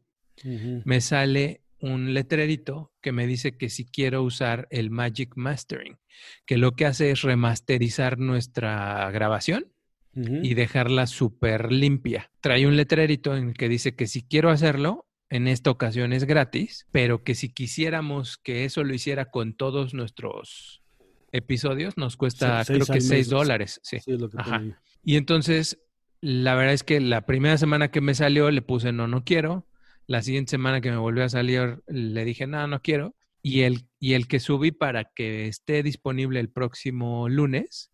me 0.83 0.99
sale 0.99 1.61
un 1.79 2.13
letrerito 2.13 2.91
que 3.01 3.11
me 3.11 3.27
dice 3.27 3.55
que 3.55 3.69
si 3.69 3.85
quiero 3.85 4.23
usar 4.23 4.67
el 4.71 4.89
Magic 4.89 5.33
Mastering, 5.35 5.97
que 6.45 6.57
lo 6.57 6.75
que 6.75 6.85
hace 6.85 7.11
es 7.11 7.21
remasterizar 7.21 8.17
nuestra 8.19 9.09
grabación 9.11 9.67
y 10.15 10.53
dejarla 10.53 11.07
súper 11.07 11.71
limpia. 11.71 12.31
Trae 12.39 12.67
un 12.67 12.75
letrerito 12.75 13.35
en 13.35 13.49
el 13.49 13.53
que 13.55 13.67
dice 13.67 13.95
que 13.95 14.05
si 14.05 14.21
quiero 14.21 14.51
hacerlo, 14.51 15.07
en 15.29 15.47
esta 15.47 15.71
ocasión 15.71 16.13
es 16.13 16.25
gratis, 16.25 16.87
pero 16.91 17.23
que 17.23 17.33
si 17.33 17.49
quisiéramos 17.49 18.37
que 18.37 18.65
eso 18.65 18.83
lo 18.83 18.93
hiciera 18.93 19.31
con 19.31 19.55
todos 19.55 19.95
nuestros 19.95 20.83
episodios, 21.31 21.97
nos 21.97 22.15
cuesta 22.15 22.63
creo 22.65 22.85
que 22.85 22.93
al 22.93 23.01
6 23.01 23.09
mes. 23.09 23.29
dólares. 23.29 23.79
Sí. 23.83 23.99
Sí, 23.99 24.11
es 24.11 24.21
lo 24.21 24.29
que 24.29 24.37
Ajá. 24.39 24.61
Y 25.03 25.17
entonces, 25.17 25.79
la 26.25 26.55
verdad 26.55 26.73
es 26.73 26.83
que 26.83 27.01
la 27.01 27.25
primera 27.25 27.57
semana 27.57 27.91
que 27.91 27.99
me 27.99 28.15
salió 28.15 28.49
le 28.49 28.61
puse 28.61 28.91
no, 28.93 29.07
no 29.07 29.23
quiero. 29.25 29.67
La 30.07 30.21
siguiente 30.21 30.51
semana 30.51 30.79
que 30.79 30.89
me 30.89 30.97
volvió 30.97 31.23
a 31.25 31.29
salir 31.29 31.81
le 31.87 32.23
dije 32.25 32.47
no, 32.47 32.65
no 32.67 32.81
quiero. 32.81 33.15
Y 33.41 33.61
el, 33.61 33.87
y 33.99 34.13
el 34.13 34.27
que 34.27 34.39
subí 34.39 34.71
para 34.71 35.03
que 35.13 35.47
esté 35.47 35.83
disponible 35.83 36.39
el 36.39 36.49
próximo 36.49 37.27
lunes, 37.27 37.91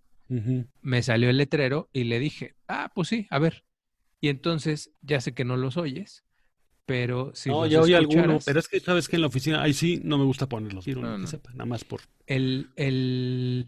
me 0.82 1.02
salió 1.02 1.32
el 1.32 1.38
letrero 1.38 1.90
y 1.92 2.04
le 2.04 2.20
dije, 2.20 2.54
ah, 2.68 2.92
pues 2.94 3.08
sí, 3.08 3.26
a 3.32 3.40
ver. 3.40 3.66
Y 4.22 4.30
entonces, 4.30 4.92
ya 5.02 5.22
sé 5.22 5.34
que 5.34 5.46
no 5.46 5.58
los 5.58 5.76
oyes, 5.78 6.24
pero 6.86 7.32
si 7.34 7.50
no, 7.50 7.66
ya 7.66 7.82
oí 7.82 7.96
alguno, 7.96 8.40
pero 8.46 8.60
es 8.60 8.68
que 8.68 8.80
sabes 8.80 9.08
que 9.10 9.16
en 9.16 9.22
la 9.24 9.28
oficina, 9.28 9.64
ahí 9.64 9.74
sí, 9.74 10.02
no 10.04 10.20
me 10.20 10.26
gusta 10.26 10.48
ponerlos. 10.48 10.86
Quiero 10.86 11.02
No, 11.02 11.16
que 11.16 11.22
no. 11.24 11.28
sepa, 11.28 11.52
nada 11.54 11.66
más 11.66 11.84
por... 11.84 12.02
el, 12.28 12.70
el- 12.76 13.68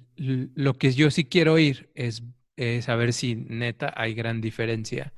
lo 0.53 0.73
que 0.75 0.91
yo 0.91 1.09
sí 1.09 1.25
quiero 1.25 1.53
oír 1.53 1.89
es, 1.95 2.21
es 2.55 2.85
saber 2.85 3.13
si 3.13 3.35
neta 3.35 3.93
hay 3.95 4.13
gran 4.13 4.41
diferencia 4.41 5.13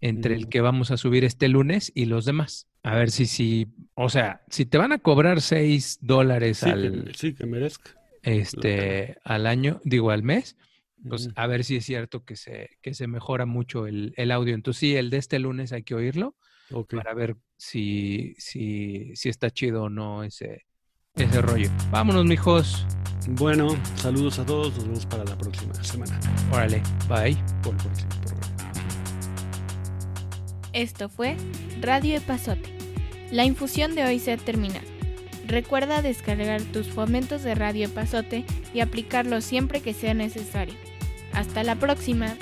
entre 0.00 0.34
el 0.34 0.48
que 0.48 0.60
vamos 0.60 0.90
a 0.90 0.96
subir 0.96 1.24
este 1.24 1.48
lunes 1.48 1.92
y 1.94 2.06
los 2.06 2.24
demás. 2.24 2.68
A 2.82 2.94
ver 2.96 3.10
si, 3.10 3.26
si, 3.26 3.66
o 3.94 4.08
sea, 4.08 4.42
si 4.48 4.64
te 4.66 4.78
van 4.78 4.92
a 4.92 4.98
cobrar 4.98 5.40
6 5.42 5.98
dólares 6.00 6.58
Sí, 6.58 6.68
al, 6.70 7.04
que, 7.04 7.14
sí, 7.14 7.34
que 7.34 7.46
merezca. 7.46 7.92
este, 8.22 9.18
al 9.24 9.46
año, 9.46 9.80
digo 9.84 10.10
al 10.10 10.22
mes, 10.22 10.56
pues 11.08 11.30
a 11.36 11.46
ver 11.46 11.64
si 11.64 11.76
es 11.76 11.84
cierto 11.86 12.24
que 12.24 12.36
se, 12.36 12.78
que 12.82 12.94
se 12.94 13.06
mejora 13.08 13.46
mucho 13.46 13.86
el, 13.86 14.14
el 14.16 14.30
audio. 14.32 14.54
Entonces 14.54 14.80
sí, 14.80 14.96
el 14.96 15.10
de 15.10 15.18
este 15.18 15.38
lunes 15.38 15.72
hay 15.72 15.82
que 15.82 15.94
oírlo 15.94 16.36
para 16.92 17.14
ver 17.14 17.36
si, 17.56 18.34
si, 18.38 19.12
si 19.16 19.28
está 19.30 19.50
chido 19.50 19.84
o 19.84 19.90
no 19.90 20.24
ese, 20.24 20.66
ese 21.24 21.42
rollo. 21.42 21.70
Vámonos, 21.90 22.24
mijos. 22.24 22.86
Bueno, 23.30 23.76
saludos 23.96 24.38
a 24.38 24.46
todos, 24.46 24.74
nos 24.74 24.84
vemos 24.84 25.06
para 25.06 25.24
la 25.24 25.36
próxima 25.36 25.74
semana, 25.84 26.18
Órale, 26.50 26.82
bye. 27.08 27.36
por 27.62 27.74
el 27.74 27.80
próximo 27.82 28.08
programa. 28.22 28.72
Esto 30.72 31.08
fue 31.08 31.36
Radio 31.80 32.16
Epazote. 32.16 32.78
La 33.30 33.44
infusión 33.44 33.94
de 33.94 34.04
hoy 34.04 34.18
se 34.18 34.32
ha 34.32 34.36
terminado. 34.38 34.86
Recuerda 35.46 36.00
descargar 36.00 36.62
tus 36.62 36.88
fomentos 36.88 37.42
de 37.42 37.54
Radio 37.54 37.86
Epazote 37.86 38.44
y 38.72 38.80
aplicarlos 38.80 39.44
siempre 39.44 39.82
que 39.82 39.92
sea 39.92 40.14
necesario. 40.14 40.74
Hasta 41.34 41.62
la 41.64 41.74
próxima. 41.76 42.34